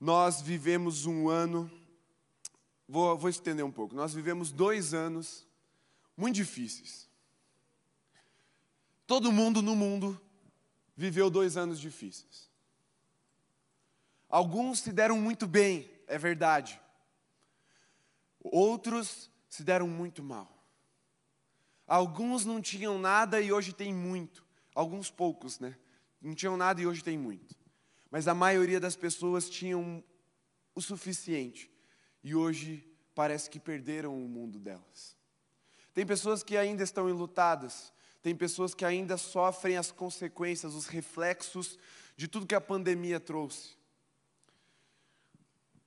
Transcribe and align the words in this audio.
nós 0.00 0.40
vivemos 0.40 1.04
um 1.04 1.28
ano, 1.28 1.70
vou, 2.88 3.16
vou 3.18 3.28
estender 3.28 3.64
um 3.64 3.70
pouco, 3.70 3.94
nós 3.94 4.14
vivemos 4.14 4.50
dois 4.50 4.94
anos 4.94 5.46
muito 6.16 6.36
difíceis. 6.36 7.08
Todo 9.06 9.30
mundo 9.30 9.60
no 9.60 9.76
mundo 9.76 10.20
viveu 10.96 11.28
dois 11.28 11.56
anos 11.56 11.78
difíceis. 11.78 12.48
Alguns 14.28 14.80
se 14.80 14.92
deram 14.92 15.18
muito 15.20 15.46
bem, 15.46 15.90
é 16.06 16.16
verdade. 16.16 16.80
Outros 18.40 19.30
se 19.48 19.64
deram 19.64 19.88
muito 19.88 20.22
mal. 20.22 20.48
Alguns 21.86 22.44
não 22.44 22.62
tinham 22.62 22.98
nada 22.98 23.40
e 23.40 23.52
hoje 23.52 23.72
têm 23.72 23.92
muito. 23.92 24.46
Alguns 24.74 25.10
poucos, 25.10 25.58
né? 25.58 25.76
Não 26.22 26.34
tinham 26.34 26.56
nada 26.56 26.80
e 26.80 26.86
hoje 26.86 27.02
têm 27.02 27.18
muito. 27.18 27.59
Mas 28.10 28.26
a 28.26 28.34
maioria 28.34 28.80
das 28.80 28.96
pessoas 28.96 29.48
tinham 29.48 30.02
o 30.74 30.80
suficiente 30.80 31.70
e 32.22 32.34
hoje 32.34 32.86
parece 33.14 33.48
que 33.48 33.60
perderam 33.60 34.14
o 34.14 34.28
mundo 34.28 34.58
delas. 34.58 35.16
Tem 35.94 36.06
pessoas 36.06 36.42
que 36.42 36.56
ainda 36.56 36.82
estão 36.82 37.08
enlutadas, 37.08 37.92
tem 38.22 38.34
pessoas 38.34 38.74
que 38.74 38.84
ainda 38.84 39.16
sofrem 39.16 39.76
as 39.76 39.90
consequências, 39.90 40.74
os 40.74 40.86
reflexos 40.86 41.78
de 42.16 42.28
tudo 42.28 42.46
que 42.46 42.54
a 42.54 42.60
pandemia 42.60 43.18
trouxe. 43.18 43.76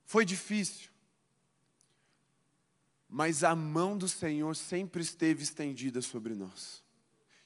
Foi 0.05 0.25
difícil, 0.25 0.91
mas 3.07 3.43
a 3.43 3.55
mão 3.55 3.97
do 3.97 4.07
Senhor 4.07 4.55
sempre 4.55 5.01
esteve 5.01 5.43
estendida 5.43 6.01
sobre 6.01 6.35
nós, 6.35 6.83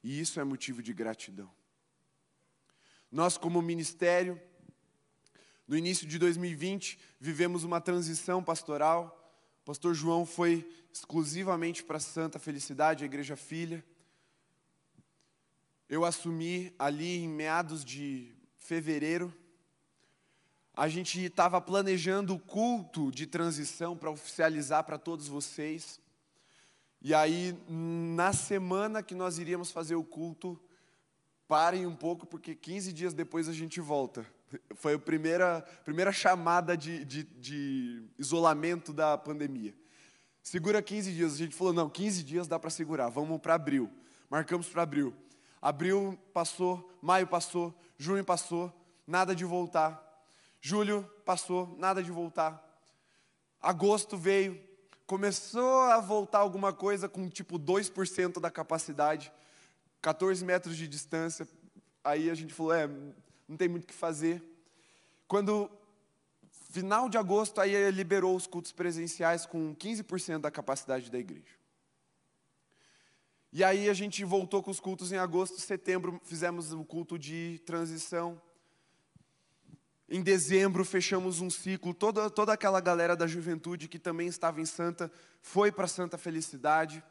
e 0.04 0.20
isso 0.20 0.40
é 0.40 0.44
motivo 0.44 0.82
de 0.82 0.94
gratidão. 0.94 1.52
Nós, 3.12 3.38
como 3.38 3.62
ministério, 3.62 4.42
no 5.68 5.76
início 5.76 6.08
de 6.08 6.18
2020, 6.18 6.98
vivemos 7.20 7.66
uma 7.66 7.82
transição 7.82 8.42
pastoral. 8.42 9.36
O 9.62 9.66
pastor 9.66 9.94
João 9.94 10.26
foi 10.26 10.66
exclusivamente 10.94 11.84
para 11.84 12.00
Santa 12.00 12.40
Felicidade, 12.40 13.04
a 13.04 13.06
Igreja 13.06 13.36
Filha. 13.36 13.84
Eu 15.90 16.06
assumi 16.06 16.74
ali 16.80 17.18
em 17.18 17.28
meados 17.28 17.84
de 17.84 18.34
fevereiro. 18.58 19.34
A 20.74 20.88
gente 20.88 21.20
estava 21.22 21.60
planejando 21.60 22.36
o 22.36 22.40
culto 22.40 23.12
de 23.12 23.28
transição 23.28 23.98
para 23.98 24.10
oficializar 24.10 24.86
para 24.86 24.98
todos 24.98 25.28
vocês. 25.28 26.00
E 27.02 27.14
aí, 27.14 27.58
na 27.68 28.32
semana 28.32 29.04
que 29.04 29.16
nós 29.16 29.38
iríamos 29.38 29.70
fazer 29.70 29.96
o 29.96 30.04
culto, 30.04 30.58
parem 31.46 31.86
um 31.86 31.96
pouco, 31.96 32.26
porque 32.26 32.56
15 32.56 32.94
dias 32.94 33.14
depois 33.14 33.50
a 33.50 33.54
gente 33.54 33.82
volta. 33.82 34.26
Foi 34.76 34.94
a 34.94 35.00
primeira, 35.00 35.62
primeira 35.84 36.12
chamada 36.12 36.78
de, 36.78 37.04
de, 37.04 37.24
de 37.24 38.04
isolamento 38.18 38.94
da 38.94 39.18
pandemia. 39.18 39.74
Segura 40.42 40.82
15 40.82 41.12
dias. 41.12 41.34
A 41.34 41.38
gente 41.38 41.56
falou: 41.56 41.74
não, 41.74 41.90
15 41.90 42.24
dias 42.24 42.48
dá 42.48 42.58
para 42.58 42.70
segurar, 42.70 43.10
vamos 43.10 43.40
para 43.42 43.56
abril. 43.56 43.92
Marcamos 44.30 44.68
para 44.68 44.84
abril. 44.84 45.14
Abril 45.62 46.18
passou, 46.34 46.98
maio 47.02 47.28
passou, 47.28 47.78
junho 47.98 48.24
passou, 48.24 48.72
nada 49.06 49.36
de 49.36 49.44
voltar. 49.44 50.02
Julho 50.62 51.04
passou, 51.26 51.76
nada 51.78 52.02
de 52.02 52.12
voltar. 52.12 52.64
Agosto 53.62 54.16
veio, 54.16 54.62
começou 55.06 55.82
a 55.82 56.00
voltar 56.00 56.40
alguma 56.40 56.72
coisa 56.72 57.10
com 57.10 57.28
tipo 57.28 57.60
2% 57.60 58.40
da 58.40 58.52
capacidade, 58.52 59.32
14 60.02 60.46
metros 60.46 60.78
de 60.78 60.88
distância. 60.88 61.48
Aí 62.04 62.30
a 62.30 62.36
gente 62.36 62.54
falou: 62.54 62.74
é, 62.74 62.90
não 63.48 63.56
tem 63.56 63.68
muito 63.68 63.84
o 63.84 63.88
que 63.88 63.94
fazer. 63.94 64.44
Quando 65.28 65.70
final 66.72 67.10
de 67.10 67.18
agosto, 67.18 67.60
aí 67.62 67.90
liberou 67.92 68.36
os 68.36 68.46
cultos 68.46 68.72
presenciais 68.72 69.46
com 69.46 69.76
15% 69.76 70.40
da 70.40 70.52
capacidade 70.52 71.10
da 71.10 71.18
igreja. 71.18 71.58
E 73.52 73.64
aí 73.64 73.90
a 73.90 73.94
gente 73.94 74.24
voltou 74.24 74.62
com 74.62 74.70
os 74.70 74.80
cultos 74.80 75.12
em 75.12 75.18
agosto, 75.18 75.60
setembro 75.60 76.22
fizemos 76.24 76.74
o 76.74 76.84
culto 76.84 77.18
de 77.18 77.60
transição. 77.66 78.40
Em 80.10 80.22
dezembro 80.22 80.86
fechamos 80.86 81.42
um 81.42 81.50
ciclo, 81.50 81.94
toda, 81.94 82.30
toda 82.30 82.54
aquela 82.54 82.80
galera 82.80 83.16
da 83.16 83.26
juventude 83.26 83.88
que 83.88 84.00
também 84.00 84.28
estava 84.28 84.62
em 84.62 84.66
Santa 84.66 85.12
foi 85.42 85.72
para 85.72 85.88
Santa 85.88 86.18
Felicidade. 86.18 87.04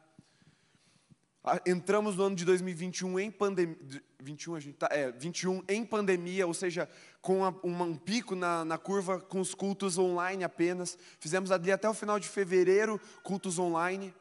Entramos 1.64 2.16
no 2.16 2.24
ano 2.24 2.34
de 2.34 2.44
2021 2.44 3.20
em 3.20 3.30
pandemia, 3.30 3.76
21, 4.20 4.54
a 4.56 4.60
gente 4.60 4.76
tá, 4.76 4.88
é, 4.90 5.12
21 5.12 5.62
em 5.68 5.84
pandemia, 5.84 6.44
ou 6.44 6.52
seja, 6.52 6.88
com 7.20 7.38
uma, 7.38 7.60
um 7.62 7.94
pico 7.94 8.34
na, 8.34 8.64
na 8.64 8.76
curva 8.76 9.20
com 9.20 9.40
os 9.40 9.54
cultos 9.54 9.96
online 9.96 10.42
apenas. 10.42 10.98
Fizemos 11.20 11.52
ali 11.52 11.70
até 11.70 11.88
o 11.88 11.94
final 11.94 12.18
de 12.18 12.28
fevereiro 12.28 13.00
cultos 13.22 13.60
online. 13.60 14.12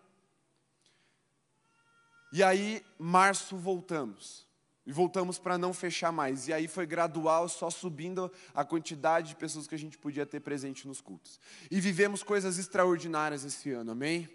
E 2.32 2.44
aí, 2.44 2.86
março, 3.00 3.58
voltamos. 3.58 4.46
E 4.86 4.92
voltamos 4.92 5.40
para 5.40 5.58
não 5.58 5.74
fechar 5.74 6.12
mais. 6.12 6.48
E 6.48 6.54
aí 6.54 6.68
foi 6.68 6.86
gradual, 6.86 7.50
só 7.50 7.72
subindo 7.72 8.32
a 8.54 8.64
quantidade 8.64 9.30
de 9.30 9.36
pessoas 9.36 9.66
que 9.66 9.74
a 9.74 9.80
gente 9.80 9.98
podia 9.98 10.28
ter 10.28 10.42
presente 10.42 10.88
nos 10.88 11.02
cultos. 11.02 11.40
E 11.72 11.82
vivemos 11.82 12.22
coisas 12.22 12.60
extraordinárias 12.60 13.44
esse 13.44 13.72
ano, 13.72 13.94
amém? 13.94 14.30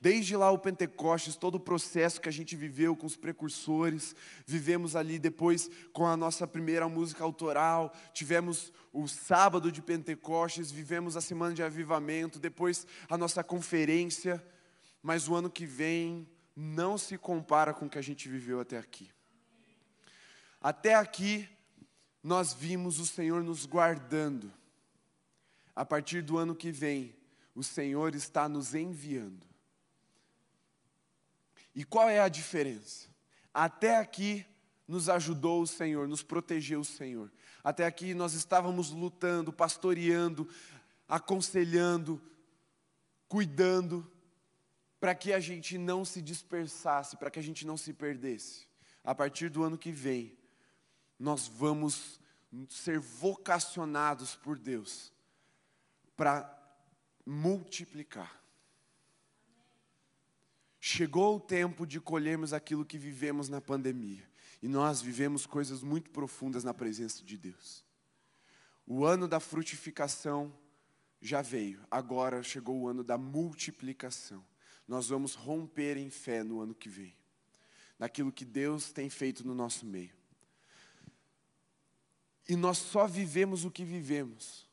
Desde 0.00 0.36
lá 0.36 0.50
o 0.50 0.58
Pentecostes, 0.58 1.36
todo 1.36 1.54
o 1.54 1.60
processo 1.60 2.20
que 2.20 2.28
a 2.28 2.32
gente 2.32 2.54
viveu 2.54 2.94
com 2.94 3.06
os 3.06 3.16
precursores, 3.16 4.14
vivemos 4.46 4.94
ali 4.94 5.18
depois 5.18 5.70
com 5.92 6.06
a 6.06 6.16
nossa 6.16 6.46
primeira 6.46 6.88
música 6.88 7.24
autoral, 7.24 7.94
tivemos 8.12 8.72
o 8.92 9.08
sábado 9.08 9.72
de 9.72 9.80
Pentecostes, 9.80 10.70
vivemos 10.70 11.16
a 11.16 11.20
semana 11.20 11.54
de 11.54 11.62
avivamento, 11.62 12.38
depois 12.38 12.86
a 13.08 13.16
nossa 13.16 13.42
conferência, 13.42 14.44
mas 15.02 15.28
o 15.28 15.34
ano 15.34 15.50
que 15.50 15.64
vem 15.64 16.28
não 16.54 16.98
se 16.98 17.16
compara 17.16 17.72
com 17.72 17.86
o 17.86 17.90
que 17.90 17.98
a 17.98 18.02
gente 18.02 18.28
viveu 18.28 18.60
até 18.60 18.78
aqui. 18.78 19.10
Até 20.60 20.94
aqui, 20.94 21.48
nós 22.22 22.52
vimos 22.52 22.98
o 22.98 23.06
Senhor 23.06 23.42
nos 23.42 23.66
guardando. 23.66 24.52
A 25.74 25.84
partir 25.84 26.22
do 26.22 26.36
ano 26.38 26.56
que 26.56 26.72
vem, 26.72 27.14
o 27.54 27.62
Senhor 27.62 28.14
está 28.14 28.48
nos 28.48 28.74
enviando. 28.74 29.45
E 31.76 31.84
qual 31.84 32.08
é 32.08 32.18
a 32.18 32.28
diferença? 32.28 33.06
Até 33.52 33.98
aqui 33.98 34.46
nos 34.88 35.10
ajudou 35.10 35.60
o 35.60 35.66
Senhor, 35.66 36.08
nos 36.08 36.22
protegeu 36.22 36.80
o 36.80 36.84
Senhor. 36.84 37.30
Até 37.62 37.84
aqui 37.84 38.14
nós 38.14 38.32
estávamos 38.32 38.90
lutando, 38.90 39.52
pastoreando, 39.52 40.48
aconselhando, 41.06 42.18
cuidando, 43.28 44.10
para 44.98 45.14
que 45.14 45.34
a 45.34 45.38
gente 45.38 45.76
não 45.76 46.02
se 46.02 46.22
dispersasse, 46.22 47.18
para 47.18 47.30
que 47.30 47.38
a 47.38 47.42
gente 47.42 47.66
não 47.66 47.76
se 47.76 47.92
perdesse. 47.92 48.66
A 49.04 49.14
partir 49.14 49.50
do 49.50 49.62
ano 49.62 49.76
que 49.76 49.92
vem, 49.92 50.34
nós 51.18 51.46
vamos 51.46 52.18
ser 52.70 52.98
vocacionados 52.98 54.34
por 54.34 54.58
Deus 54.58 55.12
para 56.16 56.50
multiplicar. 57.26 58.45
Chegou 60.88 61.36
o 61.36 61.40
tempo 61.40 61.86
de 61.86 62.00
colhermos 62.00 62.52
aquilo 62.52 62.84
que 62.84 62.96
vivemos 62.98 63.48
na 63.48 63.60
pandemia. 63.60 64.22
E 64.62 64.68
nós 64.68 65.02
vivemos 65.02 65.44
coisas 65.46 65.82
muito 65.82 66.10
profundas 66.10 66.62
na 66.62 66.72
presença 66.72 67.24
de 67.24 67.36
Deus. 67.36 67.84
O 68.86 69.04
ano 69.04 69.26
da 69.26 69.40
frutificação 69.40 70.52
já 71.20 71.42
veio, 71.42 71.80
agora 71.90 72.42
chegou 72.42 72.82
o 72.82 72.88
ano 72.88 73.02
da 73.02 73.18
multiplicação 73.18 74.44
nós 74.86 75.08
vamos 75.08 75.34
romper 75.34 75.96
em 75.96 76.10
fé 76.10 76.42
no 76.42 76.60
ano 76.60 76.74
que 76.74 76.88
vem, 76.88 77.14
naquilo 77.98 78.30
que 78.30 78.44
Deus 78.44 78.92
tem 78.92 79.10
feito 79.10 79.46
no 79.46 79.54
nosso 79.54 79.84
meio. 79.84 80.14
E 82.48 82.54
nós 82.54 82.78
só 82.78 83.06
vivemos 83.06 83.64
o 83.64 83.70
que 83.70 83.84
vivemos, 83.84 84.68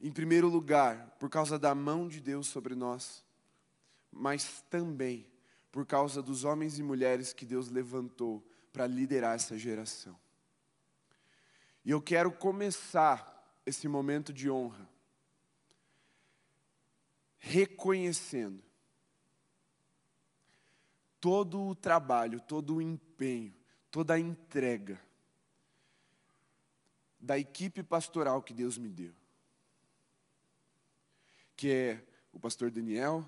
em 0.00 0.10
primeiro 0.10 0.48
lugar, 0.48 1.16
por 1.18 1.28
causa 1.28 1.58
da 1.58 1.74
mão 1.74 2.08
de 2.08 2.20
Deus 2.20 2.46
sobre 2.46 2.74
nós, 2.74 3.22
mas 4.10 4.64
também 4.70 5.26
por 5.72 5.86
causa 5.86 6.22
dos 6.22 6.44
homens 6.44 6.78
e 6.78 6.82
mulheres 6.82 7.32
que 7.32 7.46
Deus 7.46 7.68
levantou 7.70 8.46
para 8.72 8.86
liderar 8.86 9.34
essa 9.34 9.58
geração. 9.58 10.16
E 11.84 11.90
eu 11.90 12.00
quero 12.00 12.30
começar 12.30 13.60
esse 13.66 13.88
momento 13.88 14.32
de 14.32 14.50
honra 14.50 14.88
reconhecendo 17.44 18.62
todo 21.18 21.60
o 21.60 21.74
trabalho, 21.74 22.40
todo 22.40 22.76
o 22.76 22.82
empenho, 22.82 23.52
toda 23.90 24.14
a 24.14 24.18
entrega 24.18 25.00
da 27.18 27.38
equipe 27.38 27.82
pastoral 27.82 28.42
que 28.42 28.54
Deus 28.54 28.78
me 28.78 28.88
deu. 28.88 29.12
Que 31.56 31.70
é 31.70 32.06
o 32.32 32.38
pastor 32.38 32.70
Daniel, 32.70 33.24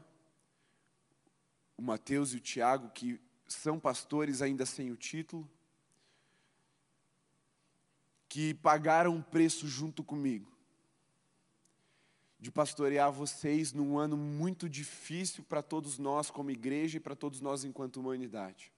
o 1.76 1.82
Mateus 1.82 2.32
e 2.32 2.36
o 2.36 2.40
Tiago, 2.40 2.90
que 2.90 3.20
são 3.46 3.78
pastores 3.78 4.42
ainda 4.42 4.64
sem 4.64 4.90
o 4.90 4.96
título, 4.96 5.48
que 8.28 8.54
pagaram 8.54 9.14
um 9.14 9.22
preço 9.22 9.68
junto 9.68 10.02
comigo. 10.02 10.52
de 12.36 12.50
pastorear 12.50 13.10
vocês 13.10 13.72
num 13.72 13.96
ano 13.96 14.18
muito 14.18 14.68
difícil 14.68 15.42
para 15.42 15.62
todos 15.62 15.98
nós 15.98 16.30
como 16.30 16.50
igreja 16.50 16.98
e 16.98 17.00
para 17.00 17.16
todos 17.16 17.40
nós 17.40 17.64
enquanto 17.64 17.96
humanidade. 17.98 18.70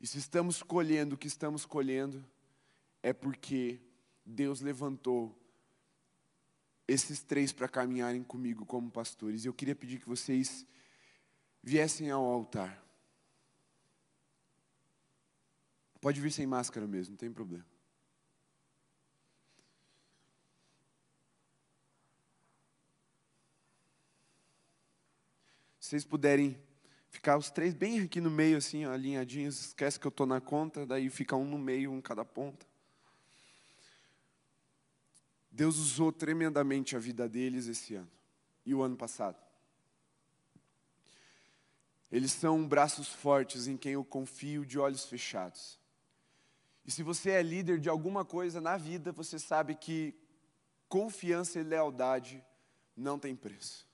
E 0.00 0.06
se 0.06 0.18
estamos 0.18 0.62
colhendo 0.62 1.16
o 1.16 1.18
que 1.18 1.26
estamos 1.26 1.66
colhendo, 1.66 2.24
é 3.02 3.12
porque 3.12 3.80
Deus 4.24 4.60
levantou 4.60 5.36
esses 6.86 7.24
três 7.24 7.52
para 7.52 7.68
caminharem 7.68 8.22
comigo 8.22 8.64
como 8.64 8.88
pastores. 8.88 9.44
E 9.44 9.48
eu 9.48 9.52
queria 9.52 9.74
pedir 9.74 9.98
que 9.98 10.08
vocês 10.08 10.64
viessem 11.64 12.10
ao 12.10 12.22
altar. 12.22 12.78
Pode 15.98 16.20
vir 16.20 16.30
sem 16.30 16.46
máscara 16.46 16.86
mesmo, 16.86 17.12
não 17.12 17.16
tem 17.16 17.32
problema. 17.32 17.64
Se 25.80 25.88
vocês 25.90 26.04
puderem 26.04 26.62
ficar 27.08 27.38
os 27.38 27.50
três 27.50 27.72
bem 27.72 28.00
aqui 28.00 28.20
no 28.20 28.30
meio, 28.30 28.58
assim, 28.58 28.84
ó, 28.84 28.92
alinhadinhos, 28.92 29.68
esquece 29.68 29.98
que 29.98 30.06
eu 30.06 30.10
estou 30.10 30.26
na 30.26 30.42
conta, 30.42 30.84
daí 30.84 31.08
fica 31.08 31.34
um 31.34 31.46
no 31.46 31.58
meio, 31.58 31.90
um 31.90 32.00
cada 32.00 32.26
ponta. 32.26 32.66
Deus 35.50 35.78
usou 35.78 36.12
tremendamente 36.12 36.94
a 36.94 36.98
vida 36.98 37.26
deles 37.26 37.68
esse 37.68 37.94
ano 37.94 38.10
e 38.66 38.74
o 38.74 38.82
ano 38.82 38.96
passado. 38.96 39.53
Eles 42.10 42.32
são 42.32 42.66
braços 42.66 43.08
fortes 43.08 43.66
em 43.66 43.76
quem 43.76 43.92
eu 43.92 44.04
confio 44.04 44.64
de 44.64 44.78
olhos 44.78 45.04
fechados. 45.04 45.78
E 46.84 46.90
se 46.90 47.02
você 47.02 47.30
é 47.30 47.42
líder 47.42 47.80
de 47.80 47.88
alguma 47.88 48.24
coisa 48.24 48.60
na 48.60 48.76
vida, 48.76 49.10
você 49.10 49.38
sabe 49.38 49.74
que 49.74 50.14
confiança 50.88 51.58
e 51.58 51.62
lealdade 51.62 52.44
não 52.96 53.18
tem 53.18 53.34
preço. 53.34 53.88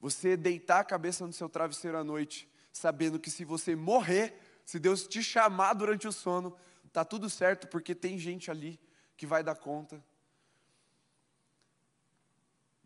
Você 0.00 0.36
deitar 0.36 0.80
a 0.80 0.84
cabeça 0.84 1.26
no 1.26 1.32
seu 1.32 1.48
travesseiro 1.48 1.96
à 1.96 2.02
noite, 2.02 2.50
sabendo 2.72 3.20
que 3.20 3.30
se 3.30 3.44
você 3.44 3.76
morrer, 3.76 4.34
se 4.64 4.78
Deus 4.78 5.06
te 5.06 5.22
chamar 5.22 5.74
durante 5.74 6.08
o 6.08 6.12
sono, 6.12 6.56
tá 6.92 7.04
tudo 7.04 7.30
certo, 7.30 7.68
porque 7.68 7.94
tem 7.94 8.18
gente 8.18 8.50
ali 8.50 8.80
que 9.16 9.26
vai 9.26 9.44
dar 9.44 9.54
conta 9.54 10.02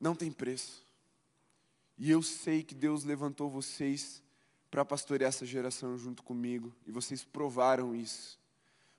não 0.01 0.15
tem 0.15 0.31
preço. 0.31 0.86
E 1.99 2.11
eu 2.11 2.23
sei 2.23 2.63
que 2.63 2.75
Deus 2.75 3.05
levantou 3.05 3.49
vocês 3.49 4.23
para 4.71 4.85
pastorear 4.85 5.29
essa 5.29 5.47
geração 5.47 5.97
junto 5.97 6.23
comigo, 6.23 6.75
e 6.87 6.93
vocês 6.93 7.25
provaram 7.25 7.95
isso. 7.95 8.39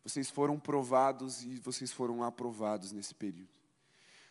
Vocês 0.04 0.30
foram 0.30 0.58
provados 0.58 1.44
e 1.44 1.58
vocês 1.58 1.92
foram 1.92 2.24
aprovados 2.24 2.92
nesse 2.92 3.14
período. 3.14 3.50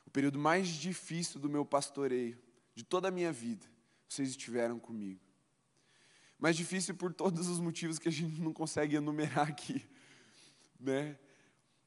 O 0.07 0.11
período 0.11 0.39
mais 0.39 0.69
difícil 0.69 1.39
do 1.39 1.51
meu 1.51 1.65
pastoreio, 1.65 2.39
de 2.75 2.83
toda 2.83 3.09
a 3.09 3.11
minha 3.11 3.31
vida, 3.31 3.67
vocês 4.09 4.31
estiveram 4.31 4.79
comigo. 4.79 5.21
Mais 6.39 6.57
difícil 6.57 6.95
por 6.95 7.13
todos 7.13 7.49
os 7.49 7.61
motivos 7.61 7.99
que 7.99 8.09
a 8.09 8.13
gente 8.13 8.41
não 8.41 8.53
consegue 8.53 8.97
enumerar 8.97 9.49
aqui, 9.49 9.87
né? 10.81 11.19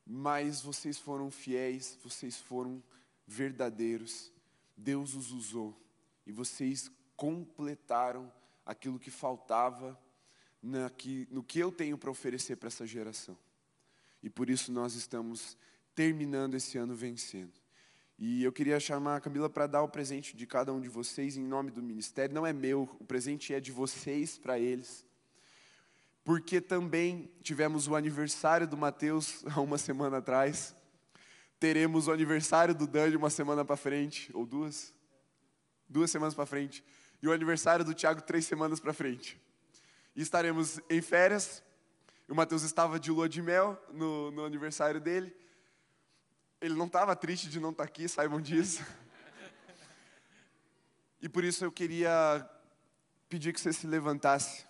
Mas 0.05 0.61
vocês 0.61 0.97
foram 0.97 1.29
fiéis, 1.29 1.97
vocês 2.03 2.37
foram 2.37 2.81
verdadeiros 3.27 4.31
Deus 4.75 5.13
os 5.13 5.31
usou 5.31 5.77
e 6.29 6.31
vocês 6.31 6.91
completaram 7.17 8.31
aquilo 8.63 8.99
que 8.99 9.09
faltava 9.09 9.99
no 10.61 11.43
que 11.43 11.57
eu 11.57 11.71
tenho 11.71 11.97
para 11.97 12.11
oferecer 12.11 12.55
para 12.55 12.67
essa 12.67 12.85
geração. 12.85 13.35
E 14.21 14.29
por 14.29 14.47
isso 14.47 14.71
nós 14.71 14.93
estamos 14.93 15.57
terminando 15.95 16.53
esse 16.53 16.77
ano 16.77 16.93
vencendo. 16.93 17.53
E 18.19 18.43
eu 18.43 18.51
queria 18.51 18.79
chamar 18.79 19.15
a 19.15 19.19
Camila 19.19 19.49
para 19.49 19.65
dar 19.65 19.81
o 19.81 19.89
presente 19.89 20.37
de 20.37 20.45
cada 20.45 20.71
um 20.71 20.79
de 20.79 20.87
vocês 20.87 21.35
em 21.35 21.43
nome 21.43 21.71
do 21.71 21.81
ministério. 21.81 22.35
Não 22.35 22.45
é 22.45 22.53
meu, 22.53 22.87
o 22.99 23.05
presente 23.05 23.51
é 23.51 23.59
de 23.59 23.71
vocês 23.71 24.37
para 24.37 24.59
eles. 24.59 25.03
Porque 26.23 26.61
também 26.61 27.31
tivemos 27.41 27.87
o 27.87 27.95
aniversário 27.95 28.67
do 28.67 28.77
Mateus 28.77 29.43
há 29.49 29.59
uma 29.59 29.79
semana 29.79 30.17
atrás 30.17 30.75
teremos 31.59 32.07
o 32.07 32.11
aniversário 32.11 32.73
do 32.73 32.87
Dani 32.87 33.17
uma 33.17 33.29
semana 33.29 33.65
para 33.65 33.75
frente, 33.75 34.31
ou 34.33 34.45
duas? 34.45 34.93
Duas 35.89 36.11
semanas 36.11 36.33
para 36.35 36.45
frente. 36.45 36.83
E 37.21 37.27
o 37.27 37.33
aniversário 37.33 37.83
do 37.83 37.93
Tiago 37.93 38.21
três 38.21 38.45
semanas 38.45 38.79
para 38.79 38.93
frente. 38.93 39.41
E 40.15 40.21
estaremos 40.21 40.79
em 40.89 41.01
férias. 41.01 41.63
O 42.27 42.35
Matheus 42.35 42.63
estava 42.63 42.99
de 42.99 43.11
lua 43.11 43.27
de 43.27 43.41
mel 43.41 43.81
no, 43.91 44.31
no 44.31 44.45
aniversário 44.45 45.01
dele. 45.01 45.35
Ele 46.61 46.75
não 46.75 46.85
estava 46.85 47.15
triste 47.15 47.49
de 47.49 47.59
não 47.59 47.71
estar 47.71 47.83
tá 47.83 47.89
aqui, 47.89 48.07
saibam 48.07 48.39
disso. 48.39 48.85
E 51.21 51.27
por 51.27 51.43
isso 51.43 51.65
eu 51.65 51.71
queria 51.71 52.47
pedir 53.27 53.53
que 53.53 53.59
você 53.59 53.73
se 53.73 53.85
levantasse 53.85 54.65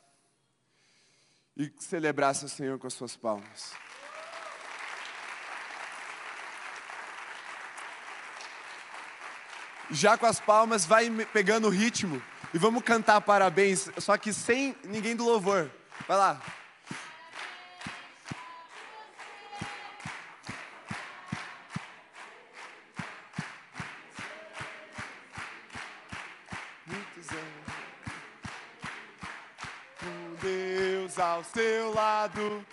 e 1.55 1.71
celebrasse 1.79 2.45
o 2.45 2.49
Senhor 2.49 2.79
com 2.79 2.87
as 2.87 2.93
suas 2.93 3.15
palmas. 3.15 3.73
Já 9.91 10.17
com 10.17 10.25
as 10.25 10.39
palmas, 10.39 10.85
vai 10.85 11.09
pegando 11.33 11.67
o 11.67 11.71
ritmo 11.71 12.21
e 12.53 12.57
vamos 12.57 12.83
cantar 12.83 13.21
parabéns, 13.21 13.89
só 13.97 14.17
que 14.17 14.33
sem 14.33 14.75
ninguém 14.83 15.15
do 15.15 15.25
louvor. 15.25 15.69
Vai 16.07 16.17
lá. 16.17 16.41
Com 29.99 30.35
Deus 30.41 31.19
ao 31.19 31.43
seu 31.43 31.93
lado, 31.93 32.65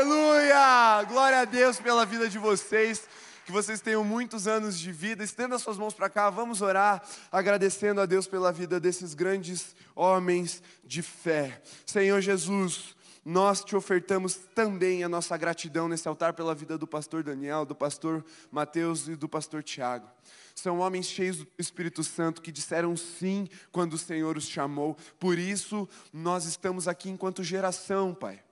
Aleluia! 0.00 1.04
Glória 1.08 1.40
a 1.40 1.44
Deus 1.44 1.78
pela 1.78 2.06
vida 2.06 2.26
de 2.26 2.38
vocês. 2.38 3.06
Que 3.44 3.52
vocês 3.52 3.82
tenham 3.82 4.02
muitos 4.02 4.48
anos 4.48 4.78
de 4.78 4.90
vida. 4.90 5.22
Estenda 5.22 5.58
suas 5.58 5.76
mãos 5.76 5.92
para 5.92 6.08
cá, 6.08 6.30
vamos 6.30 6.62
orar, 6.62 7.02
agradecendo 7.30 8.00
a 8.00 8.06
Deus 8.06 8.26
pela 8.26 8.50
vida 8.50 8.80
desses 8.80 9.12
grandes 9.12 9.76
homens 9.94 10.62
de 10.82 11.02
fé. 11.02 11.60
Senhor 11.84 12.18
Jesus, 12.22 12.96
nós 13.22 13.62
te 13.62 13.76
ofertamos 13.76 14.36
também 14.54 15.04
a 15.04 15.08
nossa 15.08 15.36
gratidão 15.36 15.86
nesse 15.86 16.08
altar 16.08 16.32
pela 16.32 16.54
vida 16.54 16.78
do 16.78 16.86
pastor 16.86 17.22
Daniel, 17.22 17.66
do 17.66 17.74
pastor 17.74 18.24
Mateus 18.50 19.06
e 19.06 19.14
do 19.14 19.28
pastor 19.28 19.62
Tiago. 19.62 20.08
São 20.54 20.78
homens 20.78 21.08
cheios 21.08 21.40
do 21.40 21.48
Espírito 21.58 22.02
Santo 22.02 22.40
que 22.40 22.50
disseram 22.50 22.96
sim 22.96 23.46
quando 23.70 23.92
o 23.92 23.98
Senhor 23.98 24.38
os 24.38 24.48
chamou. 24.48 24.96
Por 25.18 25.38
isso, 25.38 25.86
nós 26.10 26.46
estamos 26.46 26.88
aqui 26.88 27.10
enquanto 27.10 27.44
geração, 27.44 28.14
Pai. 28.14 28.42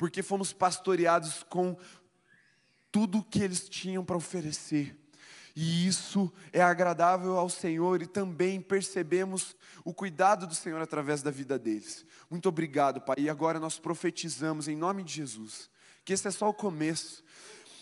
Porque 0.00 0.22
fomos 0.22 0.50
pastoreados 0.50 1.42
com 1.42 1.76
tudo 2.90 3.22
que 3.22 3.42
eles 3.42 3.68
tinham 3.68 4.02
para 4.02 4.16
oferecer. 4.16 4.96
E 5.54 5.86
isso 5.86 6.32
é 6.54 6.62
agradável 6.62 7.36
ao 7.36 7.50
Senhor 7.50 8.00
e 8.00 8.06
também 8.06 8.62
percebemos 8.62 9.54
o 9.84 9.92
cuidado 9.92 10.46
do 10.46 10.54
Senhor 10.54 10.80
através 10.80 11.20
da 11.20 11.30
vida 11.30 11.58
deles. 11.58 12.06
Muito 12.30 12.48
obrigado, 12.48 13.02
Pai. 13.02 13.16
E 13.18 13.28
agora 13.28 13.60
nós 13.60 13.78
profetizamos 13.78 14.68
em 14.68 14.74
nome 14.74 15.04
de 15.04 15.12
Jesus 15.12 15.68
que 16.02 16.14
esse 16.14 16.26
é 16.26 16.30
só 16.30 16.48
o 16.48 16.54
começo. 16.54 17.22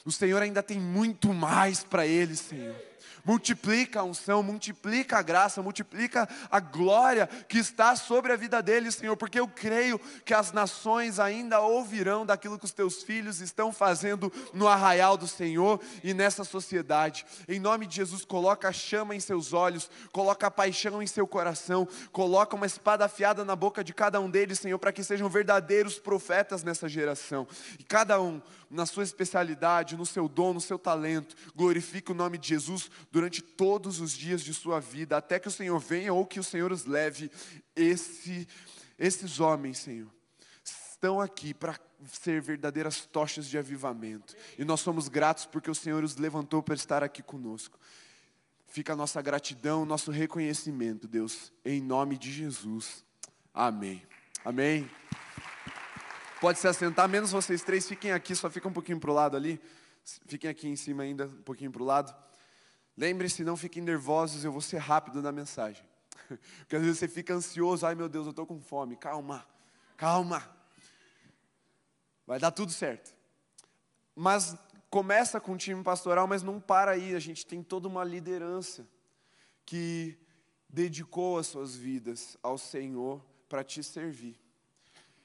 O 0.05 0.11
Senhor 0.11 0.43
ainda 0.43 0.61
tem 0.61 0.81
muito 0.81 1.33
mais 1.33 1.85
para 1.85 2.05
eles, 2.05 2.41
Senhor 2.41 2.75
multiplica 3.25 4.01
a 4.01 4.05
unção, 4.05 4.43
multiplica 4.43 5.19
a 5.19 5.23
graça, 5.23 5.63
multiplica 5.63 6.29
a 6.51 6.61
glória 6.61 7.27
que 7.49 7.59
está 7.59 7.95
sobre 7.97 8.33
a 8.33 8.37
vida 8.37 8.63
deles, 8.63 8.95
Senhor, 8.95 9.17
porque 9.17 9.41
eu 9.41 9.49
creio 9.49 9.99
que 10.25 10.35
as 10.35 10.53
nações 10.53 11.19
ainda 11.19 11.61
ouvirão 11.61 12.25
daquilo 12.25 12.59
que 12.59 12.65
os 12.65 12.73
teus 12.73 13.03
filhos 13.03 13.41
estão 13.41 13.73
fazendo 13.73 14.33
no 14.53 14.69
arraial 14.69 15.17
do 15.17 15.27
Senhor 15.27 15.81
e 16.03 16.15
nessa 16.15 16.45
sociedade. 16.45 17.27
Em 17.49 17.61
nome 17.61 17.87
de 17.87 17.97
Jesus, 17.97 18.25
coloca 18.25 18.69
a 18.69 18.73
chama 18.73 19.15
em 19.15 19.21
seus 19.21 19.53
olhos, 19.53 19.91
coloca 20.13 20.47
a 20.47 20.51
paixão 20.51 21.03
em 21.03 21.07
seu 21.07 21.27
coração, 21.27 21.87
coloca 22.13 22.57
uma 22.57 22.67
espada 22.67 23.05
afiada 23.05 23.45
na 23.45 23.57
boca 23.57 23.85
de 23.85 23.93
cada 23.93 24.21
um 24.21 24.31
deles, 24.31 24.59
Senhor, 24.59 24.79
para 24.79 24.93
que 24.93 25.05
sejam 25.05 25.29
verdadeiros 25.29 25.99
profetas 25.99 26.63
nessa 26.63 26.89
geração. 26.89 27.47
E 27.79 27.85
cada 27.85 28.21
um, 28.21 28.41
na 28.71 28.87
sua 28.87 29.03
especialidade, 29.03 29.97
no 29.97 30.07
seu 30.07 30.29
dom, 30.29 30.53
no 30.53 30.61
seu 30.61 30.79
talento, 30.79 31.35
glorifique 31.55 32.13
o 32.13 32.15
nome 32.15 32.39
de 32.39 32.49
Jesus 32.49 32.91
durante 33.11 33.43
todos 33.43 34.01
os 34.01 34.13
dias 34.13 34.43
de 34.43 34.53
sua 34.53 34.81
vida, 34.81 35.17
até 35.17 35.39
que 35.39 35.49
o 35.49 35.51
Senhor 35.51 35.79
venha 35.79 36.13
ou 36.13 36.27
que 36.27 36.41
o 36.41 36.45
Senhor 36.45 36.73
os 36.73 36.85
leve. 36.85 37.31
Esse, 37.75 38.47
esses 38.99 39.41
homens, 39.41 39.79
Senhor, 39.79 40.11
estão 40.65 41.21
aqui 41.21 41.55
para 41.55 41.79
ser 42.07 42.41
verdadeiras 42.41 43.07
tochas 43.07 43.47
de 43.47 43.57
avivamento. 43.59 44.35
E 44.59 44.65
nós 44.65 44.81
somos 44.81 45.09
gratos 45.09 45.47
porque 45.47 45.71
o 45.71 45.75
Senhor 45.75 46.03
os 46.03 46.17
levantou 46.17 46.63
para 46.63 46.75
estar 46.75 47.03
aqui 47.03 47.23
conosco. 47.23 47.79
Fica 48.67 48.93
a 48.93 48.97
nossa 48.97 49.21
gratidão, 49.23 49.85
nosso 49.85 50.11
reconhecimento, 50.11 51.09
Deus, 51.09 51.53
em 51.65 51.81
nome 51.81 52.19
de 52.19 52.31
Jesus. 52.31 53.05
Amém. 53.55 54.03
Amém. 54.45 54.89
Pode 56.41 56.59
se 56.59 56.69
assentar, 56.69 57.09
menos 57.09 57.33
vocês 57.33 57.63
três, 57.63 57.89
fiquem 57.89 58.13
aqui, 58.13 58.35
só 58.35 58.49
fica 58.49 58.69
um 58.69 58.73
pouquinho 58.73 59.01
para 59.01 59.11
o 59.11 59.15
lado 59.15 59.37
ali. 59.37 59.61
Fiquem 60.27 60.49
aqui 60.49 60.69
em 60.69 60.77
cima 60.77 61.03
ainda, 61.03 61.27
um 61.27 61.43
pouquinho 61.43 61.71
para 61.71 61.83
o 61.83 61.87
lado. 61.87 62.15
Lembre-se, 62.99 63.45
não 63.45 63.57
fiquem 63.57 63.81
nervosos, 63.81 64.45
eu 64.45 64.51
vou 64.51 64.61
ser 64.61 64.79
rápido 64.79 65.23
na 65.23 65.31
mensagem. 65.31 65.85
Porque 66.59 66.75
às 66.75 66.83
vezes 66.83 66.99
você 66.99 67.07
fica 67.07 67.33
ansioso, 67.33 67.87
ai 67.87 67.95
meu 67.95 68.09
Deus, 68.09 68.27
eu 68.27 68.31
estou 68.31 68.45
com 68.45 68.61
fome. 68.61 68.97
Calma, 68.97 69.47
calma. 69.97 70.43
Vai 72.27 72.41
dar 72.41 72.51
tudo 72.51 72.73
certo. 72.73 73.15
Mas 74.17 74.57
começa 74.91 75.41
com 75.41 75.53
o 75.53 75.57
time 75.57 75.81
pastoral, 75.85 76.27
mas 76.27 76.43
não 76.43 76.59
para 76.59 76.91
aí. 76.91 77.15
A 77.15 77.21
gente 77.21 77.47
tem 77.47 77.63
toda 77.63 77.87
uma 77.87 78.03
liderança 78.03 78.85
que 79.65 80.19
dedicou 80.69 81.39
as 81.39 81.47
suas 81.47 81.77
vidas 81.77 82.37
ao 82.43 82.59
Senhor 82.59 83.25
para 83.49 83.63
te 83.63 83.81
servir. 83.81 84.37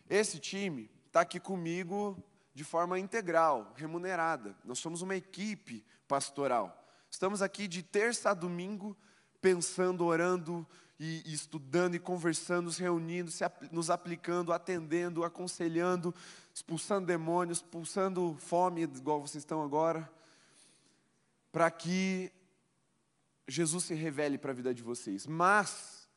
Esse 0.07 0.37
time 0.37 0.91
está 1.07 1.21
aqui 1.21 1.39
comigo 1.39 2.23
de 2.53 2.63
forma 2.63 2.99
integral, 2.99 3.73
remunerada. 3.75 4.55
Nós 4.63 4.77
somos 4.77 5.01
uma 5.01 5.15
equipe 5.15 5.83
pastoral. 6.07 6.82
Estamos 7.13 7.43
aqui 7.43 7.67
de 7.67 7.83
terça 7.83 8.31
a 8.31 8.33
domingo, 8.33 8.97
pensando, 9.39 10.03
orando 10.03 10.67
e, 10.99 11.21
estudando 11.31 11.93
e 11.93 11.99
conversando, 11.99 12.65
nos 12.65 12.79
reunindo, 12.79 13.29
se, 13.29 13.43
nos 13.71 13.91
aplicando, 13.91 14.51
atendendo, 14.51 15.23
aconselhando, 15.23 16.13
expulsando 16.51 17.05
demônios, 17.05 17.59
expulsando 17.59 18.35
fome, 18.39 18.81
igual 18.81 19.21
vocês 19.21 19.43
estão 19.43 19.61
agora, 19.61 20.11
para 21.51 21.69
que 21.69 22.31
Jesus 23.47 23.83
se 23.83 23.93
revele 23.93 24.39
para 24.39 24.49
a 24.49 24.55
vida 24.55 24.73
de 24.73 24.81
vocês. 24.81 25.27
Mas 25.27 26.09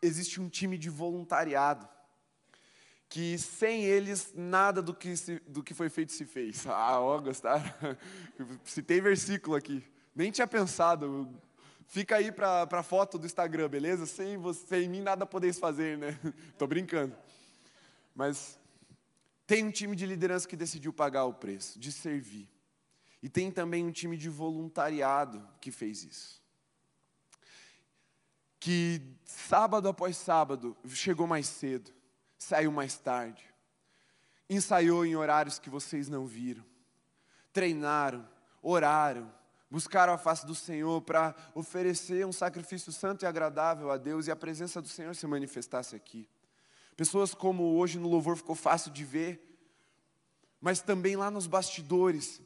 existe 0.00 0.40
um 0.40 0.48
time 0.48 0.78
de 0.78 0.88
voluntariado 0.88 1.86
que 3.06 3.36
sem 3.36 3.84
eles 3.84 4.32
nada 4.34 4.80
do 4.80 4.94
que, 4.94 5.14
se, 5.14 5.40
do 5.40 5.62
que 5.62 5.74
foi 5.74 5.90
feito 5.90 6.10
se 6.10 6.24
fez. 6.24 6.64
Ah, 6.72 6.98
ó, 7.00 7.20
gostaram? 7.20 7.70
Citei 8.64 8.98
versículo 8.98 9.54
aqui. 9.54 9.84
Nem 10.16 10.30
tinha 10.30 10.46
pensado. 10.46 11.30
Fica 11.86 12.16
aí 12.16 12.32
para 12.32 12.66
a 12.70 12.82
foto 12.82 13.18
do 13.18 13.26
Instagram, 13.26 13.68
beleza? 13.68 14.06
Sem 14.06 14.38
você, 14.38 14.66
sem 14.66 14.88
mim 14.88 15.02
nada 15.02 15.26
podeis 15.26 15.58
fazer, 15.58 15.98
né? 15.98 16.18
Tô 16.56 16.66
brincando. 16.66 17.14
Mas 18.14 18.58
tem 19.46 19.62
um 19.62 19.70
time 19.70 19.94
de 19.94 20.06
liderança 20.06 20.48
que 20.48 20.56
decidiu 20.56 20.90
pagar 20.90 21.26
o 21.26 21.34
preço, 21.34 21.78
de 21.78 21.92
servir. 21.92 22.48
E 23.22 23.28
tem 23.28 23.50
também 23.50 23.84
um 23.84 23.92
time 23.92 24.16
de 24.16 24.30
voluntariado 24.30 25.46
que 25.60 25.70
fez 25.70 26.02
isso. 26.02 26.42
Que 28.58 29.02
sábado 29.26 29.86
após 29.86 30.16
sábado 30.16 30.74
chegou 30.88 31.26
mais 31.26 31.46
cedo, 31.46 31.92
saiu 32.38 32.72
mais 32.72 32.96
tarde, 32.96 33.44
ensaiou 34.48 35.04
em 35.04 35.14
horários 35.14 35.58
que 35.58 35.68
vocês 35.68 36.08
não 36.08 36.26
viram, 36.26 36.64
treinaram, 37.52 38.26
oraram, 38.62 39.30
buscaram 39.76 40.14
a 40.14 40.16
face 40.16 40.46
do 40.46 40.54
Senhor 40.54 41.02
para 41.02 41.34
oferecer 41.54 42.24
um 42.24 42.32
sacrifício 42.32 42.90
santo 42.90 43.24
e 43.24 43.26
agradável 43.26 43.90
a 43.90 43.98
Deus 43.98 44.26
e 44.26 44.30
a 44.30 44.34
presença 44.34 44.80
do 44.80 44.88
Senhor 44.88 45.14
se 45.14 45.26
manifestasse 45.26 45.94
aqui. 45.94 46.26
Pessoas 46.96 47.34
como 47.34 47.76
hoje 47.76 47.98
no 47.98 48.08
louvor 48.08 48.38
ficou 48.38 48.54
fácil 48.54 48.90
de 48.90 49.04
ver, 49.04 49.38
mas 50.62 50.80
também 50.80 51.14
lá 51.14 51.30
nos 51.30 51.46
bastidores, 51.46 52.40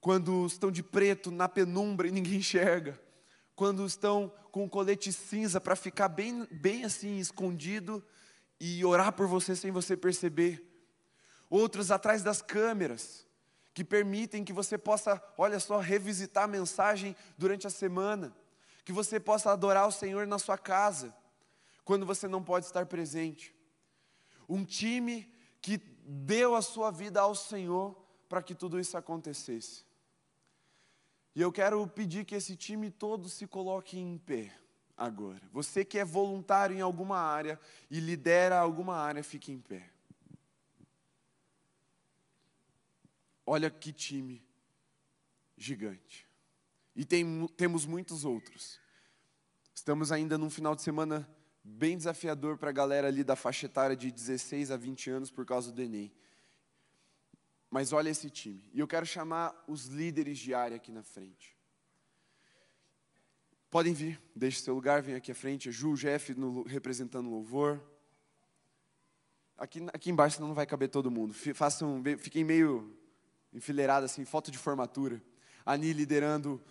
quando 0.00 0.46
estão 0.46 0.70
de 0.70 0.80
preto 0.80 1.32
na 1.32 1.48
penumbra 1.48 2.06
e 2.06 2.12
ninguém 2.12 2.36
enxerga, 2.36 2.96
quando 3.56 3.84
estão 3.84 4.32
com 4.52 4.62
um 4.62 4.68
colete 4.68 5.12
cinza 5.12 5.60
para 5.60 5.74
ficar 5.74 6.06
bem, 6.06 6.46
bem 6.52 6.84
assim 6.84 7.18
escondido 7.18 8.00
e 8.60 8.84
orar 8.84 9.12
por 9.12 9.26
você 9.26 9.56
sem 9.56 9.72
você 9.72 9.96
perceber. 9.96 10.64
Outros 11.50 11.90
atrás 11.90 12.22
das 12.22 12.40
câmeras, 12.40 13.25
que 13.76 13.84
permitem 13.84 14.42
que 14.42 14.54
você 14.54 14.78
possa, 14.78 15.22
olha 15.36 15.60
só, 15.60 15.78
revisitar 15.78 16.44
a 16.44 16.48
mensagem 16.48 17.14
durante 17.36 17.66
a 17.66 17.70
semana, 17.70 18.34
que 18.86 18.90
você 18.90 19.20
possa 19.20 19.52
adorar 19.52 19.86
o 19.86 19.92
Senhor 19.92 20.26
na 20.26 20.38
sua 20.38 20.56
casa, 20.56 21.14
quando 21.84 22.06
você 22.06 22.26
não 22.26 22.42
pode 22.42 22.64
estar 22.64 22.86
presente. 22.86 23.54
Um 24.48 24.64
time 24.64 25.30
que 25.60 25.76
deu 26.06 26.54
a 26.54 26.62
sua 26.62 26.90
vida 26.90 27.20
ao 27.20 27.34
Senhor 27.34 27.94
para 28.30 28.42
que 28.42 28.54
tudo 28.54 28.80
isso 28.80 28.96
acontecesse. 28.96 29.84
E 31.34 31.42
eu 31.42 31.52
quero 31.52 31.86
pedir 31.86 32.24
que 32.24 32.34
esse 32.34 32.56
time 32.56 32.90
todo 32.90 33.28
se 33.28 33.46
coloque 33.46 33.98
em 33.98 34.16
pé 34.16 34.54
agora. 34.96 35.42
Você 35.52 35.84
que 35.84 35.98
é 35.98 36.04
voluntário 36.04 36.74
em 36.74 36.80
alguma 36.80 37.18
área 37.18 37.60
e 37.90 38.00
lidera 38.00 38.58
alguma 38.58 38.96
área, 38.96 39.22
fique 39.22 39.52
em 39.52 39.60
pé. 39.60 39.95
Olha 43.46 43.70
que 43.70 43.92
time 43.92 44.44
gigante. 45.56 46.28
E 46.96 47.04
tem, 47.04 47.46
temos 47.56 47.86
muitos 47.86 48.24
outros. 48.24 48.80
Estamos 49.72 50.10
ainda 50.10 50.36
num 50.36 50.50
final 50.50 50.74
de 50.74 50.82
semana 50.82 51.28
bem 51.62 51.96
desafiador 51.96 52.58
para 52.58 52.70
a 52.70 52.72
galera 52.72 53.06
ali 53.06 53.22
da 53.22 53.36
faixa 53.36 53.66
etária 53.66 53.96
de 53.96 54.10
16 54.10 54.70
a 54.70 54.76
20 54.76 55.10
anos 55.10 55.30
por 55.30 55.46
causa 55.46 55.70
do 55.70 55.80
Enem. 55.80 56.12
Mas 57.70 57.92
olha 57.92 58.08
esse 58.08 58.30
time. 58.30 58.68
E 58.72 58.80
eu 58.80 58.88
quero 58.88 59.06
chamar 59.06 59.54
os 59.68 59.86
líderes 59.86 60.38
de 60.38 60.54
área 60.54 60.76
aqui 60.76 60.90
na 60.90 61.02
frente. 61.02 61.56
Podem 63.70 63.92
vir, 63.92 64.20
deixe 64.34 64.60
seu 64.60 64.74
lugar, 64.74 65.02
vem 65.02 65.14
aqui 65.14 65.30
à 65.30 65.34
frente. 65.34 65.70
Ju, 65.70 65.94
Jeff 65.94 66.34
no, 66.34 66.62
representando 66.62 67.26
o 67.26 67.30
louvor. 67.30 67.82
Aqui, 69.58 69.80
aqui 69.92 70.10
embaixo 70.10 70.40
não 70.40 70.54
vai 70.54 70.66
caber 70.66 70.88
todo 70.88 71.10
mundo. 71.10 71.34
Façam, 71.34 72.02
fiquem 72.18 72.44
meio 72.44 72.96
enfileirada 73.56 74.06
assim, 74.06 74.24
foto 74.24 74.50
de 74.50 74.58
formatura. 74.58 75.20
Ani 75.64 75.92
liderando 75.92 76.62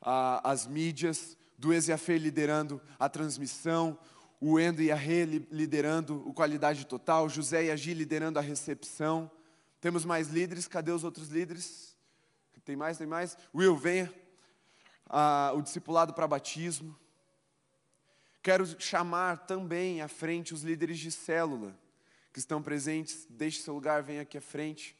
a, 0.00 0.50
as 0.50 0.66
mídias, 0.66 1.36
Duez 1.58 1.88
e 1.88 1.92
a 1.92 1.98
Fê 1.98 2.18
liderando 2.18 2.80
a 2.98 3.08
transmissão, 3.08 3.98
o 4.40 4.60
Endo 4.60 4.82
e 4.82 4.92
a 4.92 4.94
Rê 4.94 5.24
liderando 5.24 6.22
o 6.28 6.34
Qualidade 6.34 6.86
Total, 6.86 7.28
José 7.28 7.64
e 7.64 7.70
a 7.70 7.76
Gi 7.76 7.94
liderando 7.94 8.38
a 8.38 8.42
recepção. 8.42 9.30
Temos 9.80 10.04
mais 10.04 10.28
líderes, 10.28 10.68
cadê 10.68 10.92
os 10.92 11.02
outros 11.02 11.28
líderes? 11.28 11.96
Tem 12.64 12.76
mais, 12.76 12.98
tem 12.98 13.06
mais? 13.06 13.36
Will, 13.54 13.76
venha. 13.76 14.12
Ah, 15.06 15.52
o 15.54 15.62
discipulado 15.62 16.14
para 16.14 16.26
batismo. 16.26 16.96
Quero 18.42 18.66
chamar 18.80 19.46
também 19.46 20.02
à 20.02 20.08
frente 20.08 20.52
os 20.52 20.62
líderes 20.62 20.98
de 20.98 21.10
célula 21.10 21.78
que 22.32 22.38
estão 22.38 22.62
presentes. 22.62 23.26
Deixe 23.28 23.62
seu 23.62 23.74
lugar, 23.74 24.02
venha 24.02 24.22
aqui 24.22 24.36
à 24.36 24.40
frente. 24.40 24.96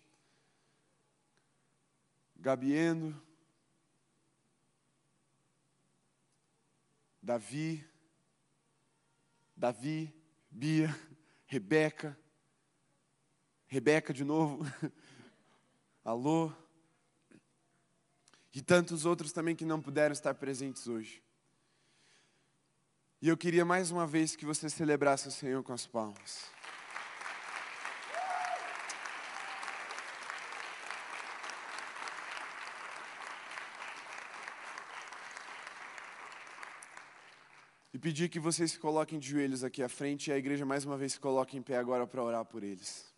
Gabieno, 2.44 3.18
Davi, 7.22 7.82
Davi, 9.56 10.14
Bia, 10.50 10.94
Rebeca, 11.46 12.14
Rebeca 13.66 14.12
de 14.12 14.24
novo, 14.24 14.62
alô, 16.04 16.52
e 18.52 18.60
tantos 18.60 19.06
outros 19.06 19.32
também 19.32 19.56
que 19.56 19.64
não 19.64 19.80
puderam 19.80 20.12
estar 20.12 20.34
presentes 20.34 20.86
hoje. 20.86 21.22
E 23.22 23.28
eu 23.28 23.38
queria 23.38 23.64
mais 23.64 23.90
uma 23.90 24.06
vez 24.06 24.36
que 24.36 24.44
você 24.44 24.68
celebrasse 24.68 25.28
o 25.28 25.32
Senhor 25.32 25.62
com 25.62 25.72
as 25.72 25.86
palmas. 25.86 26.53
Pedir 38.04 38.28
que 38.28 38.38
vocês 38.38 38.72
se 38.72 38.78
coloquem 38.78 39.18
de 39.18 39.30
joelhos 39.30 39.64
aqui 39.64 39.82
à 39.82 39.88
frente 39.88 40.28
e 40.28 40.32
a 40.32 40.36
igreja 40.36 40.66
mais 40.66 40.84
uma 40.84 40.94
vez 40.94 41.14
se 41.14 41.18
coloque 41.18 41.56
em 41.56 41.62
pé 41.62 41.78
agora 41.78 42.06
para 42.06 42.22
orar 42.22 42.44
por 42.44 42.62
eles. 42.62 43.10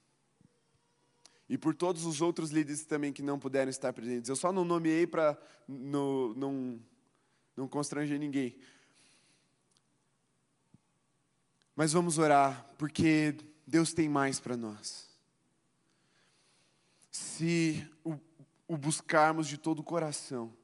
E 1.49 1.59
por 1.59 1.75
todos 1.75 2.07
os 2.07 2.21
outros 2.21 2.51
líderes 2.53 2.85
também 2.85 3.13
que 3.13 3.21
não 3.21 3.37
puderam 3.37 3.69
estar 3.69 3.93
presentes. 3.93 4.29
Eu 4.29 4.37
só 4.37 4.53
não 4.53 4.65
nomeei 4.65 5.05
para 5.05 5.37
não, 5.67 6.81
não 7.57 7.67
constranger 7.67 8.17
ninguém. 8.17 8.57
Mas 11.75 11.93
vamos 11.93 12.17
orar, 12.17 12.65
porque 12.79 13.37
Deus 13.67 13.93
tem 13.93 14.09
mais 14.09 14.39
para 14.39 14.57
nós. 14.57 15.11
Se 17.11 17.85
o, 18.05 18.17
o 18.69 18.77
buscarmos 18.77 19.49
de 19.49 19.59
todo 19.59 19.81
o 19.81 19.85
coração, 19.85 20.57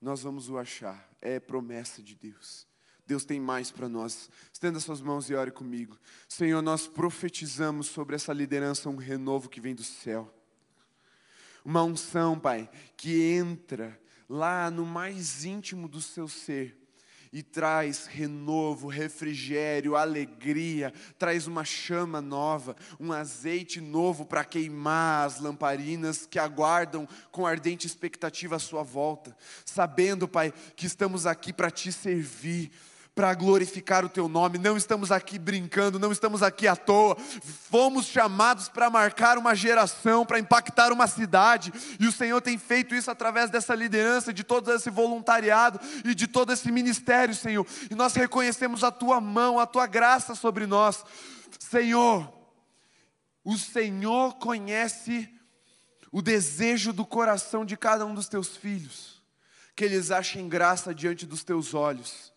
nós 0.00 0.22
vamos 0.22 0.48
o 0.48 0.56
achar. 0.56 1.06
É 1.20 1.38
promessa 1.38 2.02
de 2.02 2.14
Deus. 2.14 2.67
Deus 3.08 3.24
tem 3.24 3.40
mais 3.40 3.70
para 3.70 3.88
nós. 3.88 4.28
Estenda 4.52 4.78
suas 4.78 5.00
mãos 5.00 5.30
e 5.30 5.34
ore 5.34 5.50
comigo. 5.50 5.98
Senhor, 6.28 6.60
nós 6.60 6.86
profetizamos 6.86 7.86
sobre 7.86 8.14
essa 8.14 8.34
liderança 8.34 8.90
um 8.90 8.96
renovo 8.96 9.48
que 9.48 9.62
vem 9.62 9.74
do 9.74 9.82
céu. 9.82 10.30
Uma 11.64 11.82
unção, 11.82 12.38
Pai, 12.38 12.68
que 12.98 13.32
entra 13.32 13.98
lá 14.28 14.70
no 14.70 14.84
mais 14.84 15.46
íntimo 15.46 15.88
do 15.88 16.02
seu 16.02 16.28
ser 16.28 16.76
e 17.32 17.42
traz 17.42 18.04
renovo, 18.04 18.88
refrigério, 18.88 19.96
alegria, 19.96 20.92
traz 21.18 21.46
uma 21.46 21.64
chama 21.64 22.20
nova, 22.20 22.76
um 23.00 23.10
azeite 23.10 23.80
novo 23.80 24.26
para 24.26 24.44
queimar 24.44 25.26
as 25.26 25.40
lamparinas 25.40 26.26
que 26.26 26.38
aguardam 26.38 27.08
com 27.30 27.46
ardente 27.46 27.86
expectativa 27.86 28.56
a 28.56 28.58
sua 28.58 28.82
volta, 28.82 29.34
sabendo, 29.64 30.28
Pai, 30.28 30.52
que 30.76 30.84
estamos 30.84 31.26
aqui 31.26 31.54
para 31.54 31.70
te 31.70 31.90
servir 31.90 32.70
para 33.18 33.34
glorificar 33.34 34.04
o 34.04 34.08
teu 34.08 34.28
nome. 34.28 34.58
Não 34.58 34.76
estamos 34.76 35.10
aqui 35.10 35.40
brincando, 35.40 35.98
não 35.98 36.12
estamos 36.12 36.40
aqui 36.40 36.68
à 36.68 36.76
toa. 36.76 37.16
Fomos 37.68 38.06
chamados 38.06 38.68
para 38.68 38.88
marcar 38.88 39.36
uma 39.36 39.56
geração, 39.56 40.24
para 40.24 40.38
impactar 40.38 40.92
uma 40.92 41.08
cidade, 41.08 41.72
e 41.98 42.06
o 42.06 42.12
Senhor 42.12 42.40
tem 42.40 42.56
feito 42.56 42.94
isso 42.94 43.10
através 43.10 43.50
dessa 43.50 43.74
liderança, 43.74 44.32
de 44.32 44.44
todo 44.44 44.72
esse 44.72 44.88
voluntariado 44.88 45.80
e 46.04 46.14
de 46.14 46.28
todo 46.28 46.52
esse 46.52 46.70
ministério, 46.70 47.34
Senhor. 47.34 47.66
E 47.90 47.94
nós 47.96 48.14
reconhecemos 48.14 48.84
a 48.84 48.92
tua 48.92 49.20
mão, 49.20 49.58
a 49.58 49.66
tua 49.66 49.88
graça 49.88 50.36
sobre 50.36 50.64
nós. 50.64 51.04
Senhor, 51.58 52.32
o 53.42 53.58
Senhor 53.58 54.36
conhece 54.36 55.28
o 56.12 56.22
desejo 56.22 56.92
do 56.92 57.04
coração 57.04 57.64
de 57.64 57.76
cada 57.76 58.06
um 58.06 58.14
dos 58.14 58.28
teus 58.28 58.56
filhos, 58.56 59.20
que 59.74 59.84
eles 59.84 60.12
achem 60.12 60.48
graça 60.48 60.94
diante 60.94 61.26
dos 61.26 61.42
teus 61.42 61.74
olhos 61.74 62.27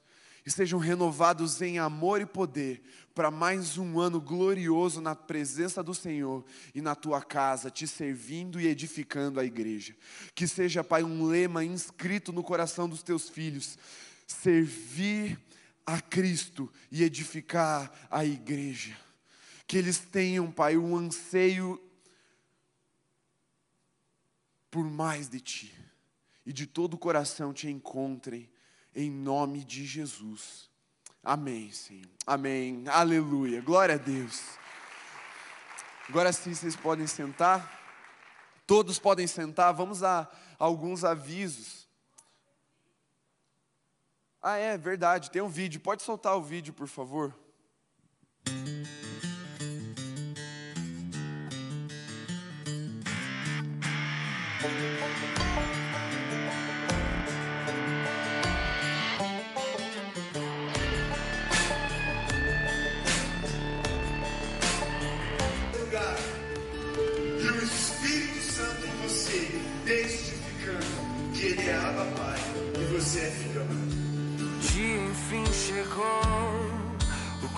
e 0.45 0.51
sejam 0.51 0.79
renovados 0.79 1.61
em 1.61 1.77
amor 1.77 2.21
e 2.21 2.25
poder 2.25 2.81
para 3.13 3.29
mais 3.29 3.77
um 3.77 3.99
ano 3.99 4.19
glorioso 4.19 5.01
na 5.01 5.15
presença 5.15 5.83
do 5.83 5.93
Senhor 5.93 6.43
e 6.73 6.81
na 6.81 6.95
tua 6.95 7.21
casa, 7.21 7.69
te 7.69 7.87
servindo 7.87 8.59
e 8.59 8.67
edificando 8.67 9.39
a 9.39 9.45
igreja. 9.45 9.95
Que 10.33 10.47
seja, 10.47 10.83
Pai, 10.83 11.03
um 11.03 11.25
lema 11.25 11.63
inscrito 11.63 12.31
no 12.31 12.43
coração 12.43 12.87
dos 12.89 13.03
teus 13.03 13.29
filhos: 13.29 13.77
servir 14.25 15.39
a 15.85 15.99
Cristo 16.01 16.71
e 16.91 17.03
edificar 17.03 17.91
a 18.09 18.25
igreja. 18.25 18.97
Que 19.67 19.77
eles 19.77 19.99
tenham, 19.99 20.51
Pai, 20.51 20.77
um 20.77 20.95
anseio 20.95 21.79
por 24.69 24.89
mais 24.89 25.27
de 25.27 25.39
Ti 25.39 25.73
e 26.45 26.53
de 26.53 26.65
todo 26.65 26.95
o 26.95 26.97
coração 26.97 27.53
te 27.53 27.67
encontrem 27.67 28.49
em 28.95 29.09
nome 29.09 29.63
de 29.63 29.85
Jesus. 29.85 30.69
Amém, 31.23 31.71
Senhor. 31.71 32.09
Amém. 32.25 32.83
Aleluia. 32.87 33.61
Glória 33.61 33.95
a 33.95 33.97
Deus. 33.97 34.41
Agora 36.09 36.33
sim, 36.33 36.53
vocês 36.53 36.75
podem 36.75 37.07
sentar. 37.07 37.79
Todos 38.65 38.99
podem 38.99 39.27
sentar. 39.27 39.73
Vamos 39.73 40.03
a 40.03 40.29
alguns 40.57 41.03
avisos. 41.03 41.87
Ah, 44.41 44.57
é 44.57 44.77
verdade, 44.77 45.29
tem 45.29 45.41
um 45.41 45.49
vídeo. 45.49 45.79
Pode 45.79 46.01
soltar 46.01 46.35
o 46.35 46.41
vídeo, 46.41 46.73
por 46.73 46.87
favor. 46.87 47.35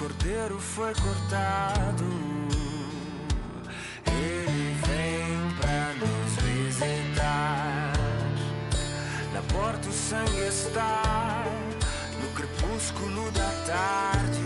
Cordeiro 0.03 0.59
foi 0.59 0.93
cortado. 0.95 2.03
Ele 4.05 4.75
vem 4.85 5.49
pra 5.59 5.93
nos 5.93 6.35
visitar. 6.43 7.93
Na 9.33 9.41
porta 9.53 9.87
o 9.87 9.93
sangue 9.93 10.41
está, 10.47 11.45
no 12.21 12.27
crepúsculo 12.35 13.31
da 13.31 13.49
tarde. 13.65 14.41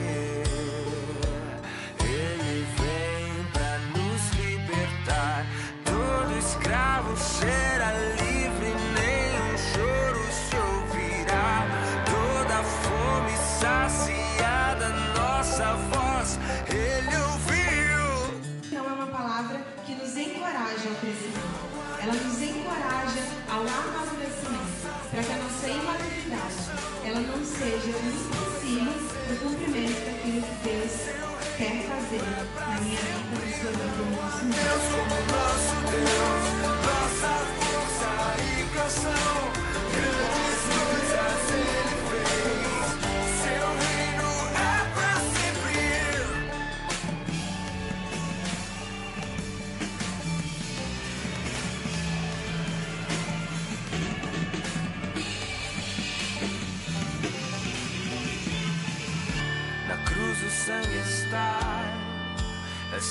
Ele 2.04 2.67
vem 2.78 3.46
pra 3.54 3.80
nos 3.96 4.32
libertar. 4.39 5.46
Todo 5.84 6.38
escravo 6.38 7.17
será 7.17 7.77
encoraja. 20.86 21.98
Ela 22.02 22.13
nos 22.13 22.42
encoraja 22.42 23.24
ao 23.50 23.62
amadurecimento, 23.62 24.88
para 25.10 25.24
que 25.24 25.32
a 25.32 25.38
nossa 25.38 25.68
imaturidade 25.68 26.68
ela 27.04 27.20
não 27.22 27.44
seja 27.44 27.90
empecilho 27.90 28.94
no 29.30 29.38
cumprimento 29.38 30.06
daquilo 30.06 30.42
que 30.42 30.56
Deus 30.63 30.94
quer 31.58 31.78
fazer 31.88 32.22
na 32.70 32.82
minha 32.82 33.00
vida, 33.00 33.18
na 33.32 33.48
sua 33.58 33.72
vida, 33.72 33.86
no 33.98 34.06
nosso 34.16 34.46
mundo. 34.46 34.56
Deus 34.56 34.84
como 34.92 35.18
nosso 35.34 35.74
Deus, 35.92 36.44
nossa 36.86 37.32
força 37.58 38.10
e 38.44 38.66
canção. 38.76 39.57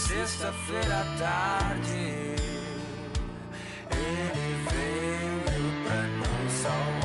Sexta-feira 0.06 1.00
à 1.00 1.04
tarde. 1.18 2.36
Ele 3.90 4.48
veio 4.70 5.84
pra 5.84 6.02
nos 6.02 6.52
salvar. 6.52 6.95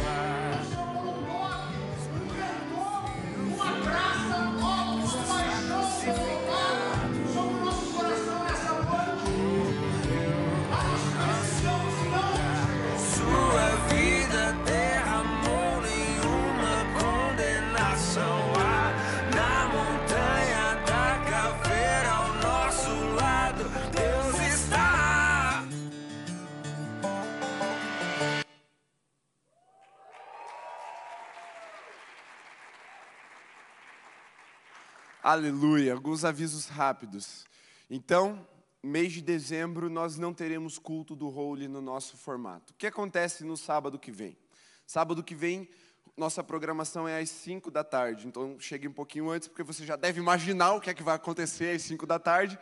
Aleluia. 35.32 35.94
Alguns 35.94 36.26
avisos 36.26 36.68
rápidos. 36.68 37.46
Então, 37.90 38.46
mês 38.84 39.14
de 39.14 39.22
dezembro, 39.22 39.90
nós 39.90 40.18
não 40.18 40.34
teremos 40.34 40.78
culto 40.78 41.16
do 41.16 41.30
Holy 41.30 41.70
no 41.70 41.80
nosso 41.80 42.18
formato. 42.18 42.74
O 42.74 42.76
que 42.76 42.86
acontece 42.86 43.46
no 43.46 43.56
sábado 43.56 43.98
que 43.98 44.12
vem? 44.12 44.38
Sábado 44.86 45.24
que 45.24 45.34
vem, 45.34 45.70
nossa 46.18 46.44
programação 46.44 47.08
é 47.08 47.18
às 47.18 47.30
5 47.30 47.72
da 47.72 47.82
tarde. 47.82 48.28
Então, 48.28 48.60
chegue 48.60 48.90
um 48.90 48.92
pouquinho 48.92 49.30
antes, 49.30 49.48
porque 49.48 49.64
você 49.64 49.86
já 49.86 49.96
deve 49.96 50.20
imaginar 50.20 50.74
o 50.74 50.82
que 50.82 50.90
é 50.90 50.94
que 50.94 51.02
vai 51.02 51.16
acontecer 51.16 51.74
às 51.74 51.82
5 51.84 52.06
da 52.06 52.20
tarde. 52.20 52.60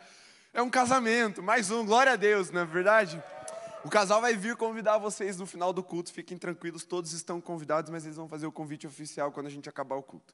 É 0.54 0.62
um 0.62 0.70
casamento, 0.70 1.42
mais 1.42 1.72
um, 1.72 1.84
glória 1.84 2.12
a 2.12 2.16
Deus, 2.16 2.52
não 2.52 2.60
é 2.60 2.64
verdade? 2.64 3.20
O 3.84 3.90
casal 3.90 4.20
vai 4.20 4.36
vir 4.36 4.54
convidar 4.54 4.96
vocês 4.96 5.36
no 5.36 5.44
final 5.44 5.72
do 5.72 5.82
culto, 5.82 6.12
fiquem 6.12 6.38
tranquilos, 6.38 6.84
todos 6.84 7.12
estão 7.14 7.40
convidados, 7.40 7.90
mas 7.90 8.04
eles 8.04 8.16
vão 8.16 8.28
fazer 8.28 8.46
o 8.46 8.52
convite 8.52 8.86
oficial 8.86 9.32
quando 9.32 9.46
a 9.46 9.50
gente 9.50 9.68
acabar 9.68 9.96
o 9.96 10.02
culto. 10.04 10.32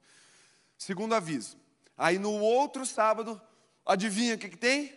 Segundo 0.77 1.14
aviso, 1.14 1.57
aí 1.96 2.18
no 2.18 2.32
outro 2.32 2.85
sábado, 2.85 3.40
adivinha 3.85 4.35
o 4.35 4.38
que, 4.38 4.48
que 4.48 4.56
tem? 4.56 4.92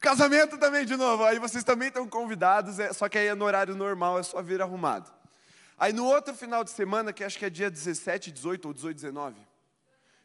Casamento 0.00 0.58
também 0.58 0.84
de 0.84 0.96
novo, 0.96 1.24
aí 1.24 1.38
vocês 1.38 1.64
também 1.64 1.88
estão 1.88 2.06
convidados, 2.06 2.78
é, 2.78 2.92
só 2.92 3.08
que 3.08 3.16
aí 3.16 3.28
é 3.28 3.34
no 3.34 3.44
horário 3.44 3.74
normal, 3.74 4.18
é 4.18 4.22
só 4.22 4.42
vir 4.42 4.60
arrumado. 4.60 5.10
Aí 5.78 5.92
no 5.92 6.04
outro 6.04 6.34
final 6.34 6.62
de 6.62 6.70
semana, 6.70 7.12
que 7.12 7.24
acho 7.24 7.38
que 7.38 7.44
é 7.44 7.50
dia 7.50 7.70
17, 7.70 8.30
18 8.30 8.68
ou 8.68 8.74
18, 8.74 8.96
19. 8.96 9.36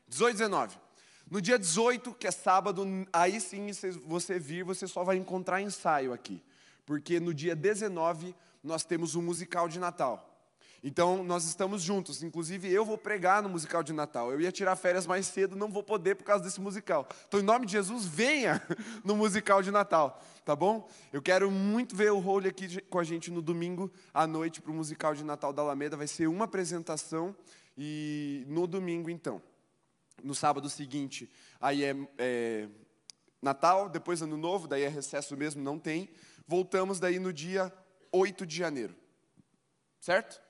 18, 0.07 0.33
19. 0.33 0.77
No 1.29 1.41
dia 1.41 1.57
18, 1.57 2.13
que 2.13 2.27
é 2.27 2.31
sábado, 2.31 2.85
aí 3.13 3.39
sim 3.39 3.67
você 4.05 4.39
vir, 4.39 4.63
você 4.63 4.87
só 4.87 5.03
vai 5.03 5.15
encontrar 5.15 5.61
ensaio 5.61 6.11
aqui. 6.11 6.43
Porque 6.85 7.19
no 7.19 7.33
dia 7.33 7.55
19 7.55 8.35
nós 8.63 8.83
temos 8.83 9.15
um 9.15 9.21
musical 9.21 9.69
de 9.69 9.79
Natal. 9.79 10.28
Então, 10.83 11.23
nós 11.23 11.45
estamos 11.45 11.81
juntos. 11.81 12.23
Inclusive, 12.23 12.71
eu 12.71 12.85
vou 12.85 12.97
pregar 12.97 13.43
no 13.43 13.49
musical 13.49 13.83
de 13.83 13.91
Natal. 13.91 14.31
Eu 14.31 14.39
ia 14.39 14.51
tirar 14.51 14.75
férias 14.75 15.05
mais 15.05 15.27
cedo, 15.27 15.55
não 15.55 15.69
vou 15.69 15.83
poder 15.83 16.15
por 16.15 16.23
causa 16.23 16.43
desse 16.43 16.61
musical. 16.61 17.07
Então, 17.27 17.39
em 17.39 17.43
nome 17.43 17.65
de 17.65 17.73
Jesus, 17.73 18.05
venha 18.05 18.61
no 19.03 19.15
musical 19.15 19.61
de 19.61 19.71
Natal, 19.71 20.21
tá 20.45 20.55
bom? 20.55 20.89
Eu 21.11 21.21
quero 21.21 21.51
muito 21.51 21.95
ver 21.95 22.11
o 22.11 22.19
Role 22.19 22.47
aqui 22.47 22.81
com 22.83 22.97
a 22.97 23.03
gente 23.03 23.29
no 23.29 23.41
domingo 23.41 23.91
à 24.13 24.25
noite 24.25 24.61
para 24.61 24.71
o 24.71 24.75
musical 24.75 25.13
de 25.13 25.23
Natal 25.23 25.51
da 25.51 25.61
Alameda. 25.61 25.97
Vai 25.97 26.07
ser 26.07 26.27
uma 26.27 26.45
apresentação 26.45 27.35
e 27.77 28.45
no 28.47 28.65
domingo, 28.65 29.09
então. 29.09 29.41
No 30.23 30.35
sábado 30.35 30.69
seguinte, 30.69 31.31
aí 31.61 31.83
é, 31.83 31.95
é 32.17 32.67
Natal, 33.41 33.87
depois 33.87 34.21
Ano 34.21 34.35
Novo, 34.37 34.67
daí 34.67 34.83
é 34.83 34.89
recesso 34.89 35.35
mesmo, 35.35 35.61
não 35.61 35.79
tem. 35.79 36.09
Voltamos 36.45 36.99
daí 36.99 37.19
no 37.19 37.31
dia 37.31 37.71
8 38.11 38.45
de 38.45 38.55
janeiro. 38.55 38.95
Certo? 39.99 40.41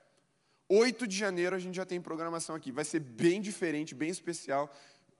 8 0.72 1.04
de 1.04 1.16
janeiro 1.16 1.56
a 1.56 1.58
gente 1.58 1.74
já 1.74 1.84
tem 1.84 2.00
programação 2.00 2.54
aqui. 2.54 2.70
Vai 2.70 2.84
ser 2.84 3.00
bem 3.00 3.40
diferente, 3.40 3.92
bem 3.92 4.08
especial. 4.08 4.72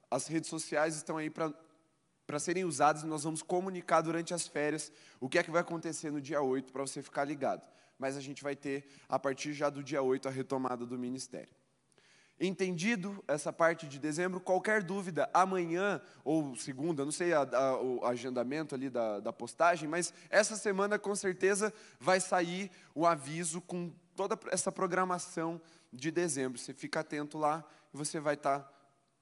As 0.08 0.28
redes 0.28 0.48
sociais 0.48 0.94
estão 0.94 1.16
aí 1.16 1.28
para 1.28 2.38
serem 2.38 2.64
usadas 2.64 3.02
e 3.02 3.06
nós 3.06 3.24
vamos 3.24 3.42
comunicar 3.42 4.00
durante 4.00 4.32
as 4.32 4.46
férias 4.46 4.92
o 5.18 5.28
que 5.28 5.40
é 5.40 5.42
que 5.42 5.50
vai 5.50 5.60
acontecer 5.60 6.12
no 6.12 6.20
dia 6.20 6.40
8 6.40 6.72
para 6.72 6.82
você 6.82 7.02
ficar 7.02 7.24
ligado. 7.24 7.62
Mas 7.98 8.16
a 8.16 8.20
gente 8.20 8.44
vai 8.44 8.54
ter, 8.54 8.86
a 9.08 9.18
partir 9.18 9.52
já 9.52 9.68
do 9.68 9.82
dia 9.82 10.00
8, 10.00 10.28
a 10.28 10.30
retomada 10.30 10.86
do 10.86 10.96
ministério. 10.96 11.52
Entendido 12.38 13.22
essa 13.28 13.52
parte 13.52 13.86
de 13.88 13.98
dezembro, 13.98 14.40
qualquer 14.40 14.82
dúvida, 14.82 15.28
amanhã 15.34 16.00
ou 16.24 16.54
segunda, 16.56 17.04
não 17.04 17.12
sei 17.12 17.34
a, 17.34 17.40
a, 17.42 17.82
o 17.82 18.06
agendamento 18.06 18.74
ali 18.74 18.88
da, 18.88 19.20
da 19.20 19.32
postagem, 19.32 19.88
mas 19.88 20.14
essa 20.30 20.56
semana 20.56 20.98
com 20.98 21.14
certeza 21.14 21.74
vai 21.98 22.18
sair 22.18 22.70
o 22.94 23.04
aviso 23.04 23.60
com 23.60 23.92
toda 24.20 24.38
essa 24.50 24.70
programação 24.70 25.58
de 25.90 26.10
dezembro. 26.10 26.58
Você 26.58 26.74
fica 26.74 27.00
atento 27.00 27.38
lá 27.38 27.64
e 27.94 27.96
você 27.96 28.20
vai 28.20 28.34
estar 28.34 28.70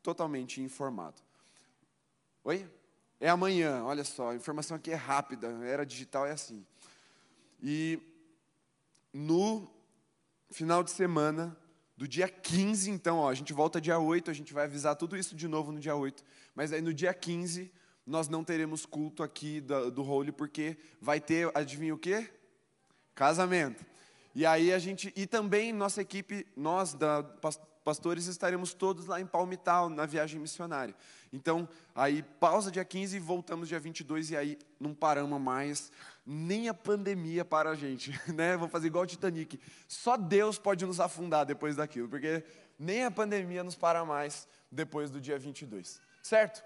totalmente 0.03 0.61
informado. 0.61 1.23
Oi? 2.43 2.69
É 3.21 3.29
amanhã, 3.29 3.85
olha 3.85 4.03
só, 4.03 4.31
a 4.31 4.35
informação 4.35 4.77
aqui 4.77 4.91
é 4.91 4.97
rápida, 4.97 5.47
era 5.65 5.87
digital 5.87 6.27
é 6.27 6.33
assim. 6.33 6.67
E 7.63 8.01
no 9.13 9.71
final 10.51 10.83
de 10.83 10.91
semana, 10.91 11.57
do 11.97 12.09
dia 12.09 12.29
15, 12.29 12.91
então, 12.91 13.19
ó, 13.19 13.31
a 13.31 13.35
gente 13.35 13.53
volta 13.53 13.81
dia 13.81 14.01
8, 14.01 14.33
a 14.33 14.35
gente 14.35 14.53
vai 14.53 14.65
avisar 14.65 14.97
tudo 14.97 15.17
isso 15.17 15.37
de 15.37 15.47
novo 15.47 15.71
no 15.71 15.79
dia 15.79 15.95
8. 15.95 16.25
Mas 16.57 16.73
aí 16.73 16.81
no 16.81 16.93
dia 16.93 17.15
15, 17.15 17.73
nós 18.05 18.27
não 18.27 18.43
teremos 18.43 18.85
culto 18.85 19.23
aqui 19.23 19.61
do, 19.61 19.93
do 19.93 20.03
Holy, 20.03 20.33
porque 20.33 20.77
vai 21.01 21.21
ter, 21.21 21.57
adivinha 21.57 21.95
o 21.95 21.99
quê? 21.99 22.29
Casamento. 23.15 23.87
E 24.39 24.47
aí 24.47 24.73
a 24.73 24.79
gente, 24.79 25.13
e 25.17 25.27
também 25.27 25.73
nossa 25.73 26.01
equipe, 26.01 26.47
nós 26.57 26.95
da 26.95 27.25
pastores 27.83 28.27
estaremos 28.27 28.73
todos 28.73 29.07
lá 29.07 29.21
em 29.21 29.27
Palmital, 29.27 29.89
na 29.89 30.07
viagem 30.07 30.39
missionária. 30.39 30.95
Então, 31.33 31.69
aí 31.93 32.23
pausa 32.23 32.71
dia 32.71 32.85
15 32.85 33.17
e 33.17 33.19
voltamos 33.19 33.67
dia 33.67 33.81
22 33.81 34.31
e 34.31 34.37
aí 34.37 34.59
não 34.79 34.95
paramos 34.95 35.41
mais. 35.41 35.91
Nem 36.25 36.69
a 36.69 36.75
pandemia 36.75 37.45
para 37.45 37.71
a 37.71 37.75
gente, 37.75 38.13
né? 38.33 38.57
Vou 38.57 38.69
fazer 38.69 38.87
igual 38.87 39.03
o 39.03 39.07
Titanic. 39.09 39.59
Só 39.89 40.17
Deus 40.17 40.57
pode 40.57 40.87
nos 40.87 41.01
afundar 41.01 41.45
depois 41.45 41.75
daquilo, 41.75 42.09
porque 42.09 42.45
nem 42.79 43.05
a 43.05 43.11
pandemia 43.11 43.65
nos 43.65 43.75
para 43.75 44.05
mais 44.05 44.47
depois 44.71 45.11
do 45.11 45.21
dia 45.21 45.37
22. 45.37 46.01
Certo? 46.23 46.63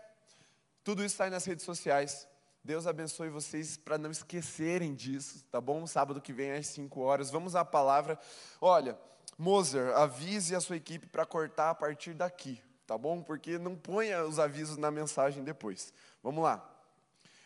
Tudo 0.85 1.03
isso 1.03 1.17
sai 1.17 1.31
nas 1.31 1.47
redes 1.47 1.65
sociais. 1.65 2.29
Deus 2.65 2.87
abençoe 2.87 3.29
vocês 3.29 3.77
para 3.77 3.99
não 3.99 4.11
esquecerem 4.11 4.95
disso, 4.95 5.45
tá 5.51 5.61
bom? 5.61 5.85
Sábado 5.85 6.21
que 6.21 6.33
vem 6.33 6.53
às 6.53 6.69
5 6.69 7.01
horas. 7.01 7.29
Vamos 7.29 7.57
à 7.57 7.65
palavra. 7.65 8.17
Olha, 8.61 8.97
Moser, 9.37 9.97
avise 9.97 10.55
a 10.55 10.61
sua 10.61 10.77
equipe 10.77 11.09
para 11.09 11.27
cortar 11.27 11.71
a 11.71 11.75
partir 11.75 12.15
daqui, 12.15 12.63
tá 12.87 12.97
bom? 12.97 13.21
Porque 13.21 13.59
não 13.59 13.75
ponha 13.75 14.25
os 14.25 14.39
avisos 14.39 14.77
na 14.77 14.93
mensagem 14.93 15.43
depois. 15.43 15.93
Vamos 16.23 16.45
lá. 16.45 16.65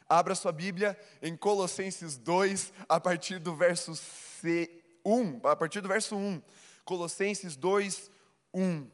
Abra 0.07 0.35
sua 0.35 0.53
Bíblia 0.53 0.99
em 1.23 1.35
Colossenses 1.35 2.19
2, 2.19 2.73
a 2.87 3.01
partir 3.01 3.39
do 3.39 3.57
verso 3.57 3.97
C, 3.97 4.71
1, 5.03 5.41
a 5.45 5.57
partir 5.57 5.81
do 5.81 5.89
verso 5.89 6.15
1. 6.15 6.43
Colossenses 6.85 7.57
2, 7.57 8.11
1. 8.53 8.91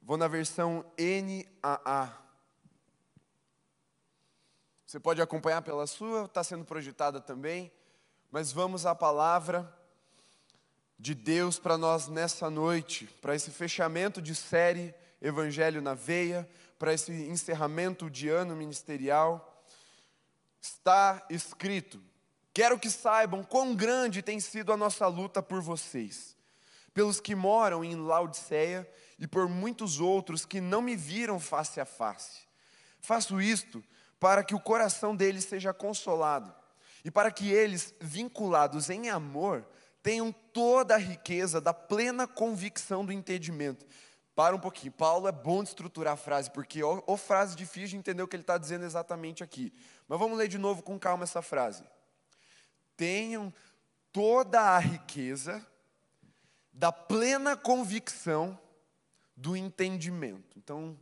Vou 0.00 0.16
na 0.16 0.28
versão 0.28 0.84
NAA. 0.96 2.29
Você 4.90 4.98
pode 4.98 5.22
acompanhar 5.22 5.62
pela 5.62 5.86
sua, 5.86 6.24
está 6.24 6.42
sendo 6.42 6.64
projetada 6.64 7.20
também. 7.20 7.70
Mas 8.28 8.50
vamos 8.50 8.84
à 8.84 8.92
palavra 8.92 9.72
de 10.98 11.14
Deus 11.14 11.60
para 11.60 11.78
nós 11.78 12.08
nessa 12.08 12.50
noite, 12.50 13.06
para 13.22 13.36
esse 13.36 13.52
fechamento 13.52 14.20
de 14.20 14.34
série 14.34 14.92
Evangelho 15.22 15.80
na 15.80 15.94
Veia, 15.94 16.50
para 16.76 16.92
esse 16.92 17.12
encerramento 17.12 18.10
de 18.10 18.28
ano 18.30 18.56
ministerial. 18.56 19.64
Está 20.60 21.24
escrito: 21.30 22.02
Quero 22.52 22.76
que 22.76 22.90
saibam 22.90 23.44
quão 23.44 23.76
grande 23.76 24.22
tem 24.22 24.40
sido 24.40 24.72
a 24.72 24.76
nossa 24.76 25.06
luta 25.06 25.40
por 25.40 25.62
vocês, 25.62 26.36
pelos 26.92 27.20
que 27.20 27.36
moram 27.36 27.84
em 27.84 27.94
Laodiceia 27.94 28.92
e 29.20 29.28
por 29.28 29.48
muitos 29.48 30.00
outros 30.00 30.44
que 30.44 30.60
não 30.60 30.82
me 30.82 30.96
viram 30.96 31.38
face 31.38 31.80
a 31.80 31.84
face. 31.86 32.40
Faço 32.98 33.40
isto 33.40 33.80
para 34.20 34.44
que 34.44 34.54
o 34.54 34.60
coração 34.60 35.16
deles 35.16 35.44
seja 35.44 35.72
consolado 35.72 36.54
e 37.02 37.10
para 37.10 37.30
que 37.30 37.50
eles, 37.50 37.94
vinculados 37.98 38.90
em 38.90 39.08
amor, 39.08 39.66
tenham 40.02 40.30
toda 40.30 40.94
a 40.94 40.98
riqueza 40.98 41.60
da 41.60 41.72
plena 41.72 42.28
convicção 42.28 43.04
do 43.04 43.12
entendimento. 43.12 43.86
Para 44.34 44.54
um 44.54 44.60
pouquinho, 44.60 44.92
Paulo 44.92 45.26
é 45.26 45.32
bom 45.32 45.62
de 45.62 45.70
estruturar 45.70 46.14
a 46.14 46.16
frase, 46.16 46.50
porque 46.50 46.82
ou 46.82 47.16
frase 47.16 47.56
difícil 47.56 47.88
de 47.88 47.96
entender 47.96 48.22
o 48.22 48.28
que 48.28 48.36
ele 48.36 48.42
está 48.42 48.58
dizendo 48.58 48.84
exatamente 48.84 49.42
aqui. 49.42 49.72
Mas 50.06 50.18
vamos 50.18 50.38
ler 50.38 50.48
de 50.48 50.58
novo 50.58 50.82
com 50.82 50.98
calma 50.98 51.24
essa 51.24 51.42
frase. 51.42 51.82
Tenham 52.96 53.52
toda 54.12 54.60
a 54.60 54.78
riqueza 54.78 55.66
da 56.72 56.92
plena 56.92 57.56
convicção 57.56 58.58
do 59.36 59.56
entendimento. 59.56 60.58
Então, 60.58 60.98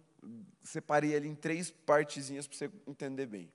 separei 0.62 1.12
ele 1.12 1.28
em 1.28 1.34
três 1.34 1.70
partezinhas 1.70 2.46
para 2.46 2.56
você 2.56 2.70
entender 2.86 3.26
bem. 3.26 3.52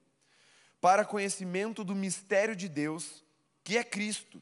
Para 0.81 1.05
conhecimento 1.05 1.83
do 1.83 1.95
mistério 1.95 2.55
de 2.55 2.67
Deus, 2.67 3.23
que 3.63 3.77
é 3.77 3.83
Cristo, 3.83 4.41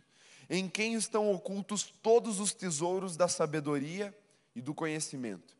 em 0.50 0.68
quem 0.68 0.96
estão 0.96 1.32
ocultos 1.32 1.94
todos 2.02 2.40
os 2.40 2.54
tesouros 2.54 3.16
da 3.16 3.28
sabedoria 3.28 4.16
e 4.56 4.62
do 4.62 4.74
conhecimento. 4.74 5.56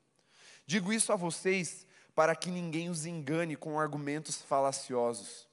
Digo 0.66 0.92
isso 0.92 1.14
a 1.14 1.16
vocês 1.16 1.86
para 2.14 2.36
que 2.36 2.50
ninguém 2.50 2.90
os 2.90 3.06
engane 3.06 3.56
com 3.56 3.80
argumentos 3.80 4.42
falaciosos. 4.42 5.48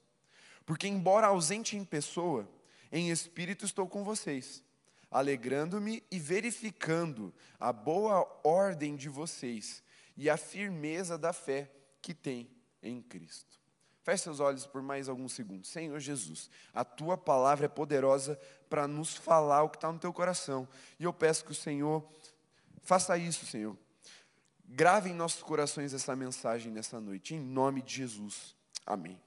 Porque, 0.65 0.87
embora 0.87 1.27
ausente 1.27 1.77
em 1.77 1.85
pessoa, 1.85 2.47
em 2.91 3.09
espírito 3.09 3.65
estou 3.65 3.87
com 3.87 4.03
vocês, 4.03 4.63
alegrando-me 5.09 6.03
e 6.11 6.19
verificando 6.19 7.33
a 7.59 7.71
boa 7.71 8.27
ordem 8.43 8.95
de 8.95 9.09
vocês 9.09 9.81
e 10.19 10.29
a 10.29 10.35
firmeza 10.35 11.17
da 11.17 11.31
fé 11.31 11.71
que 12.01 12.13
tem 12.13 12.51
em 12.83 13.01
Cristo. 13.01 13.57
Feche 14.03 14.23
seus 14.23 14.41
olhos 14.41 14.65
por 14.65 14.81
mais 14.81 15.07
alguns 15.07 15.31
segundos. 15.31 15.69
Senhor 15.69 15.97
Jesus, 15.97 16.49
a 16.73 16.83
tua 16.83 17.17
palavra 17.17 17.67
é 17.67 17.69
poderosa 17.69 18.37
para 18.69 18.85
nos 18.85 19.15
falar 19.15 19.63
o 19.63 19.69
que 19.69 19.77
está 19.77 19.89
no 19.89 19.97
teu 19.97 20.11
coração. 20.11 20.67
E 20.99 21.05
eu 21.05 21.13
peço 21.13 21.45
que 21.45 21.53
o 21.53 21.55
Senhor 21.55 22.05
faça 22.81 23.17
isso, 23.17 23.45
Senhor. 23.45 23.77
Grave 24.65 25.09
em 25.09 25.13
nossos 25.13 25.41
corações 25.41 25.93
essa 25.93 26.13
mensagem 26.17 26.69
nessa 26.69 26.99
noite, 26.99 27.33
em 27.33 27.39
nome 27.39 27.81
de 27.81 27.95
Jesus. 27.95 28.57
Amém. 28.85 29.17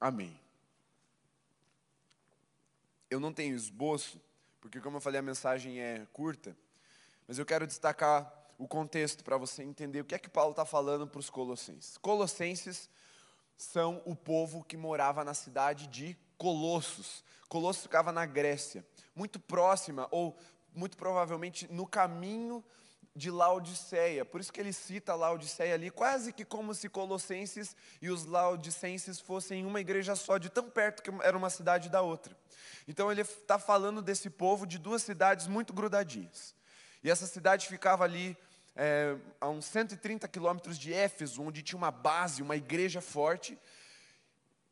Amém. 0.00 0.38
Eu 3.10 3.18
não 3.18 3.32
tenho 3.32 3.56
esboço, 3.56 4.20
porque, 4.60 4.80
como 4.80 4.98
eu 4.98 5.00
falei, 5.00 5.18
a 5.18 5.22
mensagem 5.22 5.80
é 5.80 6.06
curta, 6.12 6.56
mas 7.26 7.40
eu 7.40 7.44
quero 7.44 7.66
destacar 7.66 8.39
o 8.60 8.68
contexto 8.68 9.24
para 9.24 9.38
você 9.38 9.62
entender 9.62 10.02
o 10.02 10.04
que 10.04 10.14
é 10.14 10.18
que 10.18 10.28
Paulo 10.28 10.50
está 10.50 10.66
falando 10.66 11.06
para 11.06 11.18
os 11.18 11.30
colossenses. 11.30 11.96
Colossenses 11.96 12.90
são 13.56 14.02
o 14.04 14.14
povo 14.14 14.62
que 14.62 14.76
morava 14.76 15.24
na 15.24 15.32
cidade 15.32 15.86
de 15.86 16.14
Colossos. 16.36 17.24
Colossos 17.48 17.82
ficava 17.82 18.12
na 18.12 18.26
Grécia, 18.26 18.84
muito 19.14 19.40
próxima 19.40 20.06
ou 20.10 20.36
muito 20.74 20.94
provavelmente 20.98 21.66
no 21.72 21.86
caminho 21.86 22.62
de 23.16 23.30
Laodiceia. 23.30 24.26
Por 24.26 24.42
isso 24.42 24.52
que 24.52 24.60
ele 24.60 24.74
cita 24.74 25.14
Laodiceia 25.14 25.74
ali, 25.74 25.90
quase 25.90 26.30
que 26.30 26.44
como 26.44 26.74
se 26.74 26.86
Colossenses 26.88 27.74
e 28.00 28.10
os 28.10 28.26
Laodicenses 28.26 29.18
fossem 29.20 29.64
uma 29.64 29.80
igreja 29.80 30.14
só, 30.14 30.36
de 30.36 30.50
tão 30.50 30.68
perto 30.68 31.02
que 31.02 31.10
era 31.22 31.36
uma 31.36 31.48
cidade 31.48 31.88
da 31.88 32.02
outra. 32.02 32.36
Então 32.86 33.10
ele 33.10 33.22
está 33.22 33.58
falando 33.58 34.02
desse 34.02 34.28
povo 34.28 34.66
de 34.66 34.78
duas 34.78 35.02
cidades 35.02 35.46
muito 35.46 35.72
grudadinhas. 35.72 36.54
E 37.02 37.10
essa 37.10 37.26
cidade 37.26 37.66
ficava 37.66 38.04
ali 38.04 38.36
é, 38.82 39.14
a 39.38 39.46
uns 39.46 39.66
130 39.66 40.26
quilômetros 40.26 40.78
de 40.78 40.90
Éfeso, 40.90 41.42
onde 41.42 41.62
tinha 41.62 41.76
uma 41.76 41.90
base, 41.90 42.40
uma 42.40 42.56
igreja 42.56 43.02
forte, 43.02 43.58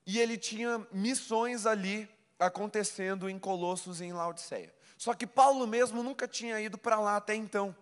e 0.06 0.18
ele 0.18 0.38
tinha 0.38 0.86
missões 0.90 1.66
ali 1.66 2.08
acontecendo 2.38 3.28
em 3.28 3.38
Colossos 3.38 4.00
e 4.00 4.06
em 4.06 4.14
Laodiceia. 4.14 4.72
Só 4.96 5.12
que 5.12 5.26
Paulo 5.26 5.66
mesmo 5.66 6.02
nunca 6.02 6.26
tinha 6.26 6.58
ido 6.58 6.78
para 6.78 6.98
lá 6.98 7.16
até 7.16 7.34
então. 7.34 7.76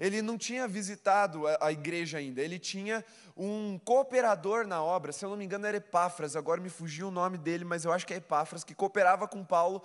Ele 0.00 0.22
não 0.22 0.38
tinha 0.38 0.66
visitado 0.66 1.46
a, 1.46 1.58
a 1.60 1.70
igreja 1.70 2.16
ainda, 2.16 2.40
ele 2.40 2.58
tinha 2.58 3.04
um 3.36 3.78
cooperador 3.78 4.66
na 4.66 4.82
obra, 4.82 5.12
se 5.12 5.22
eu 5.22 5.28
não 5.28 5.36
me 5.36 5.44
engano 5.44 5.66
era 5.66 5.76
Epáfras, 5.76 6.34
agora 6.34 6.62
me 6.62 6.70
fugiu 6.70 7.08
o 7.08 7.10
nome 7.10 7.36
dele, 7.36 7.66
mas 7.66 7.84
eu 7.84 7.92
acho 7.92 8.06
que 8.06 8.14
é 8.14 8.16
Epáfras, 8.16 8.64
que 8.64 8.74
cooperava 8.74 9.28
com 9.28 9.44
Paulo, 9.44 9.82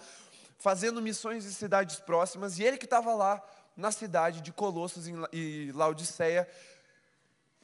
fazendo 0.57 1.01
missões 1.01 1.45
em 1.45 1.51
cidades 1.51 1.99
próximas, 1.99 2.57
e 2.57 2.63
ele 2.63 2.77
que 2.77 2.85
estava 2.85 3.13
lá 3.13 3.43
na 3.75 3.91
cidade 3.91 4.41
de 4.41 4.51
Colossos 4.51 5.05
e 5.31 5.71
Laodiceia, 5.73 6.47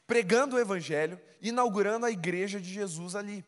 pregando 0.06 0.56
o 0.56 0.58
evangelho, 0.58 1.20
inaugurando 1.40 2.06
a 2.06 2.10
igreja 2.10 2.60
de 2.60 2.68
Jesus 2.68 3.14
ali. 3.14 3.44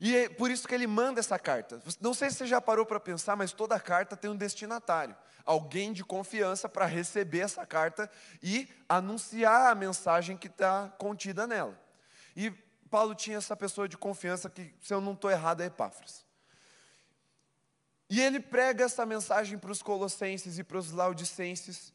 E 0.00 0.16
é 0.16 0.28
por 0.28 0.50
isso 0.50 0.66
que 0.66 0.74
ele 0.74 0.86
manda 0.86 1.20
essa 1.20 1.38
carta. 1.38 1.82
Não 2.00 2.14
sei 2.14 2.30
se 2.30 2.36
você 2.36 2.46
já 2.46 2.60
parou 2.60 2.86
para 2.86 3.00
pensar, 3.00 3.36
mas 3.36 3.52
toda 3.52 3.78
carta 3.80 4.16
tem 4.16 4.30
um 4.30 4.36
destinatário. 4.36 5.16
Alguém 5.44 5.92
de 5.92 6.04
confiança 6.04 6.68
para 6.68 6.86
receber 6.86 7.40
essa 7.40 7.66
carta 7.66 8.08
e 8.42 8.68
anunciar 8.88 9.72
a 9.72 9.74
mensagem 9.74 10.36
que 10.36 10.46
está 10.46 10.88
contida 10.98 11.46
nela. 11.46 11.78
E 12.36 12.50
Paulo 12.88 13.14
tinha 13.14 13.38
essa 13.38 13.56
pessoa 13.56 13.88
de 13.88 13.96
confiança 13.96 14.48
que, 14.48 14.74
se 14.80 14.94
eu 14.94 15.00
não 15.00 15.12
estou 15.12 15.30
errado, 15.30 15.62
é 15.62 15.66
Epáfras. 15.66 16.27
E 18.10 18.20
ele 18.20 18.40
prega 18.40 18.84
essa 18.84 19.04
mensagem 19.04 19.58
para 19.58 19.70
os 19.70 19.82
colossenses 19.82 20.58
e 20.58 20.64
para 20.64 20.78
os 20.78 20.90
laudicenses, 20.90 21.92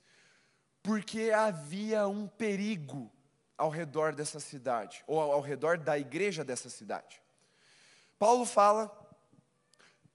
porque 0.82 1.32
havia 1.32 2.08
um 2.08 2.28
perigo 2.28 3.12
ao 3.58 3.70
redor 3.70 4.14
dessa 4.14 4.40
cidade, 4.40 5.04
ou 5.08 5.20
ao 5.20 5.42
redor 5.42 5.78
da 5.78 5.98
igreja 5.98 6.44
dessa 6.44 6.70
cidade. 6.70 7.22
Paulo 8.20 8.46
fala 8.46 8.92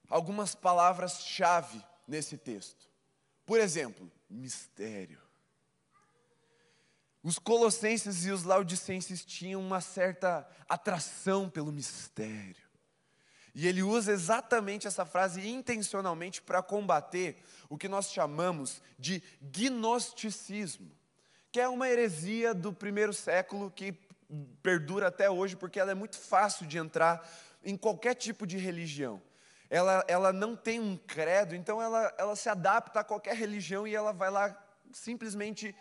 algumas 0.09 0.55
palavras-chave 0.55 1.85
nesse 2.07 2.39
texto. 2.39 2.89
Por 3.45 3.59
exemplo, 3.59 4.11
mistério. 4.29 5.21
Os 7.23 7.39
colossenses 7.39 8.25
e 8.25 8.31
os 8.31 8.45
laudicenses 8.45 9.25
tinham 9.25 9.61
uma 9.61 9.81
certa 9.81 10.49
atração 10.69 11.51
pelo 11.51 11.73
mistério. 11.73 12.68
E 13.55 13.67
ele 13.67 13.83
usa 13.83 14.13
exatamente 14.13 14.87
essa 14.87 15.05
frase 15.05 15.49
intencionalmente 15.49 16.41
para 16.43 16.63
combater 16.63 17.37
o 17.69 17.77
que 17.77 17.89
nós 17.89 18.11
chamamos 18.11 18.83
de 18.99 19.23
gnosticismo, 19.41 20.91
que 21.51 21.61
é 21.61 21.69
uma 21.69 21.89
heresia 21.89 22.55
do 22.55 22.73
primeiro 22.73 23.13
século 23.13 23.71
que 23.71 23.93
perdura 24.63 25.09
até 25.09 25.31
hoje, 25.31 25.57
porque 25.57 25.81
ela 25.81 25.91
é 25.91 25.95
muito 25.95 26.19
fácil 26.19 26.67
de 26.67 26.79
entrar 26.79 27.27
em 27.65 27.77
qualquer 27.77 28.15
tipo 28.15 28.47
de 28.47 28.59
religião. 28.59 29.21
Ela, 29.71 30.05
ela 30.09 30.33
não 30.33 30.57
tem 30.57 30.81
um 30.81 30.97
credo, 30.97 31.55
então 31.55 31.81
ela, 31.81 32.15
ela 32.17 32.37
se 32.37 32.49
adapta 32.49 33.01
a 33.01 33.05
qualquer 33.05 33.37
religião 33.37 33.87
e 33.87 33.95
ela 33.95 34.13
vai 34.13 34.31
lá 34.31 34.57
simplesmente 34.93 35.75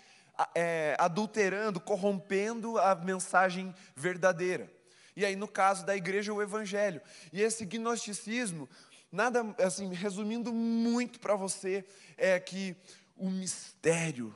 é, 0.53 0.95
adulterando, 0.99 1.79
corrompendo 1.79 2.77
a 2.77 2.93
mensagem 2.95 3.73
verdadeira. 3.95 4.69
E 5.17 5.25
aí, 5.25 5.35
no 5.35 5.47
caso 5.47 5.83
da 5.83 5.97
igreja, 5.97 6.31
o 6.31 6.43
evangelho. 6.43 7.01
E 7.33 7.41
esse 7.41 7.65
gnosticismo, 7.65 8.69
nada, 9.11 9.43
assim, 9.57 9.91
resumindo 9.91 10.53
muito 10.53 11.19
para 11.19 11.35
você, 11.35 11.83
é 12.15 12.39
que 12.39 12.75
o 13.15 13.27
mistério 13.27 14.31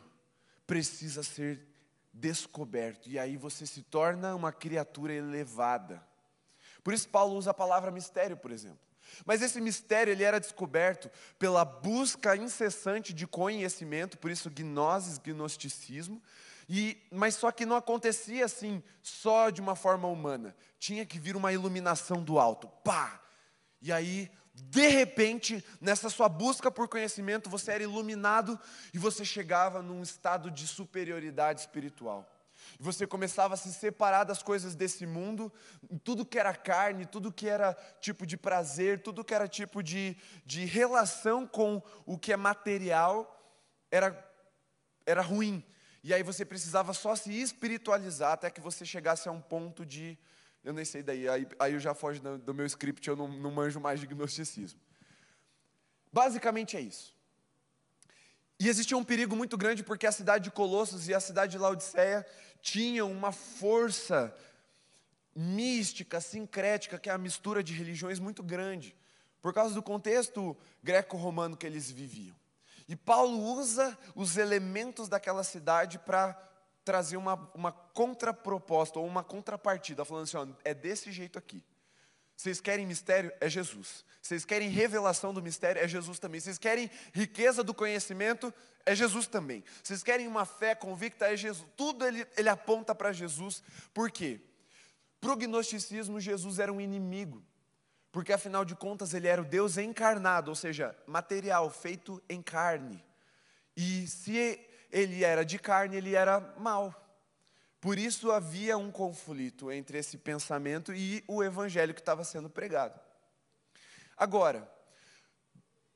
precisa 0.65 1.21
ser 1.21 1.61
descoberto. 2.11 3.07
E 3.07 3.19
aí 3.19 3.37
você 3.37 3.63
se 3.67 3.83
torna 3.83 4.33
uma 4.33 4.51
criatura 4.51 5.13
elevada. 5.13 6.03
Por 6.83 6.95
isso 6.95 7.07
Paulo 7.09 7.35
usa 7.35 7.51
a 7.51 7.53
palavra 7.53 7.91
mistério, 7.91 8.35
por 8.35 8.51
exemplo. 8.51 8.79
Mas 9.23 9.43
esse 9.43 9.61
mistério 9.61 10.09
ele 10.11 10.23
era 10.23 10.39
descoberto 10.39 11.11
pela 11.37 11.63
busca 11.63 12.35
incessante 12.35 13.13
de 13.13 13.27
conhecimento, 13.27 14.17
por 14.17 14.31
isso 14.31 14.49
gnoses, 14.49 15.19
gnosticismo, 15.19 16.19
e 16.73 16.97
mas 17.11 17.35
só 17.35 17.51
que 17.51 17.65
não 17.65 17.75
acontecia 17.75 18.45
assim 18.45 18.81
só 19.03 19.49
de 19.49 19.59
uma 19.59 19.75
forma 19.75 20.07
humana. 20.07 20.55
Tinha 20.79 21.05
que 21.05 21.19
vir 21.19 21.35
uma 21.35 21.51
iluminação 21.51 22.23
do 22.23 22.39
alto. 22.39 22.69
Pá! 22.81 23.21
E 23.81 23.91
aí, 23.91 24.31
de 24.53 24.87
repente, 24.87 25.61
nessa 25.81 26.09
sua 26.09 26.29
busca 26.29 26.71
por 26.71 26.87
conhecimento, 26.87 27.49
você 27.49 27.73
era 27.73 27.83
iluminado 27.83 28.57
e 28.93 28.97
você 28.97 29.25
chegava 29.25 29.81
num 29.81 30.01
estado 30.01 30.49
de 30.49 30.65
superioridade 30.65 31.59
espiritual. 31.59 32.25
E 32.79 32.83
você 32.83 33.05
começava 33.05 33.55
a 33.55 33.57
se 33.57 33.73
separar 33.73 34.23
das 34.23 34.41
coisas 34.41 34.73
desse 34.73 35.05
mundo, 35.05 35.51
tudo 36.05 36.25
que 36.25 36.39
era 36.39 36.55
carne, 36.55 37.05
tudo 37.05 37.33
que 37.33 37.49
era 37.49 37.73
tipo 37.99 38.25
de 38.25 38.37
prazer, 38.37 39.03
tudo 39.03 39.25
que 39.25 39.33
era 39.33 39.45
tipo 39.45 39.83
de, 39.83 40.15
de 40.45 40.63
relação 40.63 41.45
com 41.45 41.83
o 42.05 42.17
que 42.17 42.31
é 42.31 42.37
material, 42.37 43.37
era, 43.91 44.17
era 45.05 45.21
ruim. 45.21 45.61
E 46.03 46.13
aí 46.13 46.23
você 46.23 46.43
precisava 46.43 46.93
só 46.93 47.15
se 47.15 47.31
espiritualizar 47.31 48.33
até 48.33 48.49
que 48.49 48.59
você 48.59 48.85
chegasse 48.85 49.29
a 49.29 49.31
um 49.31 49.41
ponto 49.41 49.85
de. 49.85 50.17
Eu 50.63 50.73
nem 50.73 50.85
sei 50.85 51.03
daí, 51.03 51.27
aí, 51.27 51.47
aí 51.59 51.73
eu 51.73 51.79
já 51.79 51.93
foge 51.93 52.19
do, 52.19 52.37
do 52.37 52.53
meu 52.53 52.65
script, 52.65 53.07
eu 53.07 53.15
não, 53.15 53.27
não 53.27 53.51
manjo 53.51 53.79
mais 53.79 53.99
de 53.99 54.07
gnosticismo. 54.07 54.79
Basicamente 56.11 56.77
é 56.77 56.81
isso. 56.81 57.15
E 58.59 58.67
existia 58.67 58.95
um 58.95 59.03
perigo 59.03 59.35
muito 59.35 59.57
grande 59.57 59.83
porque 59.83 60.05
a 60.05 60.11
cidade 60.11 60.43
de 60.43 60.51
Colossos 60.51 61.07
e 61.07 61.13
a 61.13 61.19
cidade 61.19 61.53
de 61.53 61.57
Laodiceia 61.57 62.25
tinham 62.61 63.11
uma 63.11 63.31
força 63.31 64.35
mística, 65.35 66.21
sincrética, 66.21 66.99
que 66.99 67.09
é 67.09 67.13
a 67.13 67.17
mistura 67.17 67.63
de 67.63 67.73
religiões 67.73 68.19
muito 68.19 68.43
grande, 68.43 68.95
por 69.41 69.53
causa 69.53 69.73
do 69.73 69.81
contexto 69.81 70.55
greco-romano 70.83 71.57
que 71.57 71.65
eles 71.65 71.89
viviam. 71.89 72.35
E 72.91 72.95
Paulo 72.97 73.41
usa 73.41 73.97
os 74.13 74.35
elementos 74.35 75.07
daquela 75.07 75.45
cidade 75.45 75.97
para 75.97 76.33
trazer 76.83 77.15
uma, 77.15 77.49
uma 77.55 77.71
contraproposta 77.71 78.99
ou 78.99 79.07
uma 79.07 79.23
contrapartida, 79.23 80.03
falando 80.03 80.23
assim: 80.23 80.35
ó, 80.35 80.45
é 80.65 80.73
desse 80.73 81.09
jeito 81.09 81.39
aqui. 81.39 81.63
Vocês 82.35 82.59
querem 82.59 82.85
mistério? 82.85 83.31
É 83.39 83.47
Jesus. 83.47 84.03
Vocês 84.21 84.43
querem 84.43 84.67
revelação 84.67 85.33
do 85.33 85.41
mistério? 85.41 85.81
É 85.81 85.87
Jesus 85.87 86.19
também. 86.19 86.41
Vocês 86.41 86.57
querem 86.57 86.91
riqueza 87.13 87.63
do 87.63 87.73
conhecimento? 87.73 88.53
É 88.85 88.93
Jesus 88.93 89.25
também. 89.25 89.63
Vocês 89.81 90.03
querem 90.03 90.27
uma 90.27 90.43
fé 90.43 90.75
convicta? 90.75 91.31
É 91.31 91.37
Jesus. 91.37 91.65
Tudo 91.77 92.05
ele, 92.05 92.27
ele 92.35 92.49
aponta 92.49 92.93
para 92.93 93.13
Jesus. 93.13 93.63
Por 93.93 94.11
quê? 94.11 94.41
Para 95.21 95.31
o 95.31 95.37
gnosticismo, 95.37 96.19
Jesus 96.19 96.59
era 96.59 96.73
um 96.73 96.81
inimigo. 96.81 97.41
Porque 98.11 98.33
afinal 98.33 98.65
de 98.65 98.75
contas 98.75 99.13
ele 99.13 99.27
era 99.27 99.41
o 99.41 99.45
Deus 99.45 99.77
encarnado, 99.77 100.49
ou 100.49 100.55
seja, 100.55 100.95
material, 101.07 101.69
feito 101.69 102.21
em 102.27 102.41
carne. 102.41 103.03
E 103.75 104.05
se 104.07 104.59
ele 104.91 105.23
era 105.23 105.45
de 105.45 105.57
carne, 105.57 105.95
ele 105.95 106.13
era 106.13 106.39
mal. 106.57 106.93
Por 107.79 107.97
isso 107.97 108.31
havia 108.31 108.77
um 108.77 108.91
conflito 108.91 109.71
entre 109.71 109.97
esse 109.97 110.17
pensamento 110.17 110.93
e 110.93 111.23
o 111.27 111.41
evangelho 111.41 111.93
que 111.93 112.01
estava 112.01 112.23
sendo 112.23 112.49
pregado. 112.49 112.99
Agora, 114.15 114.69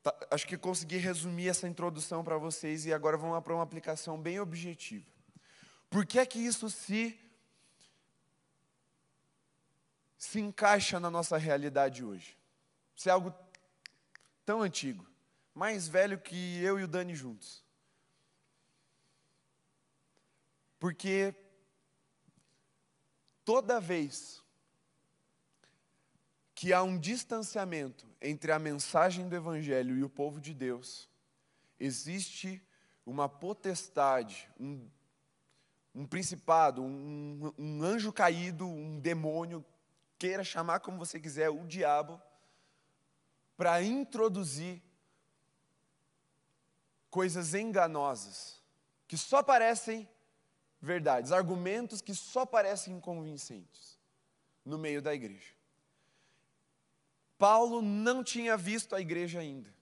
tá- 0.01 0.15
acho 0.32 0.47
que 0.47 0.58
consegui 0.58 0.97
resumir 0.97 1.49
essa 1.49 1.67
introdução 1.67 2.23
para 2.23 2.38
vocês 2.38 2.86
e 2.86 2.93
agora 2.93 3.17
vamos 3.17 3.43
para 3.43 3.54
uma 3.54 3.62
aplicação 3.62 4.19
bem 4.19 4.39
objetiva. 4.39 5.06
Por 5.89 6.06
que 6.06 6.17
é 6.17 6.25
que 6.25 6.39
isso 6.39 6.69
se 6.69 7.19
se 10.17 10.39
encaixa 10.39 10.99
na 10.99 11.10
nossa 11.10 11.38
realidade 11.38 12.04
hoje? 12.04 12.38
Isso 12.95 13.10
é 13.10 13.12
algo 13.12 13.34
tão 14.45 14.62
antigo, 14.62 15.06
mais 15.54 15.88
velho 15.88 16.19
que 16.19 16.62
eu 16.62 16.80
e 16.80 16.84
o 16.84 16.88
Dani 16.88 17.15
juntos. 17.15 17.63
Porque 20.80 21.34
toda 23.43 23.80
vez 23.80 24.43
que 26.54 26.71
há 26.71 26.82
um 26.82 26.97
distanciamento 26.97 28.08
entre 28.21 28.51
a 28.51 28.60
mensagem 28.60 29.28
do 29.28 29.36
Evangelho 29.36 29.97
e 29.97 30.04
o 30.04 30.10
povo 30.10 30.39
de 30.39 30.54
Deus, 30.54 31.10
existe 31.80 32.62
uma 33.06 33.28
potestade, 33.28 34.49
um, 34.60 34.89
um 35.93 36.06
principado, 36.06 36.82
um, 36.82 37.54
um 37.58 37.84
anjo 37.84 38.12
caído, 38.12 38.65
um 38.65 38.99
demônio, 38.99 39.63
queira 40.17 40.43
chamar 40.43 40.80
como 40.80 40.97
você 40.97 41.19
quiser, 41.19 41.49
o 41.49 41.65
diabo, 41.65 42.21
para 43.58 43.82
introduzir 43.82 44.82
coisas 47.10 47.54
enganosas, 47.54 48.62
que 49.08 49.17
só 49.17 49.41
parecem 49.41 50.10
verdades, 50.82 51.32
argumentos 51.32 52.01
que 52.01 52.13
só 52.13 52.45
parecem 52.45 52.99
convincentes 52.99 53.97
no 54.63 54.78
meio 54.78 55.01
da 55.01 55.13
igreja. 55.13 55.56
Paulo 57.38 57.82
não 57.82 58.23
tinha 58.23 58.56
visto 58.56 58.95
a 58.95 59.01
igreja 59.01 59.39
ainda. 59.39 59.73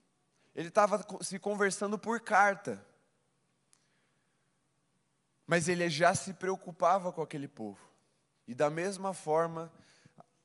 Ele 0.56 0.68
estava 0.68 1.06
se 1.22 1.40
conversando 1.40 1.98
por 1.98 2.20
carta. 2.20 2.84
Mas 5.46 5.68
ele 5.68 5.90
já 5.90 6.16
se 6.16 6.34
preocupava 6.34 7.12
com 7.12 7.22
aquele 7.22 7.48
povo. 7.48 7.80
E 8.48 8.54
da 8.54 8.70
mesma 8.70 9.14
forma, 9.14 9.72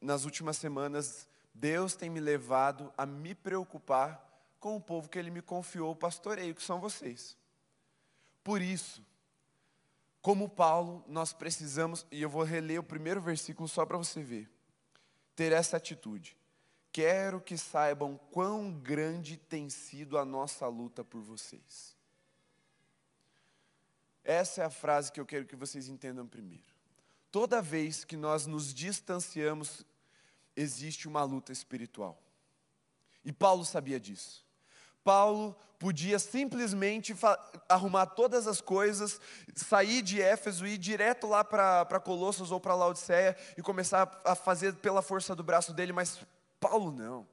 nas 0.01 0.25
últimas 0.25 0.57
semanas, 0.57 1.29
Deus 1.55 1.95
tem 1.95 2.09
me 2.09 2.21
levado 2.21 2.93
a 2.97 3.05
me 3.05 3.35
preocupar 3.35 4.25
com 4.61 4.77
o 4.77 4.81
povo 4.81 5.09
que 5.09 5.19
ele 5.19 5.31
me 5.31 5.43
confiou 5.43 5.93
o 5.93 5.97
pastoreio, 5.97 6.55
que 6.55 6.63
são 6.63 6.81
vocês. 6.81 7.37
Por 8.43 8.63
isso, 8.63 9.05
como 10.21 10.49
Paulo, 10.49 11.05
nós 11.07 11.33
precisamos, 11.33 12.07
e 12.11 12.23
eu 12.23 12.31
vou 12.31 12.43
reler 12.43 12.81
o 12.81 12.85
primeiro 12.85 13.21
versículo 13.21 13.69
só 13.69 13.87
para 13.87 13.97
você 13.97 14.23
ver, 14.23 14.51
ter 15.35 15.53
essa 15.53 15.77
atitude. 15.77 16.37
Quero 16.91 17.41
que 17.41 17.57
saibam 17.57 18.19
quão 18.31 18.73
grande 18.73 19.37
tem 19.37 19.71
sido 19.71 20.19
a 20.19 20.25
nossa 20.25 20.67
luta 20.67 21.05
por 21.05 21.21
vocês. 21.21 21.97
Essa 24.25 24.63
é 24.63 24.65
a 24.65 24.71
frase 24.71 25.13
que 25.13 25.21
eu 25.21 25.27
quero 25.27 25.47
que 25.47 25.57
vocês 25.57 25.89
entendam 25.89 26.27
primeiro. 26.27 26.65
Toda 27.31 27.63
vez 27.63 28.05
que 28.05 28.17
nós 28.17 28.47
nos 28.47 28.75
distanciamos, 28.75 29.87
existe 30.59 31.07
uma 31.07 31.23
luta 31.23 31.53
espiritual. 31.53 32.21
E 33.25 33.33
Paulo 33.33 33.65
sabia 33.65 34.01
disso. 34.01 34.47
Paulo 35.05 35.57
podia 35.79 36.19
simplesmente 36.19 37.15
arrumar 37.69 38.07
todas 38.07 38.47
as 38.49 38.61
coisas, 38.61 39.21
sair 39.55 40.03
de 40.03 40.21
Éfeso 40.21 40.67
e 40.67 40.75
ir 40.75 40.79
direto 40.79 41.27
lá 41.27 41.45
para 41.45 42.01
Colossos 42.01 42.51
ou 42.51 42.61
para 42.61 42.75
Laodiceia 42.75 43.37
e 43.57 43.63
começar 43.63 44.21
a 44.25 44.35
fazer 44.35 44.75
pela 44.77 45.01
força 45.01 45.35
do 45.37 45.45
braço 45.45 45.73
dele, 45.73 45.93
mas 45.93 46.21
Paulo 46.59 46.91
não. 46.91 47.27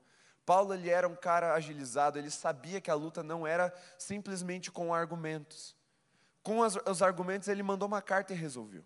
Paulo 0.46 0.76
ele 0.76 0.90
era 0.90 1.08
um 1.08 1.16
cara 1.16 1.56
agilizado, 1.56 2.20
ele 2.20 2.30
sabia 2.30 2.80
que 2.80 2.92
a 2.92 2.96
luta 2.96 3.24
não 3.24 3.48
era 3.48 3.74
simplesmente 3.98 4.72
com 4.72 4.94
argumentos. 4.94 5.76
Com 6.44 6.62
as, 6.62 6.78
os 6.88 7.02
argumentos 7.02 7.48
ele 7.48 7.64
mandou 7.64 7.88
uma 7.88 8.02
carta 8.02 8.32
e 8.32 8.38
resolveu. 8.38 8.86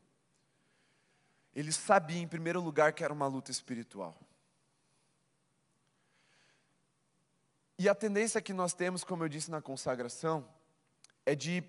Ele 1.53 1.73
sabia 1.73 2.21
em 2.21 2.27
primeiro 2.27 2.61
lugar 2.61 2.93
que 2.93 3.03
era 3.03 3.11
uma 3.11 3.27
luta 3.27 3.51
espiritual. 3.51 4.17
E 7.79 7.87
a 7.87 7.95
tendência 7.95 8.41
que 8.41 8.51
nós 8.51 8.73
temos, 8.73 9.05
como 9.05 9.23
eu 9.23 9.29
disse 9.29 9.49
na 9.49 9.61
consagração, 9.61 10.45
é 11.25 11.33
de, 11.33 11.63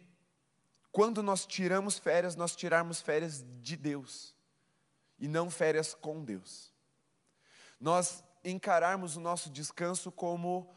quando 0.91 1.23
nós 1.23 1.47
tiramos 1.47 2.01
férias, 2.01 2.35
nós 2.35 2.57
tirarmos 2.57 3.01
férias 3.01 3.45
de 3.63 3.77
Deus, 3.77 4.35
e 5.21 5.29
não 5.29 5.49
férias 5.49 5.95
com 5.95 6.25
Deus. 6.25 6.75
Nós 7.79 8.25
encararmos 8.45 9.17
o 9.17 9.21
nosso 9.21 9.49
descanso 9.51 10.11
como 10.11 10.69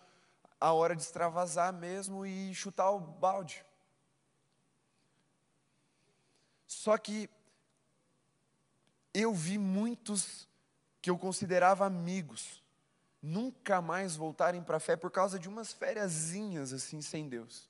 a 0.62 0.72
hora 0.72 0.96
de 0.96 1.02
extravasar 1.02 1.74
mesmo 1.74 2.28
e 2.28 2.54
chutar 2.54 2.91
o 2.91 3.00
balde. 3.00 3.65
Só 6.67 6.96
que 6.96 7.28
eu 9.12 9.34
vi 9.34 9.58
muitos 9.58 10.48
que 11.02 11.10
eu 11.10 11.17
considerava 11.17 11.88
amigos, 11.88 12.62
nunca 13.23 13.81
mais 13.81 14.17
voltarem 14.17 14.62
para 14.62 14.75
a 14.75 14.81
fé 14.81 14.97
por 14.97 15.09
causa 15.09 15.39
de 15.39 15.47
umas 15.47 15.71
fériasinhas 15.71 16.73
assim 16.73 17.01
sem 17.01 17.29
Deus. 17.29 17.69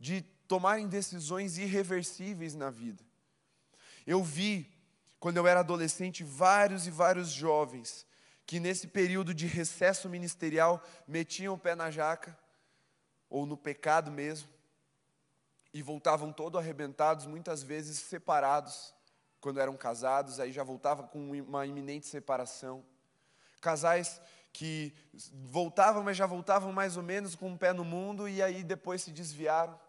De 0.00 0.22
tomarem 0.48 0.88
decisões 0.88 1.56
irreversíveis 1.56 2.56
na 2.56 2.70
vida. 2.70 3.04
Eu 4.04 4.22
vi, 4.24 4.68
quando 5.20 5.36
eu 5.36 5.46
era 5.46 5.60
adolescente, 5.60 6.24
vários 6.24 6.88
e 6.88 6.90
vários 6.90 7.30
jovens 7.30 8.04
que 8.44 8.58
nesse 8.60 8.88
período 8.88 9.32
de 9.32 9.46
recesso 9.46 10.08
ministerial 10.08 10.82
metiam 11.06 11.54
o 11.54 11.58
pé 11.58 11.74
na 11.74 11.90
jaca, 11.90 12.36
ou 13.30 13.46
no 13.46 13.56
pecado 13.56 14.10
mesmo, 14.10 14.48
e 15.72 15.80
voltavam 15.82 16.30
todo 16.30 16.58
arrebentados, 16.58 17.24
muitas 17.24 17.62
vezes 17.62 17.98
separados, 18.00 18.92
quando 19.40 19.60
eram 19.60 19.76
casados, 19.76 20.38
aí 20.38 20.52
já 20.52 20.62
voltava 20.62 21.04
com 21.04 21.30
uma 21.30 21.64
iminente 21.64 22.06
separação 22.06 22.84
casais 23.64 24.20
que 24.52 24.94
voltavam, 25.32 26.04
mas 26.04 26.16
já 26.16 26.26
voltavam 26.26 26.70
mais 26.70 26.96
ou 26.96 27.02
menos 27.02 27.34
com 27.34 27.48
o 27.48 27.52
um 27.54 27.56
pé 27.56 27.72
no 27.72 27.84
mundo 27.84 28.28
e 28.28 28.42
aí 28.42 28.62
depois 28.62 29.02
se 29.02 29.10
desviaram. 29.10 29.80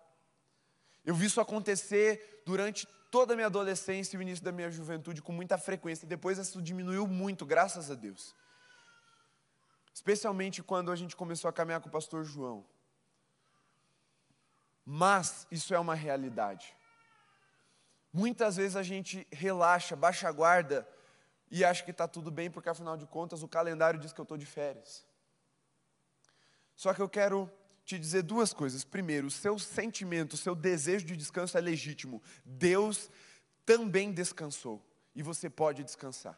Eu 1.05 1.13
vi 1.13 1.25
isso 1.25 1.41
acontecer 1.41 2.41
durante 2.45 2.87
toda 3.11 3.33
a 3.33 3.35
minha 3.35 3.47
adolescência 3.47 4.15
e 4.15 4.19
o 4.19 4.21
início 4.21 4.43
da 4.43 4.51
minha 4.51 4.71
juventude 4.71 5.21
com 5.21 5.31
muita 5.31 5.57
frequência. 5.57 6.07
Depois 6.07 6.37
isso 6.37 6.61
diminuiu 6.61 7.05
muito, 7.05 7.45
graças 7.45 7.91
a 7.91 7.95
Deus. 7.95 8.33
Especialmente 9.93 10.63
quando 10.63 10.91
a 10.91 10.95
gente 10.95 11.15
começou 11.15 11.49
a 11.49 11.53
caminhar 11.53 11.81
com 11.81 11.89
o 11.89 11.91
pastor 11.91 12.23
João. 12.23 12.65
Mas 14.85 15.45
isso 15.51 15.75
é 15.75 15.79
uma 15.79 15.95
realidade. 15.95 16.75
Muitas 18.11 18.55
vezes 18.55 18.75
a 18.75 18.83
gente 18.83 19.27
relaxa, 19.31 19.95
baixa 19.95 20.27
a 20.27 20.31
guarda 20.31 20.87
e 21.49 21.63
acha 21.63 21.83
que 21.83 21.91
está 21.91 22.07
tudo 22.07 22.31
bem, 22.31 22.49
porque 22.49 22.69
afinal 22.69 22.97
de 22.97 23.05
contas 23.05 23.43
o 23.43 23.47
calendário 23.47 23.99
diz 23.99 24.11
que 24.11 24.19
eu 24.19 24.23
estou 24.23 24.37
de 24.37 24.45
férias. 24.45 25.05
Só 26.75 26.93
que 26.93 27.01
eu 27.01 27.09
quero 27.09 27.49
te 27.85 27.97
dizer 27.99 28.23
duas 28.23 28.51
coisas. 28.51 28.83
Primeiro, 28.83 29.27
o 29.27 29.31
seu 29.31 29.57
sentimento, 29.57 30.33
o 30.33 30.37
seu 30.37 30.55
desejo 30.55 31.05
de 31.05 31.15
descanso 31.15 31.57
é 31.57 31.61
legítimo. 31.61 32.21
Deus 32.43 33.09
também 33.65 34.11
descansou 34.11 34.83
e 35.15 35.23
você 35.23 35.49
pode 35.49 35.83
descansar. 35.83 36.37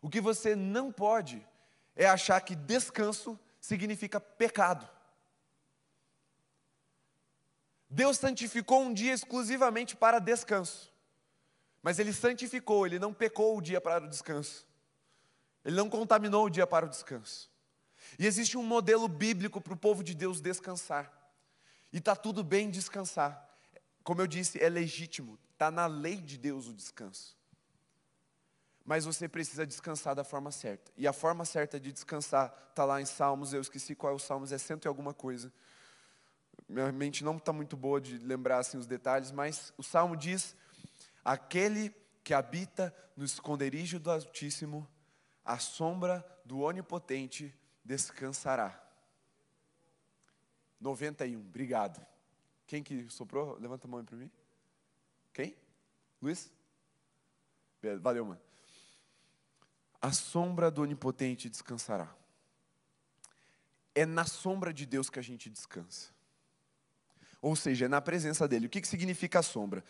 O 0.00 0.10
que 0.10 0.20
você 0.20 0.56
não 0.56 0.92
pode 0.92 1.46
é 1.94 2.06
achar 2.06 2.40
que 2.40 2.56
descanso 2.56 3.38
significa 3.60 4.20
pecado. 4.20 4.88
Deus 7.88 8.18
santificou 8.18 8.82
um 8.82 8.92
dia 8.92 9.12
exclusivamente 9.12 9.94
para 9.94 10.18
descanso. 10.18 10.91
Mas 11.82 11.98
ele 11.98 12.12
santificou, 12.12 12.86
ele 12.86 12.98
não 12.98 13.12
pecou 13.12 13.58
o 13.58 13.60
dia 13.60 13.80
para 13.80 14.04
o 14.04 14.08
descanso. 14.08 14.66
Ele 15.64 15.76
não 15.76 15.90
contaminou 15.90 16.46
o 16.46 16.50
dia 16.50 16.66
para 16.66 16.86
o 16.86 16.88
descanso. 16.88 17.50
E 18.18 18.26
existe 18.26 18.56
um 18.56 18.62
modelo 18.62 19.08
bíblico 19.08 19.60
para 19.60 19.72
o 19.72 19.76
povo 19.76 20.02
de 20.02 20.14
Deus 20.14 20.40
descansar. 20.40 21.12
E 21.92 21.98
está 21.98 22.14
tudo 22.14 22.44
bem 22.44 22.70
descansar. 22.70 23.48
Como 24.02 24.20
eu 24.20 24.26
disse, 24.26 24.62
é 24.62 24.68
legítimo, 24.68 25.38
está 25.52 25.70
na 25.70 25.86
lei 25.86 26.16
de 26.16 26.38
Deus 26.38 26.68
o 26.68 26.74
descanso. 26.74 27.36
Mas 28.84 29.04
você 29.04 29.28
precisa 29.28 29.64
descansar 29.64 30.14
da 30.14 30.24
forma 30.24 30.50
certa. 30.50 30.90
E 30.96 31.06
a 31.06 31.12
forma 31.12 31.44
certa 31.44 31.78
de 31.78 31.92
descansar 31.92 32.52
está 32.70 32.84
lá 32.84 33.00
em 33.00 33.04
Salmos, 33.04 33.52
eu 33.52 33.60
esqueci 33.60 33.94
qual 33.94 34.12
é 34.12 34.16
o 34.16 34.18
Salmos, 34.18 34.50
é 34.50 34.58
cento 34.58 34.86
e 34.86 34.88
alguma 34.88 35.14
coisa. 35.14 35.52
Minha 36.68 36.90
mente 36.90 37.22
não 37.22 37.36
está 37.36 37.52
muito 37.52 37.76
boa 37.76 38.00
de 38.00 38.18
lembrar 38.18 38.58
assim, 38.58 38.76
os 38.76 38.86
detalhes, 38.86 39.30
mas 39.30 39.72
o 39.76 39.82
Salmo 39.82 40.16
diz 40.16 40.56
Aquele 41.24 41.94
que 42.24 42.34
habita 42.34 42.94
no 43.16 43.24
esconderijo 43.24 43.98
do 43.98 44.10
Altíssimo, 44.10 44.88
a 45.44 45.58
sombra 45.58 46.24
do 46.44 46.60
Onipotente 46.60 47.54
descansará. 47.84 48.80
91, 50.80 51.40
obrigado. 51.40 52.04
Quem 52.66 52.82
que 52.82 53.08
soprou? 53.10 53.58
Levanta 53.58 53.86
a 53.86 53.90
mão 53.90 54.04
para 54.04 54.16
mim. 54.16 54.30
Quem? 55.32 55.56
Luiz? 56.20 56.50
Valeu, 58.00 58.24
mano. 58.24 58.40
A 60.00 60.12
sombra 60.12 60.70
do 60.70 60.82
Onipotente 60.82 61.48
descansará. 61.48 62.12
É 63.94 64.06
na 64.06 64.24
sombra 64.24 64.72
de 64.72 64.86
Deus 64.86 65.10
que 65.10 65.18
a 65.18 65.22
gente 65.22 65.50
descansa. 65.50 66.10
Ou 67.40 67.54
seja, 67.54 67.84
é 67.84 67.88
na 67.88 68.00
presença 68.00 68.48
dele. 68.48 68.66
O 68.66 68.70
que, 68.70 68.80
que 68.80 68.88
significa 68.88 69.40
a 69.40 69.42
sombra? 69.42 69.84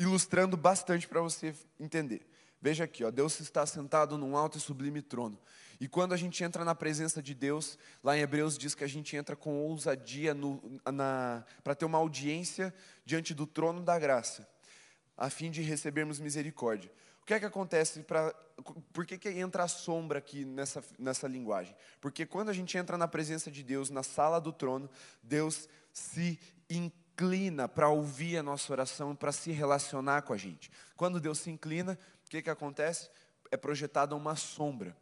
Ilustrando 0.00 0.56
bastante 0.56 1.06
para 1.06 1.20
você 1.20 1.54
entender. 1.78 2.26
Veja 2.60 2.84
aqui, 2.84 3.04
ó, 3.04 3.10
Deus 3.10 3.38
está 3.38 3.66
sentado 3.66 4.16
num 4.16 4.34
alto 4.34 4.56
e 4.56 4.60
sublime 4.60 5.02
trono. 5.02 5.38
E 5.78 5.86
quando 5.86 6.14
a 6.14 6.16
gente 6.16 6.42
entra 6.42 6.64
na 6.64 6.74
presença 6.74 7.22
de 7.22 7.34
Deus, 7.34 7.78
lá 8.02 8.16
em 8.16 8.20
Hebreus 8.20 8.56
diz 8.56 8.74
que 8.74 8.84
a 8.84 8.88
gente 8.88 9.14
entra 9.14 9.36
com 9.36 9.62
ousadia 9.62 10.34
para 11.62 11.74
ter 11.74 11.84
uma 11.84 11.98
audiência 11.98 12.74
diante 13.04 13.34
do 13.34 13.46
trono 13.46 13.82
da 13.82 13.98
graça, 13.98 14.48
a 15.16 15.28
fim 15.28 15.50
de 15.50 15.60
recebermos 15.60 16.18
misericórdia. 16.18 16.90
O 17.22 17.26
que 17.26 17.34
é 17.34 17.40
que 17.40 17.46
acontece 17.46 18.00
para. 18.00 18.34
Por 18.92 19.06
que, 19.06 19.16
que 19.16 19.28
entra 19.28 19.64
a 19.64 19.68
sombra 19.68 20.18
aqui 20.18 20.44
nessa, 20.44 20.82
nessa 20.98 21.28
linguagem? 21.28 21.74
Porque 22.00 22.26
quando 22.26 22.48
a 22.48 22.52
gente 22.52 22.76
entra 22.76 22.98
na 22.98 23.08
presença 23.08 23.50
de 23.50 23.62
Deus, 23.62 23.88
na 23.88 24.02
sala 24.02 24.40
do 24.40 24.52
trono, 24.52 24.88
Deus 25.22 25.68
se 25.92 26.38
inclina 27.20 27.68
para 27.68 27.90
ouvir 27.90 28.38
a 28.38 28.42
nossa 28.42 28.72
oração, 28.72 29.14
para 29.14 29.30
se 29.30 29.50
relacionar 29.52 30.22
com 30.22 30.32
a 30.32 30.36
gente. 30.38 30.70
Quando 30.96 31.20
Deus 31.20 31.38
se 31.38 31.50
inclina, 31.50 31.98
o 32.26 32.30
que, 32.30 32.40
que 32.40 32.48
acontece? 32.48 33.10
É 33.50 33.56
projetada 33.58 34.16
uma 34.16 34.34
sombra. 34.36 34.96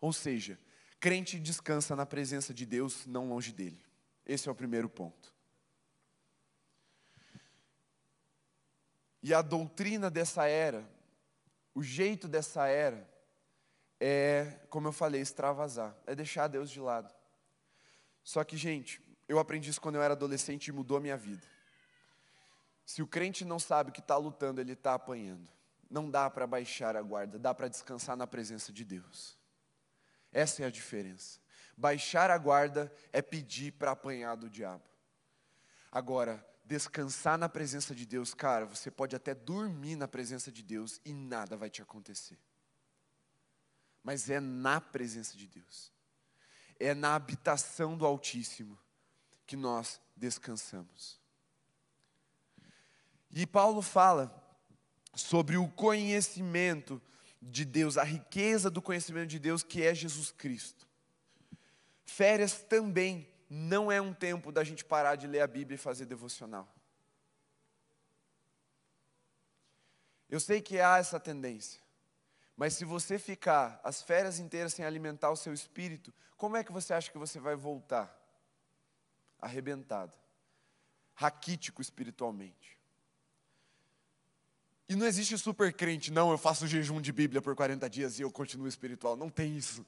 Ou 0.00 0.12
seja, 0.12 0.58
crente 1.00 1.40
descansa 1.40 1.96
na 1.96 2.06
presença 2.06 2.54
de 2.54 2.64
Deus, 2.64 3.04
não 3.06 3.28
longe 3.28 3.52
dele. 3.52 3.84
Esse 4.24 4.48
é 4.48 4.52
o 4.52 4.54
primeiro 4.54 4.88
ponto. 4.88 5.34
E 9.20 9.34
a 9.34 9.42
doutrina 9.42 10.08
dessa 10.08 10.46
era, 10.46 10.88
o 11.74 11.82
jeito 11.82 12.28
dessa 12.28 12.68
era, 12.68 13.10
é, 13.98 14.60
como 14.70 14.86
eu 14.86 14.92
falei, 14.92 15.20
extravasar, 15.20 15.96
é 16.06 16.14
deixar 16.14 16.46
Deus 16.46 16.70
de 16.70 16.78
lado. 16.78 17.12
Só 18.22 18.44
que, 18.44 18.56
gente, 18.56 19.00
eu 19.28 19.40
aprendi 19.40 19.70
isso 19.70 19.80
quando 19.80 19.96
eu 19.96 20.02
era 20.02 20.14
adolescente 20.14 20.68
e 20.68 20.72
mudou 20.72 20.96
a 20.96 21.00
minha 21.00 21.16
vida. 21.16 21.55
Se 22.86 23.02
o 23.02 23.06
crente 23.06 23.44
não 23.44 23.58
sabe 23.58 23.90
que 23.90 23.98
está 23.98 24.16
lutando, 24.16 24.60
ele 24.60 24.72
está 24.72 24.94
apanhando. 24.94 25.48
Não 25.90 26.08
dá 26.08 26.30
para 26.30 26.46
baixar 26.46 26.96
a 26.96 27.02
guarda, 27.02 27.36
dá 27.36 27.52
para 27.52 27.66
descansar 27.66 28.16
na 28.16 28.28
presença 28.28 28.72
de 28.72 28.84
Deus. 28.84 29.36
Essa 30.32 30.62
é 30.62 30.66
a 30.66 30.70
diferença. 30.70 31.40
Baixar 31.76 32.30
a 32.30 32.38
guarda 32.38 32.92
é 33.12 33.20
pedir 33.20 33.72
para 33.72 33.90
apanhar 33.90 34.36
do 34.36 34.48
diabo. 34.48 34.84
Agora, 35.90 36.46
descansar 36.64 37.36
na 37.36 37.48
presença 37.48 37.94
de 37.94 38.06
Deus, 38.06 38.32
cara, 38.32 38.66
você 38.66 38.90
pode 38.90 39.16
até 39.16 39.34
dormir 39.34 39.96
na 39.96 40.06
presença 40.06 40.52
de 40.52 40.62
Deus 40.62 41.00
e 41.04 41.12
nada 41.12 41.56
vai 41.56 41.68
te 41.68 41.82
acontecer. 41.82 42.38
Mas 44.02 44.30
é 44.30 44.38
na 44.38 44.80
presença 44.80 45.36
de 45.36 45.48
Deus, 45.48 45.92
é 46.78 46.94
na 46.94 47.16
habitação 47.16 47.96
do 47.96 48.06
Altíssimo 48.06 48.78
que 49.44 49.56
nós 49.56 50.00
descansamos. 50.16 51.25
E 53.36 53.46
Paulo 53.46 53.82
fala 53.82 54.34
sobre 55.14 55.58
o 55.58 55.68
conhecimento 55.68 57.02
de 57.42 57.66
Deus, 57.66 57.98
a 57.98 58.02
riqueza 58.02 58.70
do 58.70 58.80
conhecimento 58.80 59.28
de 59.28 59.38
Deus 59.38 59.62
que 59.62 59.82
é 59.82 59.94
Jesus 59.94 60.32
Cristo. 60.32 60.88
Férias 62.06 62.62
também 62.62 63.28
não 63.50 63.92
é 63.92 64.00
um 64.00 64.14
tempo 64.14 64.50
da 64.50 64.64
gente 64.64 64.86
parar 64.86 65.16
de 65.16 65.26
ler 65.26 65.42
a 65.42 65.46
Bíblia 65.46 65.74
e 65.74 65.78
fazer 65.78 66.06
devocional. 66.06 66.66
Eu 70.30 70.40
sei 70.40 70.62
que 70.62 70.80
há 70.80 70.96
essa 70.96 71.20
tendência, 71.20 71.82
mas 72.56 72.72
se 72.72 72.86
você 72.86 73.18
ficar 73.18 73.78
as 73.84 74.00
férias 74.00 74.38
inteiras 74.38 74.72
sem 74.72 74.82
alimentar 74.82 75.30
o 75.30 75.36
seu 75.36 75.52
espírito, 75.52 76.10
como 76.38 76.56
é 76.56 76.64
que 76.64 76.72
você 76.72 76.94
acha 76.94 77.12
que 77.12 77.18
você 77.18 77.38
vai 77.38 77.54
voltar? 77.54 78.18
Arrebentado, 79.38 80.14
raquítico 81.14 81.82
espiritualmente. 81.82 82.75
E 84.88 84.94
não 84.94 85.06
existe 85.06 85.36
super 85.36 85.72
crente, 85.72 86.12
não, 86.12 86.30
eu 86.30 86.38
faço 86.38 86.66
jejum 86.66 87.00
de 87.00 87.12
Bíblia 87.12 87.42
por 87.42 87.56
40 87.56 87.90
dias 87.90 88.18
e 88.18 88.22
eu 88.22 88.30
continuo 88.30 88.68
espiritual. 88.68 89.16
Não 89.16 89.28
tem 89.28 89.56
isso. 89.56 89.84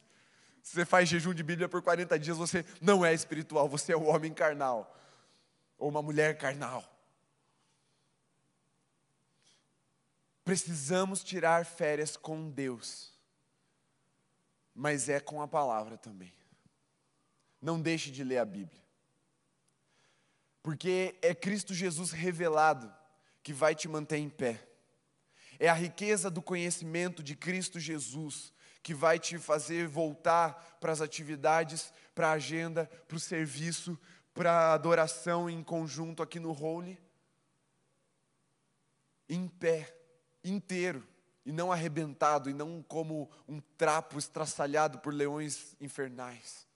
Se 0.63 0.73
você 0.73 0.85
faz 0.85 1.09
jejum 1.09 1.33
de 1.33 1.43
Bíblia 1.43 1.69
por 1.69 1.81
40 1.81 2.19
dias, 2.19 2.37
você 2.37 2.65
não 2.81 3.05
é 3.05 3.15
espiritual, 3.15 3.69
você 3.69 3.93
é 3.93 3.97
o 3.97 4.05
homem 4.05 4.35
carnal. 4.35 4.95
Ou 5.79 5.89
uma 5.89 6.03
mulher 6.03 6.37
carnal. 6.37 6.85
Precisamos 10.45 11.23
tirar 11.23 11.65
férias 11.65 12.17
com 12.17 12.51
Deus, 12.51 13.13
mas 14.75 15.09
é 15.09 15.21
com 15.21 15.41
a 15.43 15.47
palavra 15.47 15.97
também. 15.97 16.33
Não 17.61 17.81
deixe 17.81 18.11
de 18.11 18.25
ler 18.25 18.39
a 18.39 18.45
Bíblia, 18.45 18.83
porque 20.63 21.19
é 21.21 21.35
Cristo 21.35 21.75
Jesus 21.75 22.13
revelado 22.13 22.93
que 23.43 23.53
vai 23.53 23.75
te 23.75 23.89
manter 23.89 24.17
em 24.17 24.29
pé. 24.29 24.68
É 25.59 25.69
a 25.69 25.75
riqueza 25.75 26.31
do 26.31 26.41
conhecimento 26.41 27.23
de 27.23 27.35
Cristo 27.35 27.81
Jesus 27.81 28.53
que 28.83 28.95
vai 28.95 29.19
te 29.19 29.39
fazer 29.39 29.89
voltar 29.89 30.79
para 30.81 30.93
as 30.93 31.01
atividades, 31.01 31.93
para 32.15 32.29
a 32.29 32.33
agenda, 32.33 32.87
para 33.07 33.17
o 33.17 33.21
serviço, 33.21 33.99
para 34.33 34.53
a 34.53 34.73
adoração 34.75 35.51
em 35.51 35.63
conjunto 35.63 36.23
aqui 36.23 36.39
no 36.39 36.53
Holy. 36.53 36.99
Em 39.29 39.49
pé, 39.49 39.95
inteiro, 40.45 41.07
e 41.45 41.53
não 41.53 41.73
arrebentado, 41.73 42.49
e 42.49 42.55
não 42.55 42.83
como 42.83 43.31
um 43.49 43.59
trapo 43.59 44.19
estraçalhado 44.19 44.99
por 44.99 45.13
leões 45.15 45.75
infernais. 45.81 46.68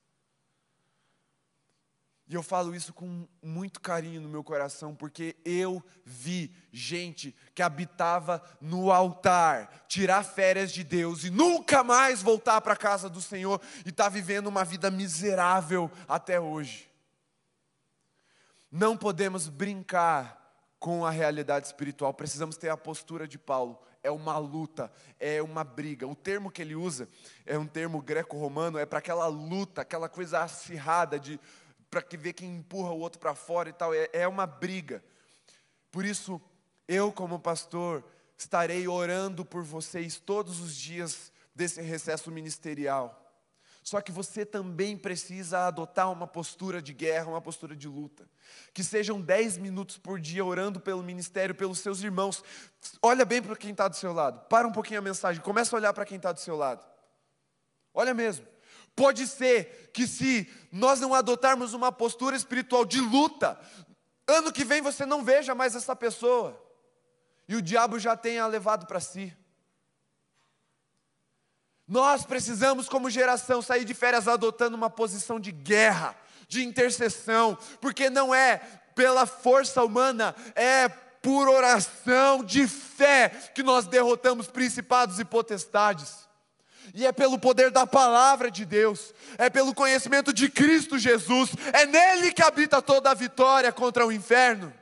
E 2.33 2.35
eu 2.35 2.43
falo 2.43 2.74
isso 2.74 2.95
com 2.95 3.28
muito 3.43 3.78
carinho 3.78 4.18
no 4.18 4.26
meu 4.26 4.43
coração, 4.43 4.95
porque 4.95 5.37
eu 5.45 5.85
vi 6.03 6.51
gente 6.72 7.37
que 7.55 7.61
habitava 7.61 8.43
no 8.59 8.91
altar, 8.91 9.85
tirar 9.87 10.24
férias 10.24 10.72
de 10.72 10.83
Deus 10.83 11.24
e 11.24 11.30
nunca 11.30 11.85
mais 11.85 12.22
voltar 12.22 12.59
para 12.62 12.72
a 12.72 12.76
casa 12.76 13.11
do 13.11 13.20
Senhor 13.20 13.61
e 13.85 13.91
está 13.91 14.09
vivendo 14.09 14.47
uma 14.47 14.64
vida 14.64 14.91
miserável 14.91 15.91
até 16.09 16.41
hoje. 16.41 16.91
Não 18.70 18.97
podemos 18.97 19.47
brincar 19.47 20.43
com 20.78 21.05
a 21.05 21.11
realidade 21.11 21.66
espiritual, 21.66 22.14
precisamos 22.14 22.57
ter 22.57 22.70
a 22.70 22.78
postura 22.78 23.28
de 23.28 23.39
Paulo. 23.39 23.78
É 24.03 24.11
uma 24.11 24.37
luta, 24.37 24.91
é 25.20 25.41
uma 25.41 25.62
briga. 25.62 26.09
O 26.09 26.14
termo 26.16 26.51
que 26.51 26.61
ele 26.61 26.74
usa 26.74 27.09
é 27.47 27.57
um 27.57 27.66
termo 27.66 28.03
greco-romano, 28.03 28.78
é 28.78 28.85
para 28.85 28.99
aquela 28.99 29.28
luta, 29.28 29.83
aquela 29.83 30.09
coisa 30.09 30.43
acirrada 30.43 31.20
de 31.20 31.39
para 31.93 32.01
que 32.01 32.16
ver 32.16 32.32
quem 32.32 32.57
empurra 32.57 32.90
o 32.90 32.99
outro 32.99 33.20
para 33.20 33.34
fora 33.34 33.68
e 33.68 33.72
tal. 33.74 33.93
É, 33.93 34.09
é 34.14 34.26
uma 34.26 34.47
briga. 34.47 35.05
Por 35.90 36.07
isso, 36.07 36.40
eu, 36.88 37.12
como 37.12 37.38
pastor, 37.38 38.03
estarei 38.34 38.88
orando 38.88 39.45
por 39.45 39.62
vocês 39.62 40.18
todos 40.18 40.59
os 40.59 40.74
dias 40.74 41.30
desse 41.55 41.82
recesso 41.82 42.30
ministerial. 42.30 43.18
Só 43.82 44.01
que 44.01 44.11
você 44.11 44.47
também 44.47 44.97
precisa 44.97 45.66
adotar 45.66 46.11
uma 46.11 46.26
postura 46.26 46.80
de 46.80 46.95
guerra, 46.95 47.28
uma 47.28 47.43
postura 47.43 47.76
de 47.76 47.86
luta. 47.86 48.26
Que 48.72 48.82
sejam 48.82 49.20
10 49.20 49.59
minutos 49.59 49.99
por 49.99 50.18
dia 50.18 50.43
orando 50.43 50.80
pelo 50.80 51.03
ministério, 51.03 51.55
pelos 51.55 51.80
seus 51.80 52.03
irmãos. 52.03 52.43
Olha 53.03 53.26
bem 53.26 53.43
para 53.43 53.55
quem 53.55 53.72
está 53.72 53.86
do 53.86 53.97
seu 53.97 54.14
lado. 54.14 54.40
Para 54.49 54.66
um 54.66 54.72
pouquinho 54.72 55.01
a 55.01 55.03
mensagem, 55.03 55.43
começa 55.43 55.76
a 55.76 55.78
olhar 55.78 55.93
para 55.93 56.07
quem 56.07 56.16
está 56.16 56.32
do 56.32 56.40
seu 56.40 56.57
lado. 56.57 56.86
Olha 57.93 58.14
mesmo. 58.14 58.47
Pode 58.95 59.26
ser 59.26 59.90
que 59.93 60.07
se 60.07 60.51
nós 60.70 61.01
não 61.01 61.14
adotarmos 61.14 61.74
uma 61.74 61.90
postura 61.90 62.36
espiritual 62.36 62.84
de 62.84 63.01
luta, 63.01 63.59
ano 64.26 64.53
que 64.53 64.64
vem 64.64 64.80
você 64.80 65.07
não 65.07 65.24
veja 65.24 65.55
mais 65.55 65.74
essa 65.74 65.95
pessoa, 65.97 66.61
e 67.49 67.57
o 67.57 67.62
diabo 67.62 67.99
já 67.99 68.16
tenha 68.16 68.47
levado 68.47 68.86
para 68.86 69.01
si. 69.01 69.36
Nós 71.86 72.24
precisamos, 72.24 72.88
como 72.88 73.11
geração, 73.11 73.61
sair 73.61 73.84
de 73.84 73.93
férias 73.93 74.28
adotando 74.28 74.76
uma 74.76 74.88
posição 74.88 75.38
de 75.38 75.53
guerra, 75.53 76.16
de 76.49 76.64
intercessão, 76.64 77.59
porque 77.80 78.09
não 78.09 78.34
é 78.34 78.59
pela 78.95 79.26
força 79.26 79.82
humana, 79.82 80.34
é 80.55 80.88
por 80.88 81.49
oração 81.49 82.43
de 82.43 82.66
fé 82.66 83.28
que 83.55 83.62
nós 83.62 83.86
derrotamos 83.86 84.49
principados 84.49 85.18
e 85.18 85.24
potestades. 85.24 86.28
E 86.95 87.07
é 87.07 87.12
pelo 87.12 87.39
poder 87.39 87.70
da 87.70 87.87
palavra 87.87 88.51
de 88.51 88.64
Deus, 88.64 89.14
é 89.39 89.49
pelo 89.49 89.74
conhecimento 89.74 90.33
de 90.33 90.49
Cristo 90.51 90.99
Jesus, 90.99 91.51
é 91.72 91.87
nele 91.87 92.33
que 92.33 92.43
habita 92.43 92.83
toda 92.83 93.11
a 93.11 93.14
vitória 93.14 93.72
contra 93.72 94.07
o 94.07 94.12
inferno. 94.12 94.72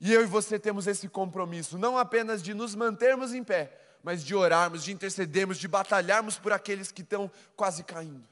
E 0.00 0.12
eu 0.12 0.22
e 0.22 0.26
você 0.26 0.58
temos 0.58 0.86
esse 0.86 1.08
compromisso, 1.08 1.78
não 1.78 1.96
apenas 1.96 2.42
de 2.42 2.52
nos 2.52 2.74
mantermos 2.74 3.32
em 3.32 3.42
pé, 3.42 3.72
mas 4.02 4.22
de 4.22 4.34
orarmos, 4.34 4.84
de 4.84 4.92
intercedermos, 4.92 5.58
de 5.58 5.66
batalharmos 5.66 6.38
por 6.38 6.52
aqueles 6.52 6.92
que 6.92 7.02
estão 7.02 7.30
quase 7.56 7.82
caindo. 7.82 8.26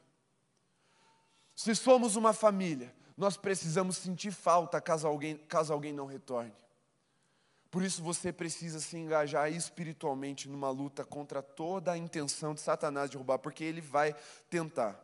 Se 1.55 1.75
somos 1.75 2.17
uma 2.17 2.33
família, 2.33 2.95
nós 3.17 3.37
precisamos 3.37 3.97
sentir 3.97 4.33
falta 4.33 4.81
caso 4.81 5.07
alguém, 5.07 5.37
caso 5.49 5.73
alguém 5.73 5.93
não 5.93 6.07
retorne. 6.07 6.53
Por 7.75 7.83
isso 7.83 8.05
você 8.05 8.33
precisa 8.33 8.79
se 8.79 8.97
engajar 8.97 9.51
espiritualmente 9.51 10.49
numa 10.49 10.71
luta 10.71 11.05
contra 11.05 11.43
toda 11.43 11.91
a 11.91 11.99
intenção 11.99 12.55
de 12.55 12.61
Satanás 12.61 13.11
de 13.11 13.17
roubar, 13.17 13.41
porque 13.41 13.65
ele 13.65 13.81
vai 13.81 14.15
tentar. 14.49 14.97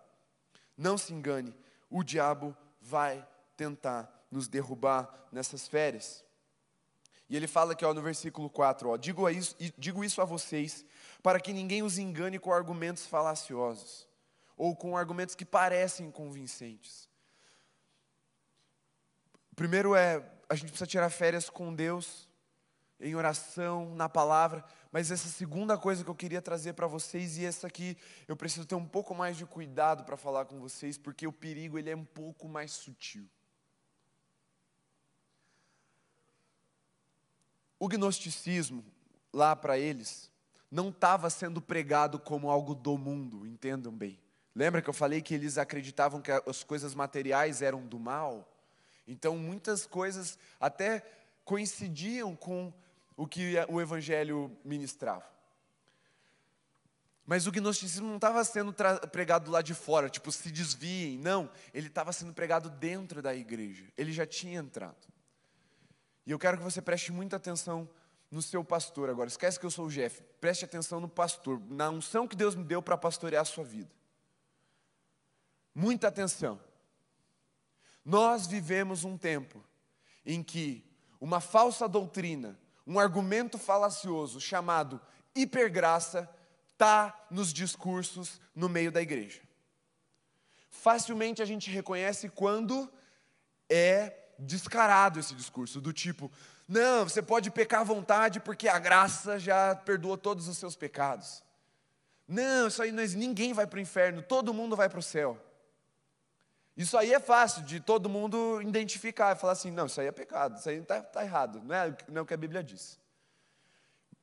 Não 0.77 0.97
se 0.97 1.13
engane, 1.13 1.53
o 1.91 2.05
diabo 2.05 2.57
vai 2.81 3.27
tentar 3.57 4.25
nos 4.31 4.47
derrubar 4.47 5.27
nessas 5.33 5.67
férias. 5.67 6.25
E 7.29 7.37
ele 7.37 7.49
fala 7.49 7.73
aqui 7.73 7.85
ó, 7.85 7.93
no 7.93 8.03
versículo 8.03 8.49
4: 8.49 8.91
ó, 8.91 8.97
digo, 8.97 9.29
isso, 9.29 9.57
digo 9.77 10.05
isso 10.05 10.23
a 10.23 10.25
vocês, 10.25 10.85
para 11.25 11.41
que 11.41 11.53
ninguém 11.53 11.83
os 11.83 11.99
engane 11.99 12.39
com 12.39 12.53
argumentos 12.53 13.05
falaciosos, 13.05 14.07
ou 14.57 14.77
com 14.77 14.97
argumentos 14.97 15.35
que 15.35 15.45
parecem 15.45 16.09
convincentes. 16.09 17.09
Primeiro 19.57 19.97
é, 19.97 20.25
a 20.49 20.55
gente 20.55 20.69
precisa 20.69 20.87
tirar 20.87 21.11
férias 21.11 21.51
com 21.51 21.75
Deus, 21.75 22.30
em 23.01 23.15
oração, 23.15 23.95
na 23.95 24.09
palavra, 24.09 24.65
mas 24.93 25.11
essa 25.11 25.29
segunda 25.29 25.79
coisa 25.79 26.05
que 26.05 26.11
eu 26.11 26.15
queria 26.15 26.43
trazer 26.43 26.75
para 26.75 26.87
vocês 26.87 27.39
e 27.39 27.45
essa 27.45 27.67
aqui 27.67 27.97
eu 28.29 28.37
preciso 28.37 28.67
ter 28.67 28.75
um 28.75 28.87
pouco 28.87 29.15
mais 29.15 29.37
de 29.37 29.47
cuidado 29.47 30.05
para 30.05 30.17
falar 30.17 30.45
com 30.45 30.61
vocês, 30.61 30.99
porque 30.99 31.27
o 31.27 31.33
perigo 31.33 31.79
ele 31.79 31.91
é 31.91 31.97
um 31.97 32.05
pouco 32.05 32.49
mais 32.49 32.73
sutil. 32.73 33.27
O 37.79 37.89
gnosticismo 37.89 38.85
lá 39.33 39.57
para 39.57 39.79
eles 39.79 40.31
não 40.71 40.91
estava 40.91 41.31
sendo 41.31 41.63
pregado 41.63 42.19
como 42.19 42.51
algo 42.51 42.75
do 42.75 42.99
mundo, 42.99 43.47
entendam 43.47 43.93
bem. 43.93 44.19
Lembra 44.55 44.83
que 44.83 44.91
eu 44.91 44.95
falei 44.95 45.23
que 45.23 45.35
eles 45.35 45.57
acreditavam 45.57 46.21
que 46.21 46.31
as 46.31 46.63
coisas 46.63 46.95
materiais 46.95 47.63
eram 47.63 47.87
do 47.87 47.99
mal? 47.99 48.47
Então 49.09 49.39
muitas 49.39 49.87
coisas 49.87 50.39
até 50.61 51.01
coincidiam 51.45 52.37
com 52.37 52.73
o 53.21 53.27
que 53.27 53.55
o 53.69 53.79
Evangelho 53.79 54.51
ministrava. 54.65 55.31
Mas 57.27 57.47
o 57.47 57.53
gnosticismo 57.53 58.09
não 58.09 58.17
estava 58.17 58.43
sendo 58.45 58.75
pregado 59.13 59.51
lá 59.51 59.61
de 59.61 59.75
fora, 59.75 60.09
tipo, 60.09 60.33
se 60.33 60.51
desviem. 60.51 61.19
Não, 61.19 61.51
ele 61.75 61.89
estava 61.89 62.15
sendo 62.15 62.33
pregado 62.33 62.71
dentro 62.71 63.21
da 63.21 63.35
igreja. 63.35 63.85
Ele 63.95 64.11
já 64.11 64.25
tinha 64.25 64.59
entrado. 64.59 65.07
E 66.25 66.31
eu 66.31 66.39
quero 66.39 66.57
que 66.57 66.65
você 66.65 66.81
preste 66.81 67.13
muita 67.13 67.37
atenção 67.37 67.87
no 68.31 68.41
seu 68.41 68.65
pastor 68.65 69.11
agora. 69.11 69.29
Esquece 69.29 69.61
que 69.61 69.67
eu 69.67 69.71
sou 69.71 69.89
o 69.89 69.91
Jeff. 69.91 70.23
Preste 70.41 70.65
atenção 70.65 70.99
no 70.99 71.09
pastor, 71.09 71.61
na 71.69 71.91
unção 71.91 72.27
que 72.27 72.35
Deus 72.35 72.55
me 72.55 72.65
deu 72.65 72.81
para 72.81 72.97
pastorear 72.97 73.43
a 73.43 73.45
sua 73.45 73.65
vida. 73.65 73.91
muita 75.75 76.09
atenção. 76.09 76.59
Nós 78.03 78.47
vivemos 78.47 79.05
um 79.05 79.19
tempo 79.19 79.63
em 80.25 80.43
que 80.43 80.83
uma 81.21 81.39
falsa 81.39 81.87
doutrina, 81.87 82.59
um 82.91 82.99
argumento 82.99 83.57
falacioso 83.57 84.41
chamado 84.41 85.01
hipergraça 85.33 86.29
está 86.73 87.17
nos 87.31 87.53
discursos 87.53 88.41
no 88.53 88.69
meio 88.69 88.91
da 88.91 89.01
igreja. 89.01 89.41
Facilmente 90.69 91.41
a 91.41 91.45
gente 91.45 91.71
reconhece 91.71 92.29
quando 92.29 92.93
é 93.69 94.13
descarado 94.37 95.21
esse 95.21 95.37
discurso, 95.37 95.81
do 95.81 95.93
tipo, 95.93 96.33
não, 96.67 97.05
você 97.05 97.23
pode 97.23 97.49
pecar 97.53 97.83
à 97.83 97.85
vontade 97.85 98.41
porque 98.41 98.67
a 98.67 98.81
graça 98.81 99.39
já 99.39 99.77
perdoou 99.77 100.19
todos 100.19 100.49
os 100.49 100.59
seus 100.59 100.75
pecados. 100.75 101.45
Não, 102.27 102.67
isso 102.67 102.83
aí 102.83 102.91
existe, 102.91 103.19
ninguém 103.19 103.53
vai 103.53 103.69
para 103.69 103.77
o 103.77 103.81
inferno, 103.81 104.21
todo 104.21 104.53
mundo 104.53 104.75
vai 104.75 104.89
para 104.89 104.99
o 104.99 105.03
céu. 105.03 105.39
Isso 106.81 106.97
aí 106.97 107.13
é 107.13 107.21
fácil 107.21 107.63
de 107.63 107.79
todo 107.79 108.09
mundo 108.09 108.59
identificar 108.63 109.37
e 109.37 109.39
falar 109.39 109.53
assim: 109.53 109.71
não, 109.71 109.85
isso 109.85 110.01
aí 110.01 110.07
é 110.07 110.13
pecado, 110.13 110.57
isso 110.57 110.67
aí 110.67 110.79
está 110.79 111.03
tá 111.03 111.23
errado, 111.23 111.61
não 111.63 111.75
é, 111.75 111.95
não 112.09 112.21
é 112.21 112.23
o 112.23 112.25
que 112.25 112.33
a 112.33 112.39
Bíblia 112.39 112.65
diz. 112.65 112.99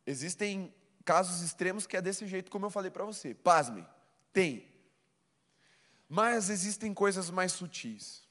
Existem 0.07 0.73
casos 1.05 1.43
extremos 1.43 1.85
que 1.85 1.95
é 1.95 2.01
desse 2.01 2.25
jeito, 2.25 2.49
como 2.49 2.65
eu 2.65 2.71
falei 2.71 2.89
para 2.89 3.05
você. 3.05 3.35
Pasme, 3.35 3.85
tem. 4.33 4.67
Mas 6.09 6.49
existem 6.49 6.95
coisas 6.95 7.29
mais 7.29 7.51
sutis. 7.51 8.23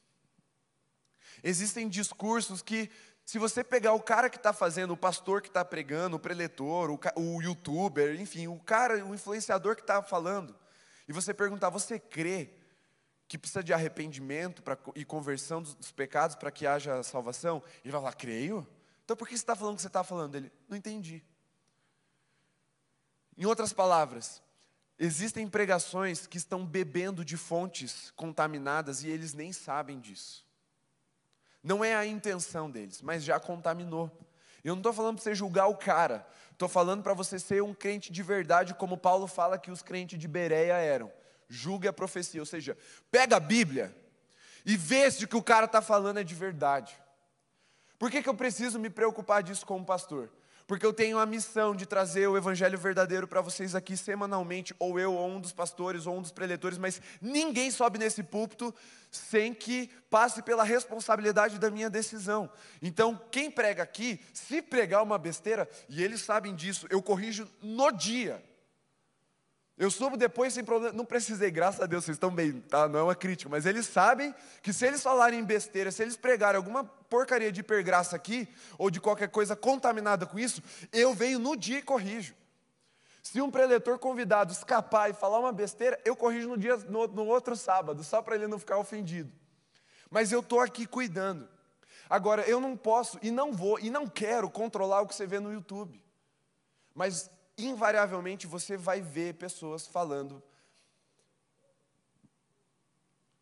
Existem 1.40 1.88
discursos 1.88 2.62
que, 2.62 2.90
se 3.24 3.38
você 3.38 3.62
pegar 3.62 3.92
o 3.92 4.02
cara 4.02 4.28
que 4.28 4.38
está 4.38 4.52
fazendo, 4.52 4.92
o 4.92 4.96
pastor 4.96 5.40
que 5.40 5.46
está 5.46 5.64
pregando, 5.64 6.16
o 6.16 6.20
preletor, 6.20 6.90
o, 6.90 6.98
o 7.14 7.40
youtuber, 7.40 8.20
enfim, 8.20 8.48
o 8.48 8.58
cara, 8.58 9.06
o 9.06 9.14
influenciador 9.14 9.76
que 9.76 9.82
está 9.82 10.02
falando, 10.02 10.52
e 11.06 11.12
você 11.12 11.32
perguntar, 11.32 11.70
você 11.70 11.96
crê 11.96 12.55
que 13.28 13.36
precisa 13.36 13.62
de 13.62 13.72
arrependimento 13.72 14.62
pra, 14.62 14.78
e 14.94 15.04
conversão 15.04 15.60
dos, 15.60 15.74
dos 15.74 15.92
pecados 15.92 16.36
para 16.36 16.50
que 16.50 16.66
haja 16.66 17.02
salvação? 17.02 17.62
Ele 17.84 17.92
vai 17.92 18.00
falar, 18.00 18.14
creio? 18.14 18.66
Então 19.04 19.16
por 19.16 19.28
que 19.28 19.36
você 19.36 19.42
está 19.42 19.56
falando 19.56 19.74
o 19.74 19.76
que 19.76 19.82
você 19.82 19.88
está 19.88 20.04
falando? 20.04 20.34
Ele, 20.34 20.52
não 20.68 20.76
entendi. 20.76 21.22
Em 23.36 23.44
outras 23.44 23.72
palavras, 23.72 24.42
existem 24.98 25.46
pregações 25.46 26.26
que 26.26 26.38
estão 26.38 26.64
bebendo 26.64 27.24
de 27.24 27.36
fontes 27.36 28.10
contaminadas 28.16 29.02
e 29.02 29.08
eles 29.08 29.34
nem 29.34 29.52
sabem 29.52 30.00
disso. 30.00 30.46
Não 31.62 31.84
é 31.84 31.94
a 31.94 32.06
intenção 32.06 32.70
deles, 32.70 33.02
mas 33.02 33.24
já 33.24 33.38
contaminou. 33.38 34.10
Eu 34.64 34.74
não 34.74 34.80
estou 34.80 34.92
falando 34.92 35.16
para 35.16 35.24
você 35.24 35.34
julgar 35.34 35.66
o 35.66 35.76
cara, 35.76 36.26
estou 36.50 36.68
falando 36.68 37.02
para 37.02 37.12
você 37.12 37.38
ser 37.38 37.62
um 37.62 37.74
crente 37.74 38.10
de 38.10 38.22
verdade, 38.22 38.74
como 38.74 38.96
Paulo 38.96 39.26
fala 39.26 39.58
que 39.58 39.70
os 39.70 39.82
crentes 39.82 40.18
de 40.18 40.26
Bereia 40.26 40.74
eram. 40.74 41.12
Julgue 41.48 41.88
a 41.88 41.92
profecia, 41.92 42.40
ou 42.40 42.46
seja, 42.46 42.76
pega 43.10 43.36
a 43.36 43.40
Bíblia 43.40 43.94
e 44.64 44.76
vê 44.76 45.10
se 45.10 45.24
o 45.24 45.28
que 45.28 45.36
o 45.36 45.42
cara 45.42 45.66
está 45.66 45.80
falando 45.80 46.18
é 46.18 46.24
de 46.24 46.34
verdade. 46.34 46.96
Por 47.98 48.10
que, 48.10 48.22
que 48.22 48.28
eu 48.28 48.34
preciso 48.34 48.78
me 48.78 48.90
preocupar 48.90 49.42
disso 49.42 49.64
como 49.64 49.84
pastor? 49.84 50.30
Porque 50.66 50.84
eu 50.84 50.92
tenho 50.92 51.18
a 51.18 51.24
missão 51.24 51.76
de 51.76 51.86
trazer 51.86 52.26
o 52.26 52.36
evangelho 52.36 52.76
verdadeiro 52.76 53.28
para 53.28 53.40
vocês 53.40 53.76
aqui 53.76 53.96
semanalmente, 53.96 54.74
ou 54.80 54.98
eu, 54.98 55.14
ou 55.14 55.28
um 55.28 55.40
dos 55.40 55.52
pastores, 55.52 56.06
ou 56.06 56.16
um 56.16 56.20
dos 56.20 56.32
preletores, 56.32 56.76
mas 56.76 57.00
ninguém 57.22 57.70
sobe 57.70 58.00
nesse 58.00 58.24
púlpito 58.24 58.74
sem 59.08 59.54
que 59.54 59.88
passe 60.10 60.42
pela 60.42 60.64
responsabilidade 60.64 61.60
da 61.60 61.70
minha 61.70 61.88
decisão. 61.88 62.50
Então, 62.82 63.18
quem 63.30 63.48
prega 63.48 63.84
aqui, 63.84 64.20
se 64.34 64.60
pregar 64.60 65.04
uma 65.04 65.18
besteira, 65.18 65.70
e 65.88 66.02
eles 66.02 66.22
sabem 66.22 66.54
disso, 66.54 66.88
eu 66.90 67.00
corrijo 67.00 67.48
no 67.62 67.92
dia. 67.92 68.42
Eu 69.78 69.90
subo 69.90 70.16
depois 70.16 70.54
sem 70.54 70.64
problema, 70.64 70.96
não 70.96 71.04
precisei, 71.04 71.50
graças 71.50 71.80
a 71.82 71.86
Deus, 71.86 72.04
vocês 72.04 72.16
estão 72.16 72.30
bem, 72.30 72.60
tá? 72.62 72.88
Não 72.88 72.98
é 72.98 73.02
uma 73.02 73.14
crítica, 73.14 73.50
mas 73.50 73.66
eles 73.66 73.86
sabem 73.86 74.34
que 74.62 74.72
se 74.72 74.86
eles 74.86 75.02
falarem 75.02 75.44
besteira, 75.44 75.92
se 75.92 76.02
eles 76.02 76.16
pregarem 76.16 76.56
alguma 76.56 76.82
porcaria 76.82 77.52
de 77.52 77.60
hipergraça 77.60 78.16
aqui, 78.16 78.48
ou 78.78 78.90
de 78.90 79.00
qualquer 79.00 79.28
coisa 79.28 79.54
contaminada 79.54 80.24
com 80.24 80.38
isso, 80.38 80.62
eu 80.90 81.12
venho 81.12 81.38
no 81.38 81.54
dia 81.54 81.78
e 81.78 81.82
corrijo. 81.82 82.34
Se 83.22 83.38
um 83.40 83.50
preletor 83.50 83.98
convidado 83.98 84.50
escapar 84.50 85.10
e 85.10 85.12
falar 85.12 85.40
uma 85.40 85.52
besteira, 85.52 86.00
eu 86.06 86.16
corrijo 86.16 86.48
no, 86.48 86.56
dia, 86.56 86.76
no, 86.76 87.06
no 87.08 87.26
outro 87.26 87.54
sábado, 87.54 88.02
só 88.02 88.22
para 88.22 88.36
ele 88.36 88.46
não 88.46 88.58
ficar 88.58 88.78
ofendido. 88.78 89.30
Mas 90.08 90.32
eu 90.32 90.40
estou 90.40 90.60
aqui 90.60 90.86
cuidando. 90.86 91.46
Agora, 92.08 92.48
eu 92.48 92.60
não 92.60 92.76
posso 92.76 93.18
e 93.20 93.30
não 93.30 93.52
vou 93.52 93.78
e 93.78 93.90
não 93.90 94.06
quero 94.06 94.48
controlar 94.48 95.02
o 95.02 95.06
que 95.06 95.14
você 95.14 95.26
vê 95.26 95.40
no 95.40 95.52
YouTube. 95.52 96.00
Mas 96.94 97.28
invariavelmente 97.58 98.46
você 98.46 98.76
vai 98.76 99.00
ver 99.00 99.34
pessoas 99.34 99.86
falando. 99.86 100.42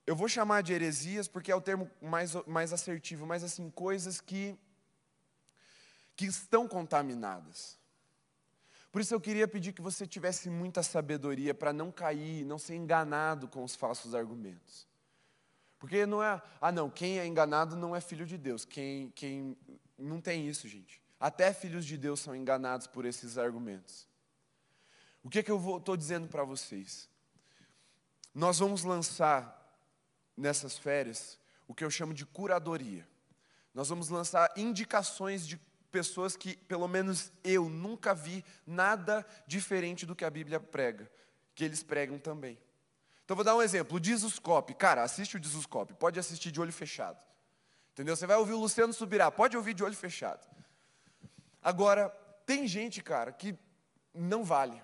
Eu 0.06 0.14
vou 0.14 0.28
chamar 0.28 0.62
de 0.62 0.72
heresias 0.72 1.26
porque 1.26 1.50
é 1.50 1.56
o 1.56 1.60
termo 1.60 1.90
mais, 2.00 2.34
mais 2.46 2.72
assertivo, 2.72 3.26
mas 3.26 3.42
assim, 3.42 3.70
coisas 3.70 4.20
que, 4.20 4.56
que 6.14 6.26
estão 6.26 6.68
contaminadas. 6.68 7.78
Por 8.92 9.00
isso 9.00 9.14
eu 9.14 9.20
queria 9.20 9.48
pedir 9.48 9.72
que 9.72 9.82
você 9.82 10.06
tivesse 10.06 10.48
muita 10.48 10.82
sabedoria 10.82 11.52
para 11.52 11.72
não 11.72 11.90
cair, 11.90 12.44
não 12.44 12.58
ser 12.58 12.76
enganado 12.76 13.48
com 13.48 13.64
os 13.64 13.74
falsos 13.74 14.14
argumentos. 14.14 14.86
Porque 15.80 16.06
não 16.06 16.22
é, 16.22 16.40
ah 16.60 16.70
não, 16.70 16.88
quem 16.88 17.18
é 17.18 17.26
enganado 17.26 17.74
não 17.74 17.96
é 17.96 18.00
filho 18.00 18.24
de 18.24 18.38
Deus. 18.38 18.64
Quem, 18.64 19.10
quem 19.10 19.56
não 19.98 20.20
tem 20.20 20.48
isso, 20.48 20.68
gente. 20.68 21.03
Até 21.24 21.54
filhos 21.54 21.86
de 21.86 21.96
Deus 21.96 22.20
são 22.20 22.36
enganados 22.36 22.86
por 22.86 23.06
esses 23.06 23.38
argumentos. 23.38 24.06
O 25.22 25.30
que, 25.30 25.38
é 25.38 25.42
que 25.42 25.50
eu 25.50 25.78
estou 25.78 25.96
dizendo 25.96 26.28
para 26.28 26.44
vocês? 26.44 27.08
Nós 28.34 28.58
vamos 28.58 28.84
lançar 28.84 29.58
nessas 30.36 30.76
férias 30.76 31.40
o 31.66 31.74
que 31.74 31.82
eu 31.82 31.90
chamo 31.90 32.12
de 32.12 32.26
curadoria. 32.26 33.08
Nós 33.72 33.88
vamos 33.88 34.10
lançar 34.10 34.52
indicações 34.54 35.48
de 35.48 35.56
pessoas 35.90 36.36
que, 36.36 36.58
pelo 36.58 36.86
menos 36.86 37.32
eu, 37.42 37.70
nunca 37.70 38.14
vi 38.14 38.44
nada 38.66 39.26
diferente 39.46 40.04
do 40.04 40.14
que 40.14 40.26
a 40.26 40.30
Bíblia 40.30 40.60
prega, 40.60 41.10
que 41.54 41.64
eles 41.64 41.82
pregam 41.82 42.18
também. 42.18 42.58
Então, 43.24 43.34
vou 43.34 43.46
dar 43.46 43.56
um 43.56 43.62
exemplo. 43.62 43.96
O 43.96 44.00
Disuscope. 44.00 44.74
Cara, 44.74 45.02
assiste 45.02 45.38
o 45.38 45.40
Disuscope. 45.40 45.94
Pode 45.94 46.20
assistir 46.20 46.50
de 46.50 46.60
olho 46.60 46.70
fechado. 46.70 47.24
Entendeu? 47.92 48.14
Você 48.14 48.26
vai 48.26 48.36
ouvir 48.36 48.52
o 48.52 48.60
Luciano 48.60 48.92
Subirá. 48.92 49.30
Pode 49.30 49.56
ouvir 49.56 49.72
de 49.72 49.82
olho 49.82 49.96
fechado. 49.96 50.46
Agora, 51.64 52.10
tem 52.44 52.68
gente, 52.68 53.02
cara, 53.02 53.32
que 53.32 53.58
não 54.14 54.44
vale. 54.44 54.80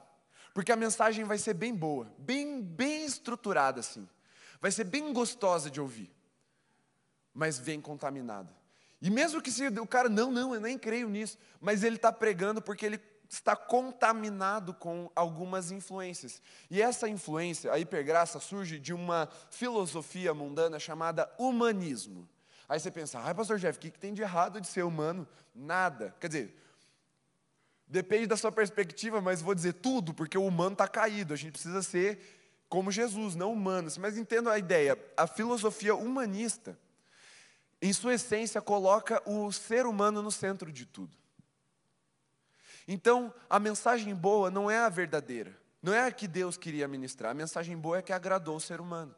Porque 0.54 0.72
a 0.72 0.76
mensagem 0.76 1.24
vai 1.24 1.38
ser 1.38 1.54
bem 1.54 1.74
boa, 1.74 2.12
bem, 2.18 2.62
bem 2.62 3.04
estruturada 3.04 3.80
assim. 3.80 4.08
Vai 4.60 4.72
ser 4.72 4.84
bem 4.84 5.12
gostosa 5.12 5.70
de 5.70 5.80
ouvir. 5.80 6.10
Mas 7.32 7.58
vem 7.58 7.80
contaminada. 7.80 8.52
E 9.00 9.10
mesmo 9.10 9.40
que 9.40 9.52
se 9.52 9.66
o 9.68 9.86
cara, 9.86 10.08
não, 10.08 10.30
não, 10.30 10.54
eu 10.54 10.60
nem 10.60 10.78
creio 10.78 11.08
nisso, 11.08 11.38
mas 11.60 11.82
ele 11.84 11.96
está 11.96 12.12
pregando 12.12 12.60
porque 12.60 12.84
ele 12.84 13.00
está 13.28 13.54
contaminado 13.54 14.74
com 14.74 15.10
algumas 15.14 15.70
influências. 15.70 16.42
E 16.68 16.82
essa 16.82 17.08
influência, 17.08 17.72
a 17.72 17.78
hipergraça, 17.78 18.40
surge 18.40 18.78
de 18.78 18.92
uma 18.92 19.28
filosofia 19.50 20.34
mundana 20.34 20.78
chamada 20.78 21.30
humanismo. 21.38 22.28
Aí 22.68 22.78
você 22.78 22.90
pensa, 22.90 23.20
ai, 23.20 23.34
pastor 23.34 23.58
Jeff, 23.58 23.78
o 23.78 23.80
que, 23.80 23.90
que 23.90 23.98
tem 23.98 24.12
de 24.12 24.22
errado 24.22 24.60
de 24.60 24.66
ser 24.66 24.82
humano? 24.82 25.26
Nada. 25.54 26.14
Quer 26.20 26.28
dizer, 26.28 26.56
Depende 27.90 28.28
da 28.28 28.36
sua 28.36 28.52
perspectiva, 28.52 29.20
mas 29.20 29.42
vou 29.42 29.52
dizer 29.52 29.72
tudo, 29.72 30.14
porque 30.14 30.38
o 30.38 30.46
humano 30.46 30.74
está 30.74 30.86
caído. 30.86 31.34
A 31.34 31.36
gente 31.36 31.52
precisa 31.52 31.82
ser 31.82 32.20
como 32.68 32.92
Jesus, 32.92 33.34
não 33.34 33.52
humanos. 33.52 33.98
Mas 33.98 34.16
entendo 34.16 34.48
a 34.48 34.56
ideia. 34.56 34.96
A 35.16 35.26
filosofia 35.26 35.92
humanista, 35.92 36.78
em 37.82 37.92
sua 37.92 38.14
essência, 38.14 38.62
coloca 38.62 39.20
o 39.28 39.50
ser 39.50 39.86
humano 39.86 40.22
no 40.22 40.30
centro 40.30 40.70
de 40.70 40.86
tudo. 40.86 41.16
Então, 42.86 43.34
a 43.48 43.58
mensagem 43.58 44.14
boa 44.14 44.52
não 44.52 44.70
é 44.70 44.78
a 44.78 44.88
verdadeira. 44.88 45.58
Não 45.82 45.92
é 45.92 46.06
a 46.06 46.12
que 46.12 46.28
Deus 46.28 46.56
queria 46.56 46.86
ministrar. 46.86 47.32
A 47.32 47.34
mensagem 47.34 47.76
boa 47.76 47.98
é 47.98 48.02
que 48.02 48.12
agradou 48.12 48.54
o 48.54 48.60
ser 48.60 48.80
humano. 48.80 49.12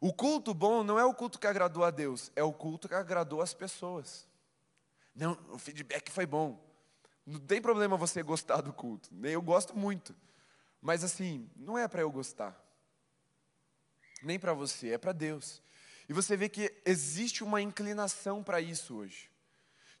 O 0.00 0.12
culto 0.12 0.52
bom 0.52 0.82
não 0.82 0.98
é 0.98 1.04
o 1.04 1.14
culto 1.14 1.38
que 1.38 1.46
agradou 1.46 1.84
a 1.84 1.90
Deus, 1.90 2.32
é 2.34 2.42
o 2.42 2.52
culto 2.52 2.88
que 2.88 2.94
agradou 2.94 3.42
as 3.42 3.54
pessoas. 3.54 4.29
Não, 5.14 5.38
o 5.50 5.58
feedback 5.58 6.10
foi 6.10 6.26
bom. 6.26 6.64
Não 7.26 7.38
tem 7.38 7.60
problema 7.60 7.96
você 7.96 8.22
gostar 8.22 8.60
do 8.60 8.72
culto. 8.72 9.08
Nem 9.12 9.32
eu 9.32 9.42
gosto 9.42 9.76
muito. 9.76 10.14
Mas 10.80 11.04
assim, 11.04 11.48
não 11.56 11.78
é 11.78 11.86
para 11.86 12.02
eu 12.02 12.10
gostar. 12.10 12.58
Nem 14.22 14.38
para 14.38 14.52
você, 14.52 14.90
é 14.90 14.98
para 14.98 15.12
Deus. 15.12 15.62
E 16.08 16.12
você 16.12 16.36
vê 16.36 16.48
que 16.48 16.74
existe 16.84 17.44
uma 17.44 17.60
inclinação 17.60 18.42
para 18.42 18.60
isso 18.60 18.96
hoje. 18.96 19.30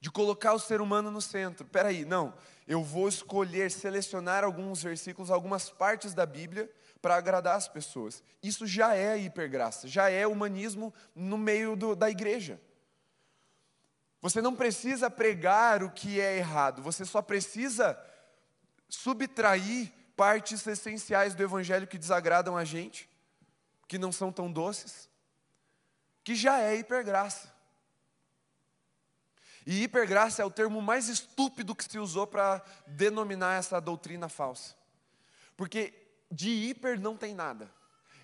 De 0.00 0.10
colocar 0.10 0.54
o 0.54 0.58
ser 0.58 0.80
humano 0.80 1.10
no 1.10 1.20
centro. 1.20 1.66
Peraí, 1.66 2.04
não. 2.04 2.34
Eu 2.66 2.82
vou 2.82 3.08
escolher, 3.08 3.70
selecionar 3.70 4.42
alguns 4.42 4.82
versículos, 4.82 5.30
algumas 5.30 5.70
partes 5.70 6.14
da 6.14 6.24
Bíblia 6.24 6.70
para 7.00 7.16
agradar 7.16 7.56
as 7.56 7.68
pessoas. 7.68 8.22
Isso 8.42 8.66
já 8.66 8.96
é 8.96 9.18
hipergraça, 9.18 9.86
já 9.88 10.10
é 10.10 10.26
humanismo 10.26 10.92
no 11.14 11.38
meio 11.38 11.76
do, 11.76 11.94
da 11.94 12.10
igreja. 12.10 12.60
Você 14.20 14.42
não 14.42 14.54
precisa 14.54 15.08
pregar 15.08 15.82
o 15.82 15.90
que 15.90 16.20
é 16.20 16.36
errado, 16.36 16.82
você 16.82 17.04
só 17.04 17.22
precisa 17.22 17.98
subtrair 18.88 19.92
partes 20.16 20.66
essenciais 20.66 21.34
do 21.34 21.42
evangelho 21.42 21.86
que 21.86 21.96
desagradam 21.96 22.56
a 22.56 22.64
gente, 22.64 23.08
que 23.88 23.98
não 23.98 24.12
são 24.12 24.30
tão 24.30 24.52
doces, 24.52 25.08
que 26.22 26.34
já 26.34 26.60
é 26.60 26.76
hipergraça. 26.76 27.50
E 29.66 29.82
hipergraça 29.82 30.42
é 30.42 30.44
o 30.44 30.50
termo 30.50 30.82
mais 30.82 31.08
estúpido 31.08 31.74
que 31.74 31.84
se 31.84 31.98
usou 31.98 32.26
para 32.26 32.62
denominar 32.86 33.58
essa 33.58 33.80
doutrina 33.80 34.28
falsa. 34.28 34.74
Porque 35.56 35.94
de 36.30 36.50
hiper 36.50 37.00
não 37.00 37.16
tem 37.16 37.34
nada. 37.34 37.70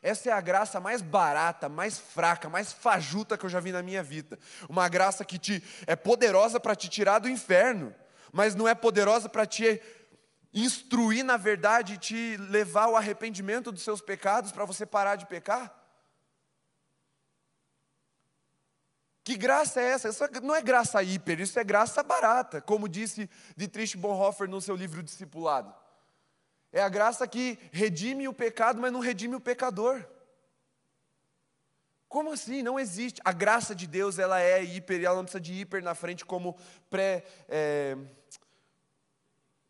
Essa 0.06 0.30
é 0.30 0.32
a 0.32 0.40
graça 0.40 0.78
mais 0.78 1.02
barata, 1.02 1.68
mais 1.68 1.98
fraca, 1.98 2.48
mais 2.48 2.72
fajuta 2.72 3.36
que 3.36 3.44
eu 3.44 3.50
já 3.50 3.58
vi 3.58 3.72
na 3.72 3.82
minha 3.82 4.04
vida. 4.04 4.38
Uma 4.68 4.88
graça 4.88 5.24
que 5.24 5.36
te 5.36 5.60
é 5.84 5.96
poderosa 5.96 6.60
para 6.60 6.76
te 6.76 6.88
tirar 6.88 7.18
do 7.18 7.28
inferno, 7.28 7.92
mas 8.32 8.54
não 8.54 8.68
é 8.68 8.74
poderosa 8.76 9.28
para 9.28 9.44
te 9.44 9.82
instruir 10.54 11.24
na 11.24 11.36
verdade 11.36 11.94
e 11.94 11.98
te 11.98 12.36
levar 12.36 12.84
ao 12.84 12.94
arrependimento 12.94 13.72
dos 13.72 13.82
seus 13.82 14.00
pecados 14.00 14.52
para 14.52 14.64
você 14.64 14.86
parar 14.86 15.16
de 15.16 15.26
pecar. 15.26 15.74
Que 19.24 19.36
graça 19.36 19.80
é 19.80 19.90
essa? 19.90 20.10
Isso 20.10 20.22
não 20.40 20.54
é 20.54 20.62
graça 20.62 21.02
hiper, 21.02 21.40
isso 21.40 21.58
é 21.58 21.64
graça 21.64 22.00
barata, 22.04 22.60
como 22.60 22.88
disse 22.88 23.28
Dietrich 23.56 23.96
Bonhoeffer 23.96 24.48
no 24.48 24.60
seu 24.60 24.76
livro 24.76 25.02
Discipulado. 25.02 25.74
É 26.72 26.80
a 26.82 26.88
graça 26.88 27.26
que 27.26 27.58
redime 27.72 28.28
o 28.28 28.32
pecado, 28.32 28.80
mas 28.80 28.92
não 28.92 29.00
redime 29.00 29.34
o 29.34 29.40
pecador. 29.40 30.04
Como 32.08 32.32
assim? 32.32 32.62
Não 32.62 32.78
existe. 32.78 33.20
A 33.24 33.32
graça 33.32 33.74
de 33.74 33.86
Deus, 33.86 34.18
ela 34.18 34.40
é 34.40 34.62
hiper, 34.62 35.02
ela 35.02 35.16
não 35.16 35.24
precisa 35.24 35.40
de 35.40 35.52
hiper 35.52 35.82
na 35.82 35.94
frente 35.94 36.24
como 36.24 36.56
pré, 36.88 37.24
é, 37.48 37.96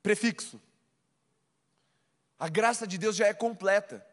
prefixo. 0.02 0.60
A 2.38 2.48
graça 2.48 2.86
de 2.86 2.98
Deus 2.98 3.16
já 3.16 3.26
é 3.26 3.34
completa. 3.34 4.04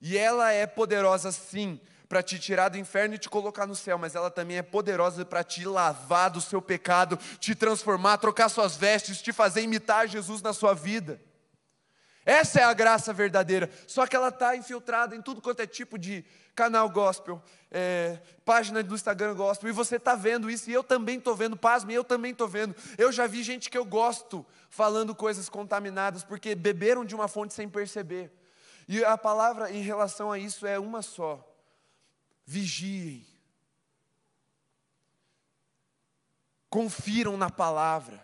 E 0.00 0.16
ela 0.16 0.52
é 0.52 0.66
poderosa 0.66 1.32
sim 1.32 1.80
para 2.08 2.22
te 2.22 2.38
tirar 2.38 2.70
do 2.70 2.78
inferno 2.78 3.14
e 3.14 3.18
te 3.18 3.28
colocar 3.28 3.66
no 3.66 3.76
céu, 3.76 3.98
mas 3.98 4.14
ela 4.14 4.30
também 4.30 4.56
é 4.56 4.62
poderosa 4.62 5.24
para 5.24 5.44
te 5.44 5.64
lavar 5.66 6.30
do 6.30 6.40
seu 6.40 6.62
pecado, 6.62 7.18
te 7.38 7.54
transformar, 7.54 8.16
trocar 8.16 8.48
suas 8.48 8.76
vestes, 8.76 9.20
te 9.20 9.32
fazer 9.32 9.60
imitar 9.60 10.08
Jesus 10.08 10.40
na 10.40 10.54
sua 10.54 10.72
vida. 10.72 11.20
Essa 12.28 12.60
é 12.60 12.62
a 12.62 12.74
graça 12.74 13.10
verdadeira. 13.10 13.70
Só 13.86 14.06
que 14.06 14.14
ela 14.14 14.28
está 14.28 14.54
infiltrada 14.54 15.16
em 15.16 15.22
tudo 15.22 15.40
quanto 15.40 15.60
é 15.60 15.66
tipo 15.66 15.98
de 15.98 16.22
canal 16.54 16.86
gospel, 16.90 17.42
é, 17.70 18.20
página 18.44 18.82
do 18.82 18.94
Instagram 18.94 19.34
gospel, 19.34 19.70
e 19.70 19.72
você 19.72 19.96
está 19.96 20.14
vendo 20.14 20.50
isso, 20.50 20.68
e 20.68 20.74
eu 20.74 20.84
também 20.84 21.16
estou 21.16 21.34
vendo, 21.34 21.56
pasme, 21.56 21.94
eu 21.94 22.04
também 22.04 22.32
estou 22.32 22.46
vendo. 22.46 22.76
Eu 22.98 23.10
já 23.10 23.26
vi 23.26 23.42
gente 23.42 23.70
que 23.70 23.78
eu 23.78 23.84
gosto 23.84 24.44
falando 24.68 25.14
coisas 25.14 25.48
contaminadas, 25.48 26.22
porque 26.22 26.54
beberam 26.54 27.02
de 27.02 27.14
uma 27.14 27.28
fonte 27.28 27.54
sem 27.54 27.66
perceber. 27.66 28.30
E 28.86 29.02
a 29.02 29.16
palavra 29.16 29.70
em 29.70 29.80
relação 29.80 30.30
a 30.30 30.38
isso 30.38 30.66
é 30.66 30.78
uma 30.78 31.00
só: 31.00 31.42
vigiem. 32.44 33.26
Confiram 36.68 37.38
na 37.38 37.48
palavra, 37.48 38.22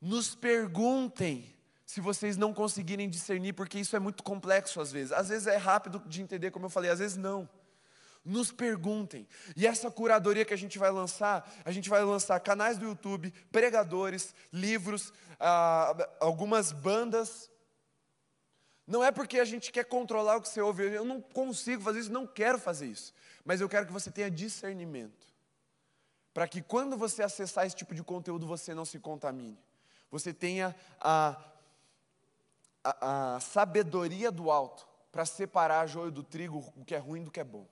nos 0.00 0.34
perguntem 0.34 1.56
se 1.88 2.02
vocês 2.02 2.36
não 2.36 2.52
conseguirem 2.52 3.08
discernir, 3.08 3.54
porque 3.54 3.78
isso 3.78 3.96
é 3.96 3.98
muito 3.98 4.22
complexo 4.22 4.78
às 4.78 4.92
vezes. 4.92 5.10
Às 5.10 5.30
vezes 5.30 5.46
é 5.46 5.56
rápido 5.56 5.98
de 6.06 6.20
entender, 6.20 6.50
como 6.50 6.66
eu 6.66 6.70
falei, 6.70 6.90
às 6.90 6.98
vezes 6.98 7.16
não. 7.16 7.48
Nos 8.22 8.52
perguntem. 8.52 9.26
E 9.56 9.66
essa 9.66 9.90
curadoria 9.90 10.44
que 10.44 10.52
a 10.52 10.56
gente 10.58 10.78
vai 10.78 10.90
lançar, 10.90 11.50
a 11.64 11.72
gente 11.72 11.88
vai 11.88 12.04
lançar 12.04 12.38
canais 12.40 12.76
do 12.76 12.84
YouTube, 12.84 13.32
pregadores, 13.50 14.34
livros, 14.52 15.14
ah, 15.40 15.96
algumas 16.20 16.72
bandas. 16.72 17.50
Não 18.86 19.02
é 19.02 19.10
porque 19.10 19.40
a 19.40 19.46
gente 19.46 19.72
quer 19.72 19.84
controlar 19.84 20.36
o 20.36 20.42
que 20.42 20.48
você 20.50 20.60
ouve, 20.60 20.94
eu 20.94 21.06
não 21.06 21.22
consigo 21.22 21.82
fazer 21.82 22.00
isso, 22.00 22.12
não 22.12 22.26
quero 22.26 22.58
fazer 22.58 22.84
isso. 22.84 23.14
Mas 23.46 23.62
eu 23.62 23.68
quero 23.68 23.86
que 23.86 23.92
você 23.94 24.10
tenha 24.10 24.30
discernimento. 24.30 25.26
Para 26.34 26.46
que 26.46 26.60
quando 26.60 26.98
você 26.98 27.22
acessar 27.22 27.64
esse 27.64 27.76
tipo 27.76 27.94
de 27.94 28.02
conteúdo, 28.02 28.46
você 28.46 28.74
não 28.74 28.84
se 28.84 28.98
contamine. 28.98 29.58
Você 30.10 30.34
tenha 30.34 30.76
a 31.00 31.34
a, 33.00 33.34
a 33.36 33.40
sabedoria 33.40 34.30
do 34.30 34.50
alto 34.50 34.86
para 35.10 35.24
separar 35.24 35.86
joio 35.86 36.10
do 36.10 36.22
trigo, 36.22 36.72
o 36.76 36.84
que 36.84 36.94
é 36.94 36.98
ruim 36.98 37.24
do 37.24 37.30
que 37.30 37.40
é 37.40 37.44
bom. 37.44 37.66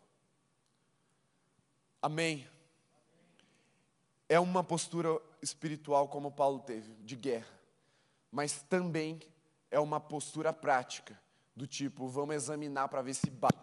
Amém. 2.02 2.46
É 4.28 4.38
uma 4.40 4.64
postura 4.64 5.20
espiritual 5.40 6.08
como 6.08 6.32
Paulo 6.32 6.60
teve, 6.60 6.94
de 7.04 7.14
guerra, 7.14 7.60
mas 8.30 8.62
também 8.62 9.20
é 9.70 9.78
uma 9.78 10.00
postura 10.00 10.52
prática, 10.52 11.18
do 11.54 11.66
tipo, 11.66 12.08
vamos 12.08 12.34
examinar 12.34 12.88
para 12.88 13.02
ver 13.02 13.14
se 13.14 13.30
bate. 13.30 13.56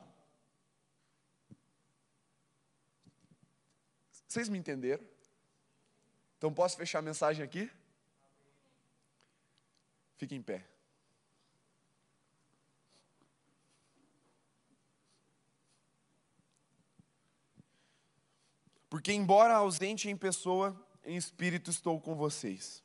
Vocês 4.27 4.49
me 4.49 4.57
entenderam? 4.57 5.05
Então 6.37 6.53
posso 6.53 6.75
fechar 6.75 6.99
a 6.99 7.03
mensagem 7.03 7.43
aqui? 7.43 7.69
Fique 10.15 10.33
em 10.33 10.41
pé. 10.41 10.72
Porque, 18.93 19.11
embora 19.11 19.55
ausente 19.55 20.07
em 20.07 20.15
pessoa, 20.15 20.79
em 21.03 21.15
espírito 21.15 21.71
estou 21.71 21.99
com 21.99 22.13
vocês, 22.13 22.83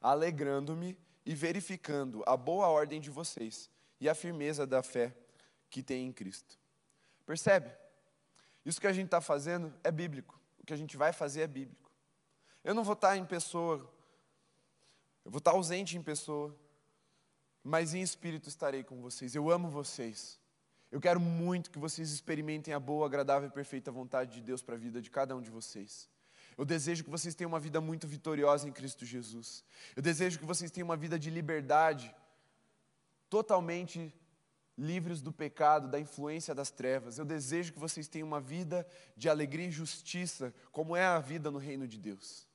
alegrando-me 0.00 0.98
e 1.24 1.32
verificando 1.32 2.24
a 2.26 2.36
boa 2.36 2.66
ordem 2.66 3.00
de 3.00 3.08
vocês 3.08 3.70
e 4.00 4.08
a 4.08 4.16
firmeza 4.16 4.66
da 4.66 4.82
fé 4.82 5.16
que 5.70 5.80
tem 5.80 6.08
em 6.08 6.12
Cristo. 6.12 6.58
Percebe? 7.24 7.70
Isso 8.64 8.80
que 8.80 8.88
a 8.88 8.92
gente 8.92 9.04
está 9.04 9.20
fazendo 9.20 9.72
é 9.84 9.92
bíblico. 9.92 10.42
O 10.58 10.66
que 10.66 10.72
a 10.72 10.76
gente 10.76 10.96
vai 10.96 11.12
fazer 11.12 11.42
é 11.42 11.46
bíblico. 11.46 11.88
Eu 12.64 12.74
não 12.74 12.82
vou 12.82 12.94
estar 12.94 13.16
em 13.16 13.24
pessoa, 13.24 13.76
eu 15.24 15.30
vou 15.30 15.38
estar 15.38 15.52
ausente 15.52 15.96
em 15.96 16.02
pessoa, 16.02 16.52
mas 17.62 17.94
em 17.94 18.02
espírito 18.02 18.48
estarei 18.48 18.82
com 18.82 19.00
vocês. 19.00 19.36
Eu 19.36 19.48
amo 19.48 19.70
vocês. 19.70 20.36
Eu 20.94 21.00
quero 21.00 21.18
muito 21.18 21.72
que 21.72 21.78
vocês 21.80 22.12
experimentem 22.12 22.72
a 22.72 22.78
boa, 22.78 23.04
agradável 23.04 23.48
e 23.48 23.50
perfeita 23.50 23.90
vontade 23.90 24.34
de 24.34 24.40
Deus 24.40 24.62
para 24.62 24.76
a 24.76 24.78
vida 24.78 25.02
de 25.02 25.10
cada 25.10 25.34
um 25.34 25.42
de 25.42 25.50
vocês. 25.50 26.08
Eu 26.56 26.64
desejo 26.64 27.02
que 27.02 27.10
vocês 27.10 27.34
tenham 27.34 27.48
uma 27.48 27.58
vida 27.58 27.80
muito 27.80 28.06
vitoriosa 28.06 28.68
em 28.68 28.70
Cristo 28.70 29.04
Jesus. 29.04 29.64
Eu 29.96 30.00
desejo 30.00 30.38
que 30.38 30.44
vocês 30.44 30.70
tenham 30.70 30.86
uma 30.86 30.96
vida 30.96 31.18
de 31.18 31.30
liberdade, 31.30 32.14
totalmente 33.28 34.14
livres 34.78 35.20
do 35.20 35.32
pecado, 35.32 35.88
da 35.88 35.98
influência 35.98 36.54
das 36.54 36.70
trevas. 36.70 37.18
Eu 37.18 37.24
desejo 37.24 37.72
que 37.72 37.78
vocês 37.80 38.06
tenham 38.06 38.28
uma 38.28 38.40
vida 38.40 38.86
de 39.16 39.28
alegria 39.28 39.66
e 39.66 39.72
justiça, 39.72 40.54
como 40.70 40.94
é 40.94 41.04
a 41.04 41.18
vida 41.18 41.50
no 41.50 41.58
reino 41.58 41.88
de 41.88 41.98
Deus. 41.98 42.46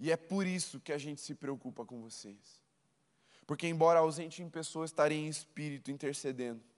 E 0.00 0.10
é 0.10 0.16
por 0.16 0.48
isso 0.48 0.80
que 0.80 0.92
a 0.92 0.98
gente 0.98 1.20
se 1.20 1.36
preocupa 1.36 1.84
com 1.84 2.00
vocês. 2.00 2.60
Porque, 3.46 3.68
embora 3.68 4.00
ausente 4.00 4.42
em 4.42 4.50
pessoa, 4.50 4.84
estarei 4.84 5.18
em 5.18 5.28
espírito 5.28 5.92
intercedendo 5.92 6.69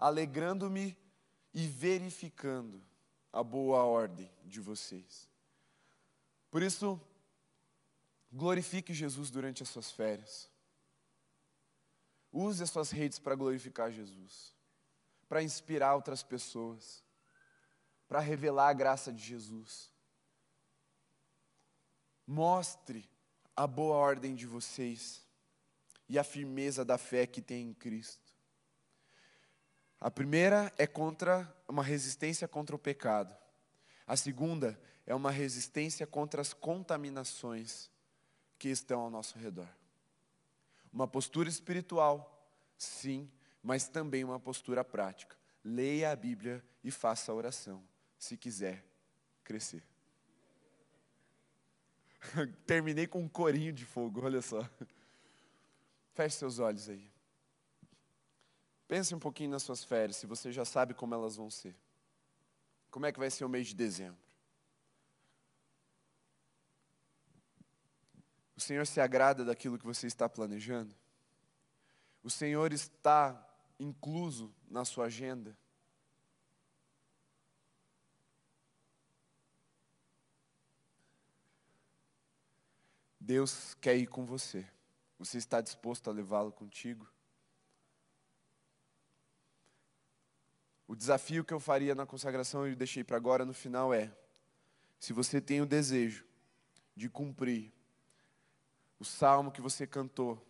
alegrando-me 0.00 0.96
e 1.52 1.66
verificando 1.66 2.82
a 3.30 3.44
boa 3.44 3.84
ordem 3.84 4.32
de 4.44 4.58
vocês. 4.58 5.28
Por 6.50 6.62
isso, 6.62 6.98
glorifique 8.32 8.94
Jesus 8.94 9.30
durante 9.30 9.62
as 9.62 9.68
suas 9.68 9.90
férias. 9.90 10.50
Use 12.32 12.62
as 12.62 12.70
suas 12.70 12.90
redes 12.90 13.18
para 13.18 13.34
glorificar 13.34 13.92
Jesus, 13.92 14.54
para 15.28 15.42
inspirar 15.42 15.94
outras 15.94 16.22
pessoas, 16.22 17.04
para 18.08 18.20
revelar 18.20 18.68
a 18.68 18.72
graça 18.72 19.12
de 19.12 19.22
Jesus. 19.22 19.92
Mostre 22.26 23.08
a 23.54 23.66
boa 23.66 23.96
ordem 23.96 24.34
de 24.34 24.46
vocês 24.46 25.26
e 26.08 26.18
a 26.18 26.24
firmeza 26.24 26.84
da 26.84 26.96
fé 26.96 27.26
que 27.26 27.42
tem 27.42 27.68
em 27.68 27.74
Cristo. 27.74 28.29
A 30.00 30.10
primeira 30.10 30.72
é 30.78 30.86
contra 30.86 31.52
uma 31.68 31.82
resistência 31.82 32.48
contra 32.48 32.74
o 32.74 32.78
pecado. 32.78 33.36
A 34.06 34.16
segunda 34.16 34.80
é 35.06 35.14
uma 35.14 35.30
resistência 35.30 36.06
contra 36.06 36.40
as 36.40 36.54
contaminações 36.54 37.90
que 38.58 38.68
estão 38.68 39.02
ao 39.02 39.10
nosso 39.10 39.38
redor. 39.38 39.68
Uma 40.90 41.06
postura 41.06 41.48
espiritual, 41.48 42.50
sim, 42.78 43.30
mas 43.62 43.88
também 43.88 44.24
uma 44.24 44.40
postura 44.40 44.82
prática. 44.82 45.36
Leia 45.62 46.10
a 46.10 46.16
Bíblia 46.16 46.64
e 46.82 46.90
faça 46.90 47.30
a 47.30 47.34
oração, 47.34 47.82
se 48.18 48.36
quiser 48.36 48.82
crescer. 49.44 49.84
Terminei 52.66 53.06
com 53.06 53.20
um 53.20 53.28
corinho 53.28 53.72
de 53.72 53.84
fogo, 53.84 54.24
olha 54.24 54.40
só. 54.40 54.68
Feche 56.14 56.36
seus 56.36 56.58
olhos 56.58 56.88
aí. 56.88 57.19
Pense 58.90 59.14
um 59.14 59.20
pouquinho 59.20 59.50
nas 59.50 59.62
suas 59.62 59.84
férias, 59.84 60.16
se 60.16 60.26
você 60.26 60.50
já 60.50 60.64
sabe 60.64 60.94
como 60.94 61.14
elas 61.14 61.36
vão 61.36 61.48
ser. 61.48 61.76
Como 62.90 63.06
é 63.06 63.12
que 63.12 63.20
vai 63.20 63.30
ser 63.30 63.44
o 63.44 63.48
mês 63.48 63.68
de 63.68 63.76
dezembro? 63.76 64.20
O 68.56 68.60
Senhor 68.60 68.84
se 68.84 69.00
agrada 69.00 69.44
daquilo 69.44 69.78
que 69.78 69.86
você 69.86 70.08
está 70.08 70.28
planejando? 70.28 70.92
O 72.20 72.28
Senhor 72.28 72.72
está 72.72 73.40
incluso 73.78 74.52
na 74.68 74.84
sua 74.84 75.04
agenda? 75.04 75.56
Deus 83.20 83.72
quer 83.74 83.96
ir 83.96 84.08
com 84.08 84.26
você. 84.26 84.68
Você 85.16 85.38
está 85.38 85.60
disposto 85.60 86.10
a 86.10 86.12
levá-lo 86.12 86.50
contigo? 86.50 87.08
O 90.90 90.96
desafio 90.96 91.44
que 91.44 91.54
eu 91.54 91.60
faria 91.60 91.94
na 91.94 92.04
consagração 92.04 92.66
e 92.66 92.74
deixei 92.74 93.04
para 93.04 93.16
agora 93.16 93.44
no 93.44 93.54
final 93.54 93.94
é: 93.94 94.12
se 94.98 95.12
você 95.12 95.40
tem 95.40 95.60
o 95.60 95.64
desejo 95.64 96.24
de 96.96 97.08
cumprir 97.08 97.72
o 98.98 99.04
salmo 99.04 99.52
que 99.52 99.60
você 99.60 99.86
cantou, 99.86 100.44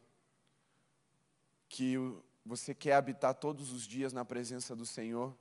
que 1.69 1.97
você 2.43 2.75
quer 2.75 2.95
habitar 2.95 3.35
todos 3.35 3.71
os 3.71 3.83
dias 3.83 4.15
na 4.15 4.25
presença 4.25 4.75
do 4.75 4.87
Senhor, 4.87 5.37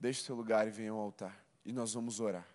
deixe 0.00 0.24
seu 0.24 0.34
lugar 0.34 0.66
e 0.66 0.70
venha 0.72 0.90
ao 0.90 0.98
altar. 0.98 1.40
E 1.64 1.72
nós 1.72 1.94
vamos 1.94 2.18
orar. 2.18 2.48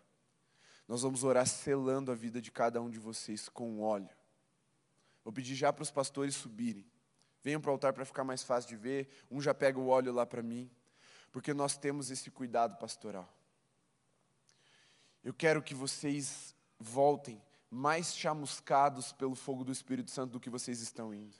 Nós 0.86 1.02
vamos 1.02 1.24
orar 1.24 1.48
selando 1.48 2.12
a 2.12 2.16
vida 2.16 2.42
de 2.42 2.52
cada 2.52 2.82
um 2.82 2.90
de 2.90 3.00
vocês 3.00 3.48
com 3.48 3.80
óleo. 3.80 4.10
Vou 5.24 5.32
pedir 5.32 5.56
já 5.56 5.72
para 5.72 5.84
os 5.84 5.90
pastores 5.90 6.36
subirem. 6.36 6.86
Venham 7.42 7.62
para 7.62 7.70
o 7.70 7.72
altar 7.72 7.94
para 7.94 8.04
ficar 8.04 8.26
mais 8.26 8.44
fácil 8.44 8.68
de 8.68 8.76
ver. 8.76 9.08
Um 9.32 9.40
já 9.40 9.54
pega 9.54 9.80
o 9.80 9.88
óleo 9.88 10.12
lá 10.12 10.26
para 10.26 10.44
mim, 10.44 10.70
porque 11.34 11.54
nós 11.54 11.76
temos 11.76 12.12
esse 12.12 12.30
cuidado 12.30 12.78
pastoral. 12.78 13.28
Eu 15.24 15.34
quero 15.34 15.64
que 15.64 15.74
vocês 15.74 16.56
voltem 16.80 17.42
mais 17.72 18.16
chamuscados 18.16 19.12
pelo 19.12 19.34
fogo 19.34 19.64
do 19.64 19.72
Espírito 19.72 20.12
Santo 20.12 20.34
do 20.34 20.40
que 20.40 20.50
vocês 20.50 20.80
estão 20.80 21.12
indo. 21.12 21.36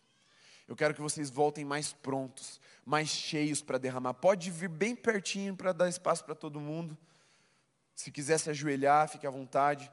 Eu 0.68 0.76
quero 0.76 0.96
que 0.96 1.02
vocês 1.02 1.30
voltem 1.30 1.64
mais 1.64 1.94
prontos, 1.94 2.60
mais 2.84 3.10
cheios 3.10 3.62
para 3.62 3.78
derramar. 3.78 4.16
Pode 4.16 4.50
vir 4.50 4.70
bem 4.70 4.96
pertinho 4.96 5.56
para 5.56 5.72
dar 5.72 5.88
espaço 5.88 6.26
para 6.26 6.34
todo 6.34 6.60
mundo. 6.60 6.98
Se 7.94 8.12
quiser 8.12 8.40
se 8.40 8.50
ajoelhar, 8.50 9.08
fique 9.08 9.28
à 9.28 9.30
vontade. 9.30 9.92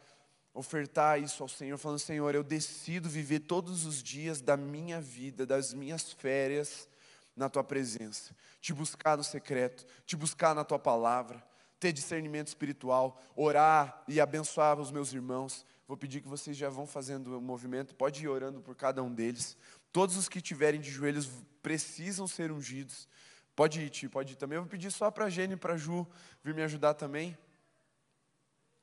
Ofertar 0.55 1.20
isso 1.20 1.42
ao 1.42 1.48
Senhor, 1.48 1.76
falando: 1.76 1.98
Senhor, 1.98 2.34
eu 2.34 2.42
decido 2.42 3.09
viver 3.09 3.40
todos 3.40 3.84
os 3.84 4.03
dias 4.03 4.40
da 4.40 4.57
minha 4.57 5.01
vida, 5.01 5.44
das 5.44 5.74
minhas 5.74 6.12
férias, 6.12 6.88
na 7.37 7.49
tua 7.49 7.64
presença. 7.64 8.35
Te 8.61 8.72
buscar 8.72 9.16
no 9.16 9.24
secreto, 9.24 9.87
te 10.05 10.16
buscar 10.16 10.55
na 10.55 10.64
tua 10.64 10.78
palavra, 10.78 11.43
ter 11.78 11.93
discernimento 11.93 12.49
espiritual, 12.49 13.20
orar 13.35 14.03
e 14.07 14.20
abençoar 14.20 14.78
os 14.78 14.91
meus 14.91 15.12
irmãos. 15.12 15.64
Vou 15.89 15.97
pedir 15.97 16.20
que 16.20 16.28
vocês 16.28 16.57
já 16.57 16.68
vão 16.68 16.87
fazendo 16.87 17.39
o 17.39 17.41
movimento, 17.41 17.95
pode 17.95 18.22
ir 18.22 18.28
orando 18.28 18.61
por 18.61 18.76
cada 18.76 19.03
um 19.03 19.12
deles. 19.12 19.57
Todos 19.93 20.16
os 20.16 20.28
que 20.28 20.41
tiverem 20.41 20.81
de 20.81 20.91
joelhos 20.91 21.28
precisam 21.62 22.28
ser 22.28 22.53
ungidos. 22.53 23.09
Pode 23.57 23.81
ir, 23.81 23.91
Ti, 23.91 24.09
pode 24.09 24.35
ir 24.35 24.37
também. 24.37 24.57
Eu 24.57 24.62
vou 24.62 24.70
pedir 24.70 24.91
só 24.91 25.11
para 25.11 25.24
a 25.24 25.31
Gene 25.31 25.55
e 25.55 25.57
para 25.57 25.74
a 25.74 25.76
Ju 25.76 26.07
vir 26.45 26.55
me 26.55 26.62
ajudar 26.62 26.95
também. 26.95 27.37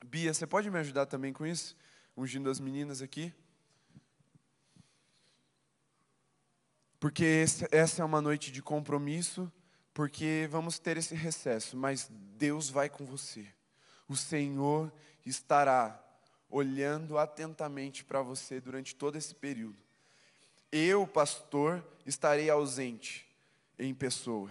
Bia, 0.06 0.34
você 0.34 0.46
pode 0.46 0.70
me 0.70 0.78
ajudar 0.80 1.06
também 1.06 1.34
com 1.34 1.46
isso? 1.46 1.76
Ungindo 2.16 2.50
as 2.50 2.60
meninas 2.60 3.02
aqui? 3.02 3.34
Porque 7.00 7.46
essa 7.72 8.02
é 8.02 8.06
uma 8.06 8.22
noite 8.22 8.52
de 8.52 8.62
compromisso, 8.62 9.52
porque 9.94 10.48
vamos 10.50 10.80
ter 10.80 10.98
esse 10.98 11.16
recesso, 11.16 11.78
mas 11.78 12.10
Deus 12.38 12.70
vai 12.70 12.90
com 12.90 13.06
você. 13.06 13.48
O 14.08 14.16
Senhor 14.16 14.92
estará 15.26 16.04
olhando 16.50 17.18
atentamente 17.18 18.04
para 18.04 18.22
você 18.22 18.60
durante 18.60 18.96
todo 18.96 19.18
esse 19.18 19.36
período. 19.36 19.78
Eu, 20.72 21.06
pastor, 21.08 21.86
estarei 22.06 22.50
ausente 22.50 23.28
em 23.78 23.94
pessoa, 23.94 24.50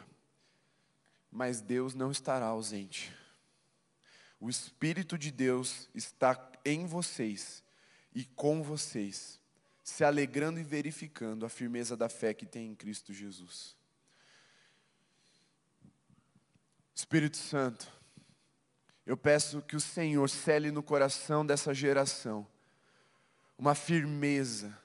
mas 1.30 1.60
Deus 1.60 1.94
não 1.94 2.10
estará 2.10 2.46
ausente. 2.46 3.12
O 4.38 4.48
Espírito 4.48 5.18
de 5.18 5.30
Deus 5.30 5.88
está 5.94 6.52
em 6.64 6.86
vocês 6.86 7.62
e 8.14 8.24
com 8.24 8.62
vocês, 8.62 9.40
se 9.86 10.02
alegrando 10.02 10.58
e 10.58 10.64
verificando 10.64 11.46
a 11.46 11.48
firmeza 11.48 11.96
da 11.96 12.08
fé 12.08 12.34
que 12.34 12.44
tem 12.44 12.72
em 12.72 12.74
Cristo 12.74 13.12
Jesus. 13.12 13.76
Espírito 16.92 17.36
Santo, 17.36 17.86
eu 19.06 19.16
peço 19.16 19.62
que 19.62 19.76
o 19.76 19.80
Senhor 19.80 20.28
cele 20.28 20.72
no 20.72 20.82
coração 20.82 21.46
dessa 21.46 21.72
geração 21.72 22.44
uma 23.56 23.76
firmeza, 23.76 24.76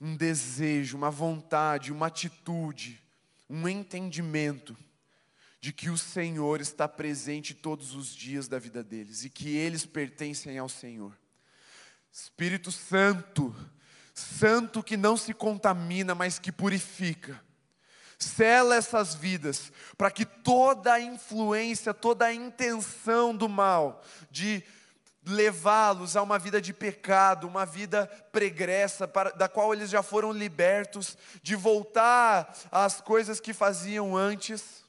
um 0.00 0.16
desejo, 0.16 0.96
uma 0.96 1.10
vontade, 1.10 1.92
uma 1.92 2.06
atitude, 2.06 3.02
um 3.50 3.68
entendimento 3.68 4.76
de 5.60 5.72
que 5.72 5.90
o 5.90 5.98
Senhor 5.98 6.60
está 6.60 6.86
presente 6.86 7.54
todos 7.54 7.92
os 7.96 8.14
dias 8.14 8.46
da 8.46 8.60
vida 8.60 8.84
deles 8.84 9.24
e 9.24 9.30
que 9.30 9.48
eles 9.56 9.84
pertencem 9.84 10.58
ao 10.58 10.68
Senhor. 10.68 11.18
Espírito 12.12 12.70
Santo, 12.70 13.52
Santo 14.14 14.82
que 14.82 14.96
não 14.96 15.16
se 15.16 15.32
contamina, 15.32 16.14
mas 16.14 16.38
que 16.38 16.52
purifica. 16.52 17.40
Sela 18.18 18.76
essas 18.76 19.14
vidas, 19.14 19.72
para 19.96 20.10
que 20.10 20.24
toda 20.24 20.92
a 20.92 21.00
influência, 21.00 21.92
toda 21.92 22.26
a 22.26 22.32
intenção 22.32 23.34
do 23.34 23.48
mal, 23.48 24.02
de 24.30 24.62
levá-los 25.24 26.16
a 26.16 26.22
uma 26.22 26.38
vida 26.38 26.60
de 26.60 26.72
pecado, 26.72 27.46
uma 27.46 27.64
vida 27.64 28.06
pregressa, 28.30 29.06
para, 29.06 29.30
da 29.30 29.48
qual 29.48 29.72
eles 29.72 29.90
já 29.90 30.02
foram 30.02 30.32
libertos, 30.32 31.16
de 31.42 31.54
voltar 31.54 32.54
às 32.70 33.00
coisas 33.00 33.40
que 33.40 33.52
faziam 33.52 34.16
antes. 34.16 34.81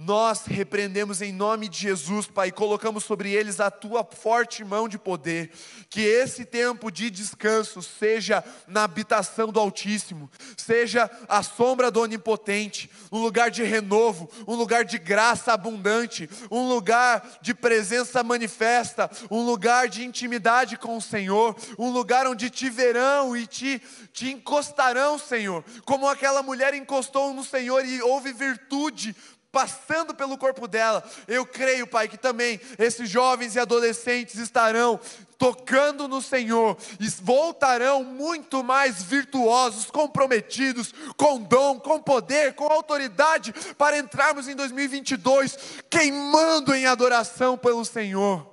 Nós 0.00 0.44
repreendemos 0.46 1.20
em 1.20 1.32
nome 1.32 1.68
de 1.68 1.76
Jesus, 1.76 2.28
Pai, 2.28 2.48
e 2.48 2.52
colocamos 2.52 3.02
sobre 3.02 3.32
eles 3.32 3.58
a 3.58 3.68
tua 3.68 4.04
forte 4.04 4.62
mão 4.62 4.88
de 4.88 4.96
poder. 4.96 5.50
Que 5.90 6.00
esse 6.00 6.44
tempo 6.44 6.88
de 6.88 7.10
descanso 7.10 7.82
seja 7.82 8.44
na 8.68 8.84
habitação 8.84 9.48
do 9.48 9.58
Altíssimo, 9.58 10.30
seja 10.56 11.10
a 11.28 11.42
sombra 11.42 11.90
do 11.90 12.00
Onipotente, 12.00 12.88
um 13.10 13.18
lugar 13.18 13.50
de 13.50 13.64
renovo, 13.64 14.30
um 14.46 14.54
lugar 14.54 14.84
de 14.84 14.98
graça 14.98 15.52
abundante, 15.52 16.30
um 16.48 16.68
lugar 16.68 17.40
de 17.42 17.52
presença 17.52 18.22
manifesta, 18.22 19.10
um 19.28 19.44
lugar 19.44 19.88
de 19.88 20.04
intimidade 20.04 20.76
com 20.76 20.96
o 20.96 21.02
Senhor, 21.02 21.56
um 21.76 21.90
lugar 21.90 22.24
onde 22.28 22.50
te 22.50 22.70
verão 22.70 23.36
e 23.36 23.48
te, 23.48 23.82
te 24.12 24.30
encostarão, 24.30 25.18
Senhor, 25.18 25.64
como 25.84 26.08
aquela 26.08 26.40
mulher 26.40 26.72
encostou 26.72 27.34
no 27.34 27.42
Senhor 27.42 27.84
e 27.84 28.00
houve 28.00 28.32
virtude 28.32 29.16
passando 29.50 30.14
pelo 30.14 30.36
corpo 30.36 30.68
dela. 30.68 31.02
Eu 31.26 31.46
creio, 31.46 31.86
Pai, 31.86 32.08
que 32.08 32.18
também 32.18 32.60
esses 32.78 33.08
jovens 33.08 33.54
e 33.54 33.60
adolescentes 33.60 34.36
estarão 34.36 35.00
tocando 35.38 36.08
no 36.08 36.20
Senhor 36.20 36.76
e 36.98 37.08
voltarão 37.22 38.02
muito 38.02 38.64
mais 38.64 39.02
virtuosos, 39.02 39.86
comprometidos, 39.86 40.92
com 41.16 41.40
dom, 41.40 41.78
com 41.78 42.00
poder, 42.00 42.54
com 42.54 42.64
autoridade, 42.64 43.54
para 43.76 43.96
entrarmos 43.96 44.48
em 44.48 44.56
2022 44.56 45.56
queimando 45.88 46.74
em 46.74 46.86
adoração 46.86 47.56
pelo 47.56 47.84
Senhor. 47.84 48.46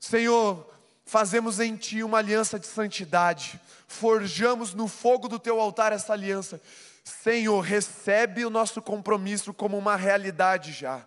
Senhor, 0.00 0.66
fazemos 1.04 1.60
em 1.60 1.76
Ti 1.76 2.02
uma 2.02 2.18
aliança 2.18 2.58
de 2.58 2.66
santidade, 2.66 3.60
forjamos 3.86 4.74
no 4.74 4.88
fogo 4.88 5.28
do 5.28 5.38
Teu 5.38 5.60
altar 5.60 5.92
essa 5.92 6.12
aliança. 6.12 6.60
Senhor, 7.08 7.60
recebe 7.60 8.44
o 8.44 8.50
nosso 8.50 8.82
compromisso 8.82 9.54
como 9.54 9.78
uma 9.78 9.94
realidade 9.94 10.72
já. 10.72 11.06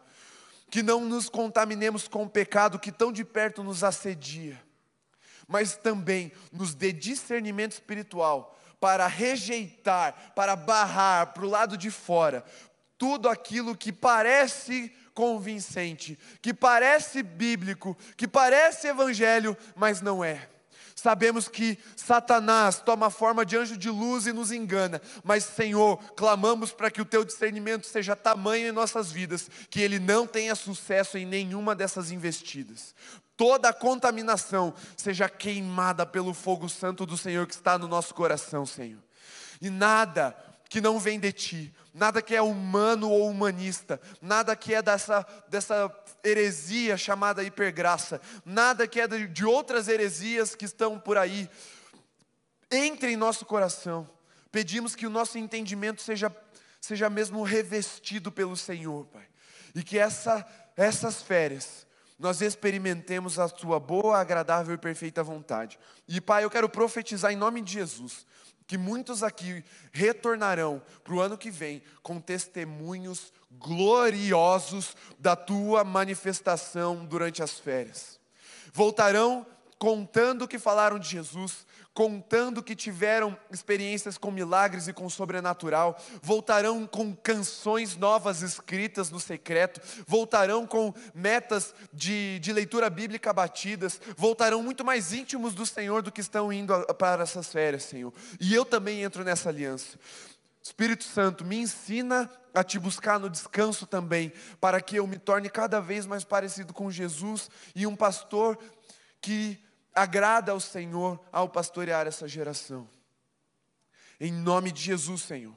Que 0.71 0.81
não 0.81 1.03
nos 1.03 1.27
contaminemos 1.27 2.07
com 2.07 2.23
o 2.23 2.29
pecado 2.29 2.79
que 2.79 2.89
tão 2.89 3.11
de 3.11 3.25
perto 3.25 3.63
nos 3.63 3.83
assedia, 3.83 4.61
mas 5.45 5.75
também 5.75 6.31
nos 6.53 6.73
dê 6.73 6.93
discernimento 6.93 7.73
espiritual 7.73 8.57
para 8.79 9.07
rejeitar, 9.07 10.31
para 10.33 10.55
barrar 10.55 11.33
para 11.33 11.43
o 11.43 11.49
lado 11.49 11.75
de 11.75 11.91
fora 11.91 12.45
tudo 12.97 13.27
aquilo 13.27 13.75
que 13.75 13.91
parece 13.91 14.93
convincente, 15.13 16.17
que 16.41 16.53
parece 16.53 17.23
bíblico, 17.23 17.97
que 18.15 18.27
parece 18.27 18.87
evangelho, 18.87 19.57
mas 19.75 20.01
não 20.01 20.23
é. 20.23 20.47
Sabemos 20.99 21.47
que 21.47 21.77
Satanás 21.95 22.79
toma 22.79 23.09
forma 23.09 23.45
de 23.45 23.55
anjo 23.55 23.77
de 23.77 23.89
luz 23.89 24.27
e 24.27 24.33
nos 24.33 24.51
engana, 24.51 25.01
mas 25.23 25.45
Senhor, 25.45 25.97
clamamos 26.13 26.73
para 26.73 26.91
que 26.91 27.01
o 27.01 27.05
teu 27.05 27.23
discernimento 27.23 27.87
seja 27.87 28.17
tamanho 28.17 28.67
em 28.67 28.71
nossas 28.73 29.09
vidas, 29.09 29.49
que 29.69 29.79
ele 29.79 29.97
não 29.97 30.27
tenha 30.27 30.55
sucesso 30.55 31.17
em 31.17 31.25
nenhuma 31.25 31.73
dessas 31.73 32.11
investidas. 32.11 32.93
Toda 33.37 33.69
a 33.69 33.73
contaminação 33.73 34.73
seja 34.97 35.29
queimada 35.29 36.05
pelo 36.05 36.33
fogo 36.33 36.67
santo 36.67 37.05
do 37.05 37.15
Senhor 37.15 37.47
que 37.47 37.53
está 37.53 37.77
no 37.77 37.87
nosso 37.87 38.13
coração, 38.13 38.65
Senhor. 38.65 38.99
E 39.61 39.69
nada 39.69 40.35
que 40.69 40.79
não 40.79 40.99
vem 40.99 41.19
de 41.19 41.33
ti, 41.33 41.73
nada 41.93 42.21
que 42.21 42.35
é 42.35 42.41
humano 42.41 43.09
ou 43.09 43.27
humanista, 43.27 43.99
nada 44.21 44.55
que 44.55 44.73
é 44.73 44.81
dessa, 44.81 45.25
dessa 45.49 45.91
heresia 46.23 46.95
chamada 46.95 47.43
hipergraça, 47.43 48.21
nada 48.45 48.87
que 48.87 49.01
é 49.01 49.07
de, 49.07 49.27
de 49.27 49.43
outras 49.43 49.87
heresias 49.87 50.55
que 50.55 50.65
estão 50.65 50.99
por 50.99 51.17
aí, 51.17 51.49
entre 52.71 53.11
em 53.11 53.17
nosso 53.17 53.45
coração, 53.45 54.07
Pedimos 54.51 54.95
que 54.95 55.05
o 55.05 55.09
nosso 55.09 55.37
entendimento 55.37 56.01
seja, 56.01 56.35
seja 56.81 57.09
mesmo 57.09 57.43
revestido 57.43 58.31
pelo 58.31 58.57
Senhor, 58.57 59.05
Pai. 59.05 59.27
E 59.75 59.83
que 59.83 59.97
essa, 59.97 60.45
essas 60.75 61.21
férias 61.21 61.87
nós 62.17 62.41
experimentemos 62.41 63.37
a 63.39 63.47
Tua 63.47 63.79
boa, 63.79 64.17
agradável 64.17 64.73
e 64.73 64.77
perfeita 64.77 65.23
vontade. 65.23 65.79
E, 66.07 66.19
Pai, 66.19 66.43
eu 66.43 66.49
quero 66.49 66.67
profetizar 66.67 67.31
em 67.31 67.35
nome 67.35 67.61
de 67.61 67.73
Jesus 67.73 68.25
que 68.69 68.77
muitos 68.77 69.23
aqui 69.23 69.65
retornarão 69.91 70.79
para 71.03 71.15
o 71.15 71.19
ano 71.19 71.35
que 71.35 71.49
vem 71.49 71.81
com 72.03 72.21
testemunhos 72.21 73.33
gloriosos 73.53 74.95
da 75.17 75.35
tua 75.35 75.83
manifestação 75.83 77.03
durante 77.03 77.41
as 77.41 77.57
férias. 77.57 78.19
Voltarão 78.71 79.43
contando 79.79 80.47
que 80.47 80.59
falaram 80.59 80.99
de 80.99 81.09
Jesus, 81.09 81.65
contando 81.99 82.63
que 82.63 82.77
tiveram 82.77 83.37
experiências 83.51 84.17
com 84.17 84.31
milagres 84.31 84.87
e 84.87 84.93
com 84.93 85.09
sobrenatural, 85.09 86.01
voltarão 86.21 86.87
com 86.87 87.13
canções 87.13 87.97
novas 87.97 88.41
escritas 88.41 89.11
no 89.11 89.19
secreto, 89.19 89.81
voltarão 90.07 90.65
com 90.65 90.93
metas 91.13 91.75
de, 91.91 92.39
de 92.39 92.53
leitura 92.53 92.89
bíblica 92.89 93.33
batidas, 93.33 93.99
voltarão 94.15 94.63
muito 94.63 94.85
mais 94.85 95.11
íntimos 95.11 95.53
do 95.53 95.65
Senhor 95.65 96.01
do 96.01 96.09
que 96.09 96.21
estão 96.21 96.53
indo 96.53 96.73
a- 96.73 96.93
para 96.93 97.23
essas 97.23 97.47
férias, 97.51 97.83
Senhor. 97.83 98.13
E 98.39 98.55
eu 98.55 98.63
também 98.63 99.03
entro 99.03 99.25
nessa 99.25 99.49
aliança. 99.49 99.99
Espírito 100.63 101.03
Santo, 101.03 101.43
me 101.43 101.57
ensina 101.57 102.31
a 102.53 102.63
te 102.63 102.79
buscar 102.79 103.19
no 103.19 103.29
descanso 103.29 103.85
também, 103.85 104.31
para 104.61 104.79
que 104.79 104.95
eu 104.95 105.05
me 105.05 105.17
torne 105.19 105.49
cada 105.49 105.81
vez 105.81 106.05
mais 106.05 106.23
parecido 106.23 106.73
com 106.73 106.89
Jesus 106.89 107.49
e 107.75 107.85
um 107.85 107.93
pastor 107.97 108.57
que 109.19 109.59
agrada 109.99 110.51
ao 110.51 110.59
Senhor 110.59 111.19
ao 111.31 111.49
pastorear 111.49 112.07
essa 112.07 112.27
geração. 112.27 112.89
Em 114.19 114.31
nome 114.31 114.71
de 114.71 114.81
Jesus, 114.81 115.23
Senhor, 115.23 115.55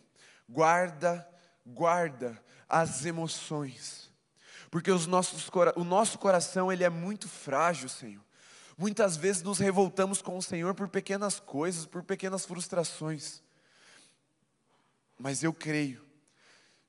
guarda, 0.49 1.29
guarda 1.67 2.43
as 2.69 3.05
emoções, 3.05 4.13
porque 4.71 4.91
os 4.91 5.07
nossos, 5.07 5.49
o 5.77 5.85
nosso 5.85 6.19
coração 6.19 6.73
ele 6.73 6.85
é 6.85 6.91
muito 6.91 7.29
frágil, 7.29 7.89
Senhor. 7.89 8.23
Muitas 8.77 9.17
vezes 9.17 9.43
nos 9.43 9.59
revoltamos 9.59 10.23
com 10.23 10.37
o 10.37 10.43
Senhor 10.43 10.75
por 10.75 10.89
pequenas 10.89 11.39
coisas, 11.39 11.87
por 11.87 12.03
pequenas 12.03 12.45
frustrações. 12.45 13.43
Mas 15.19 15.43
eu 15.43 15.53
creio, 15.53 16.05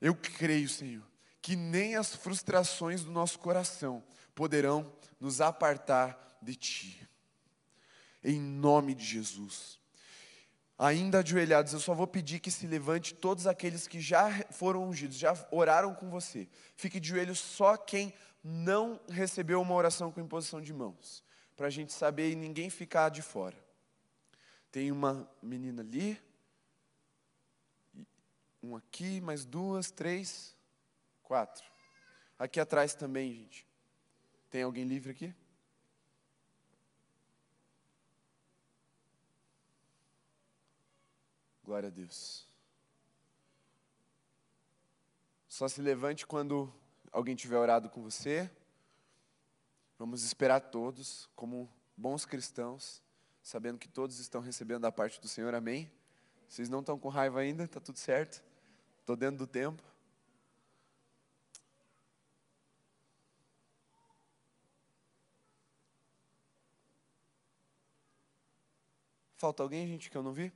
eu 0.02 0.16
creio, 0.16 0.70
Senhor, 0.70 1.04
que 1.42 1.56
nem 1.56 1.96
as 1.96 2.16
frustrações 2.16 3.04
do 3.04 3.12
nosso 3.12 3.38
coração 3.38 4.04
poderão 4.34 4.92
nos 5.20 5.42
apartar 5.42 6.18
de 6.42 6.56
Ti. 6.56 7.13
Em 8.24 8.40
nome 8.40 8.96
de 8.96 9.04
Jesus. 9.04 9.80
Ainda 10.78 11.20
ajoelhados, 11.20 11.74
eu 11.74 11.80
só 11.80 11.94
vou 11.94 12.08
pedir 12.08 12.40
que 12.40 12.50
se 12.50 12.66
levante 12.66 13.14
todos 13.14 13.46
aqueles 13.46 13.88
que 13.88 14.02
já 14.02 14.30
foram 14.52 14.88
ungidos, 14.88 15.18
já 15.18 15.34
oraram 15.52 15.94
com 15.94 16.10
você. 16.10 16.48
Fique 16.76 17.00
de 17.00 17.10
joelho 17.10 17.36
só 17.36 17.78
quem 17.78 18.14
não 18.44 19.00
recebeu 19.08 19.62
uma 19.62 19.74
oração 19.76 20.12
com 20.12 20.20
imposição 20.20 20.62
de 20.62 20.74
mãos, 20.74 21.24
para 21.56 21.68
a 21.68 21.70
gente 21.70 21.94
saber 21.94 22.32
e 22.32 22.36
ninguém 22.36 22.70
ficar 22.70 23.10
de 23.10 23.22
fora. 23.22 23.56
Tem 24.72 24.92
uma 24.92 25.30
menina 25.42 25.82
ali, 25.82 26.20
um 28.62 28.76
aqui, 28.76 29.22
mais 29.22 29.46
duas, 29.46 29.92
três, 29.92 30.56
quatro. 31.22 31.64
Aqui 32.40 32.60
atrás 32.60 32.96
também, 32.96 33.34
gente. 33.34 33.68
Tem 34.50 34.64
alguém 34.64 34.86
livre 34.86 35.12
aqui? 35.12 35.34
Glória 41.64 41.88
a 41.88 41.92
Deus. 41.92 42.46
Só 45.48 45.68
se 45.70 45.82
levante 45.82 46.28
quando 46.28 46.74
alguém 47.12 47.36
tiver 47.36 47.58
orado 47.58 47.90
com 47.90 48.02
você. 48.02 48.52
Vamos 49.98 50.24
esperar 50.24 50.60
todos, 50.60 51.30
como 51.36 51.72
bons 51.96 52.26
cristãos, 52.26 53.02
sabendo 53.42 53.80
que 53.80 53.88
todos 53.88 54.20
estão 54.20 54.42
recebendo 54.42 54.82
da 54.82 54.92
parte 54.92 55.22
do 55.22 55.28
Senhor, 55.28 55.56
amém? 55.56 55.90
Vocês 56.50 56.68
não 56.68 56.82
estão 56.82 57.00
com 57.00 57.08
raiva 57.08 57.40
ainda? 57.40 57.64
Está 57.64 57.80
tudo 57.80 57.98
certo? 57.98 58.44
Estou 59.00 59.16
dentro 59.16 59.38
do 59.38 59.48
tempo. 59.48 59.82
Falta 69.38 69.64
alguém, 69.64 69.88
gente, 69.88 70.10
que 70.10 70.18
eu 70.18 70.24
não 70.24 70.34
vi? 70.34 70.52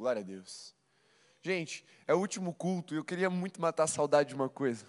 Glória 0.00 0.20
a 0.20 0.24
Deus. 0.24 0.74
Gente, 1.42 1.84
é 2.06 2.14
o 2.14 2.18
último 2.18 2.54
culto 2.54 2.94
e 2.94 2.96
eu 2.96 3.04
queria 3.04 3.28
muito 3.28 3.60
matar 3.60 3.82
a 3.84 3.86
saudade 3.86 4.30
de 4.30 4.34
uma 4.34 4.48
coisa. 4.48 4.86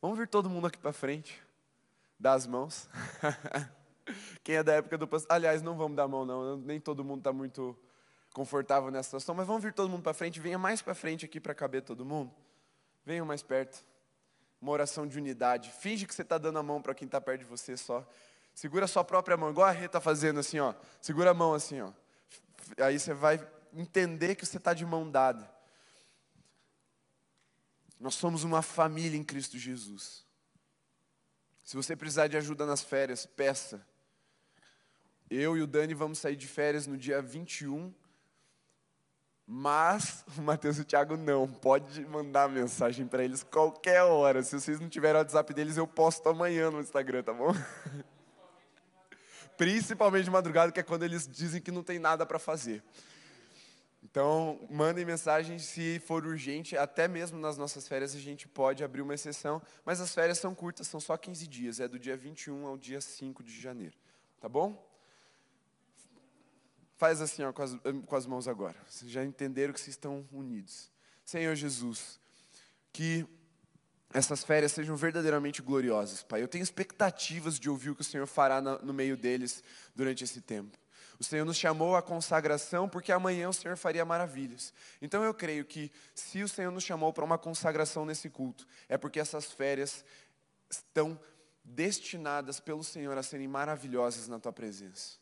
Vamos 0.00 0.16
vir 0.16 0.28
todo 0.28 0.48
mundo 0.48 0.68
aqui 0.68 0.78
para 0.78 0.92
frente, 0.92 1.42
dar 2.16 2.34
as 2.34 2.46
mãos. 2.46 2.88
Quem 4.44 4.54
é 4.54 4.62
da 4.62 4.74
época 4.74 4.96
do 4.96 5.08
pastor. 5.08 5.32
Aliás, 5.32 5.62
não 5.62 5.76
vamos 5.76 5.96
dar 5.96 6.06
mão, 6.06 6.24
não. 6.24 6.58
Nem 6.58 6.78
todo 6.78 7.02
mundo 7.02 7.18
está 7.18 7.32
muito 7.32 7.76
confortável 8.32 8.88
nessa 8.88 9.08
situação, 9.08 9.34
mas 9.34 9.48
vamos 9.48 9.64
vir 9.64 9.72
todo 9.72 9.90
mundo 9.90 10.04
para 10.04 10.14
frente. 10.14 10.38
Venha 10.38 10.60
mais 10.60 10.80
para 10.80 10.94
frente 10.94 11.24
aqui 11.24 11.40
para 11.40 11.52
caber 11.52 11.82
todo 11.82 12.04
mundo. 12.04 12.32
Venham 13.04 13.26
mais 13.26 13.42
perto. 13.42 13.84
Uma 14.62 14.70
oração 14.70 15.08
de 15.08 15.18
unidade. 15.18 15.72
Finge 15.72 16.06
que 16.06 16.14
você 16.14 16.22
está 16.22 16.38
dando 16.38 16.60
a 16.60 16.62
mão 16.62 16.80
para 16.80 16.94
quem 16.94 17.06
está 17.06 17.20
perto 17.20 17.40
de 17.40 17.46
você 17.46 17.76
só. 17.76 18.06
Segura 18.54 18.84
a 18.84 18.88
sua 18.88 19.02
própria 19.02 19.36
mão, 19.36 19.50
igual 19.50 19.66
a 19.66 19.72
Rê 19.72 19.86
está 19.86 20.00
fazendo 20.00 20.38
assim, 20.38 20.60
ó. 20.60 20.72
Segura 21.00 21.32
a 21.32 21.34
mão 21.34 21.52
assim, 21.52 21.80
ó. 21.80 21.90
Aí 22.78 22.96
você 22.96 23.12
vai 23.12 23.44
entender 23.76 24.34
que 24.34 24.46
você 24.46 24.56
está 24.56 24.72
de 24.72 24.84
mão 24.84 25.10
dada. 25.10 25.50
Nós 28.00 28.14
somos 28.14 28.44
uma 28.44 28.62
família 28.62 29.18
em 29.18 29.24
Cristo 29.24 29.58
Jesus. 29.58 30.24
Se 31.64 31.76
você 31.76 31.96
precisar 31.96 32.28
de 32.28 32.36
ajuda 32.36 32.64
nas 32.64 32.82
férias, 32.82 33.26
peça. 33.26 33.84
Eu 35.28 35.56
e 35.56 35.62
o 35.62 35.66
Dani 35.66 35.94
vamos 35.94 36.18
sair 36.18 36.36
de 36.36 36.46
férias 36.46 36.86
no 36.86 36.96
dia 36.96 37.20
21. 37.20 37.92
Mas 39.46 40.24
o 40.36 40.42
Matheus 40.42 40.78
e 40.78 40.82
o 40.82 40.84
Thiago 40.84 41.16
não. 41.16 41.48
Pode 41.48 42.04
mandar 42.06 42.48
mensagem 42.48 43.06
para 43.06 43.24
eles 43.24 43.42
qualquer 43.42 44.02
hora. 44.02 44.42
Se 44.42 44.58
vocês 44.58 44.80
não 44.80 44.88
tiverem 44.88 45.16
o 45.16 45.18
WhatsApp 45.18 45.54
deles, 45.54 45.76
eu 45.76 45.86
posto 45.86 46.28
amanhã 46.28 46.70
no 46.70 46.80
Instagram, 46.80 47.22
tá 47.22 47.32
bom? 47.32 47.52
Principalmente 49.56 50.24
de 50.24 50.30
madrugada, 50.30 50.70
que 50.70 50.80
é 50.80 50.82
quando 50.82 51.04
eles 51.04 51.26
dizem 51.26 51.62
que 51.62 51.70
não 51.70 51.82
tem 51.82 51.98
nada 51.98 52.26
para 52.26 52.38
fazer. 52.38 52.82
Então, 54.08 54.64
mandem 54.70 55.04
mensagem 55.04 55.58
se 55.58 55.98
for 55.98 56.24
urgente, 56.24 56.76
até 56.76 57.08
mesmo 57.08 57.40
nas 57.40 57.58
nossas 57.58 57.88
férias 57.88 58.14
a 58.14 58.20
gente 58.20 58.46
pode 58.46 58.84
abrir 58.84 59.02
uma 59.02 59.14
exceção, 59.14 59.60
mas 59.84 60.00
as 60.00 60.14
férias 60.14 60.38
são 60.38 60.54
curtas, 60.54 60.86
são 60.86 61.00
só 61.00 61.16
15 61.16 61.44
dias, 61.48 61.80
é 61.80 61.88
do 61.88 61.98
dia 61.98 62.16
21 62.16 62.66
ao 62.66 62.78
dia 62.78 63.00
5 63.00 63.42
de 63.42 63.60
janeiro, 63.60 63.96
tá 64.40 64.48
bom? 64.48 64.80
Faz 66.96 67.20
assim 67.20 67.42
ó, 67.42 67.52
com, 67.52 67.62
as, 67.62 67.76
com 68.06 68.16
as 68.16 68.26
mãos 68.26 68.46
agora, 68.46 68.76
vocês 68.88 69.10
já 69.10 69.24
entenderam 69.24 69.74
que 69.74 69.80
vocês 69.80 69.94
estão 69.94 70.24
unidos. 70.30 70.88
Senhor 71.24 71.56
Jesus, 71.56 72.20
que 72.92 73.26
essas 74.14 74.44
férias 74.44 74.70
sejam 74.70 74.94
verdadeiramente 74.94 75.60
gloriosas, 75.60 76.22
Pai. 76.22 76.40
Eu 76.40 76.48
tenho 76.48 76.62
expectativas 76.62 77.58
de 77.58 77.68
ouvir 77.68 77.90
o 77.90 77.96
que 77.96 78.02
o 78.02 78.04
Senhor 78.04 78.26
fará 78.28 78.60
no 78.60 78.94
meio 78.94 79.16
deles 79.16 79.64
durante 79.96 80.22
esse 80.22 80.40
tempo. 80.40 80.78
O 81.18 81.24
Senhor 81.24 81.44
nos 81.44 81.56
chamou 81.56 81.96
à 81.96 82.02
consagração 82.02 82.88
porque 82.88 83.10
amanhã 83.10 83.48
o 83.48 83.52
Senhor 83.52 83.76
faria 83.76 84.04
maravilhas. 84.04 84.72
Então 85.00 85.24
eu 85.24 85.32
creio 85.32 85.64
que 85.64 85.90
se 86.14 86.42
o 86.42 86.48
Senhor 86.48 86.70
nos 86.70 86.84
chamou 86.84 87.12
para 87.12 87.24
uma 87.24 87.38
consagração 87.38 88.04
nesse 88.04 88.28
culto, 88.28 88.66
é 88.88 88.98
porque 88.98 89.18
essas 89.20 89.50
férias 89.50 90.04
estão 90.68 91.18
destinadas 91.64 92.60
pelo 92.60 92.84
Senhor 92.84 93.16
a 93.16 93.22
serem 93.22 93.48
maravilhosas 93.48 94.28
na 94.28 94.38
tua 94.38 94.52
presença. 94.52 95.16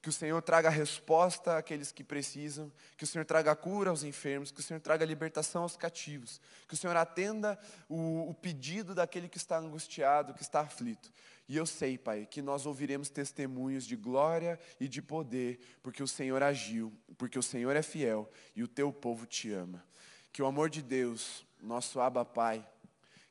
Que 0.00 0.08
o 0.08 0.12
Senhor 0.12 0.40
traga 0.42 0.70
resposta 0.70 1.58
àqueles 1.58 1.90
que 1.90 2.04
precisam, 2.04 2.72
que 2.96 3.02
o 3.04 3.06
Senhor 3.06 3.24
traga 3.24 3.54
cura 3.56 3.90
aos 3.90 4.04
enfermos, 4.04 4.52
que 4.52 4.60
o 4.60 4.62
Senhor 4.62 4.80
traga 4.80 5.04
libertação 5.04 5.62
aos 5.62 5.76
cativos, 5.76 6.40
que 6.68 6.74
o 6.74 6.76
Senhor 6.76 6.96
atenda 6.96 7.58
o, 7.88 8.30
o 8.30 8.34
pedido 8.34 8.94
daquele 8.94 9.28
que 9.28 9.36
está 9.36 9.58
angustiado, 9.58 10.34
que 10.34 10.42
está 10.42 10.60
aflito. 10.60 11.12
E 11.48 11.56
eu 11.56 11.64
sei, 11.64 11.96
Pai, 11.96 12.26
que 12.26 12.42
nós 12.42 12.66
ouviremos 12.66 13.08
testemunhos 13.08 13.86
de 13.86 13.96
glória 13.96 14.60
e 14.78 14.86
de 14.86 15.00
poder, 15.00 15.58
porque 15.82 16.02
o 16.02 16.08
Senhor 16.08 16.42
agiu, 16.42 16.92
porque 17.16 17.38
o 17.38 17.42
Senhor 17.42 17.74
é 17.74 17.82
fiel 17.82 18.30
e 18.54 18.62
o 18.62 18.68
teu 18.68 18.92
povo 18.92 19.24
te 19.24 19.50
ama. 19.50 19.82
Que 20.30 20.42
o 20.42 20.46
amor 20.46 20.68
de 20.68 20.82
Deus, 20.82 21.46
nosso 21.62 22.00
Abba 22.00 22.22
Pai, 22.22 22.68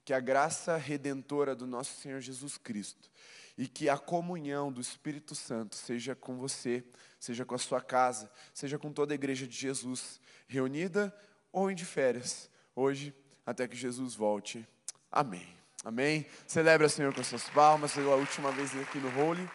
que 0.03 0.13
a 0.13 0.19
graça 0.19 0.77
redentora 0.77 1.55
do 1.55 1.67
nosso 1.67 2.01
Senhor 2.01 2.19
Jesus 2.19 2.57
Cristo 2.57 3.11
e 3.55 3.67
que 3.67 3.87
a 3.87 3.97
comunhão 3.97 4.71
do 4.71 4.81
Espírito 4.81 5.35
Santo 5.35 5.75
seja 5.75 6.15
com 6.15 6.37
você, 6.37 6.83
seja 7.19 7.45
com 7.45 7.53
a 7.53 7.59
sua 7.59 7.81
casa, 7.81 8.31
seja 8.53 8.79
com 8.79 8.91
toda 8.91 9.13
a 9.13 9.15
igreja 9.15 9.47
de 9.47 9.55
Jesus, 9.55 10.19
reunida 10.47 11.15
ou 11.51 11.69
em 11.69 11.75
de 11.75 11.85
férias, 11.85 12.49
hoje, 12.75 13.13
até 13.45 13.67
que 13.67 13.75
Jesus 13.75 14.15
volte. 14.15 14.67
Amém. 15.11 15.56
Amém. 15.87 16.25
Celebra, 16.45 16.89
Senhor, 16.89 17.13
com 17.13 17.23
suas 17.23 17.47
palmas, 17.47 17.93
pela 17.93 18.13
última 18.15 18.51
vez 18.51 18.77
aqui 18.77 18.97
no 18.97 19.07
Holy. 19.21 19.49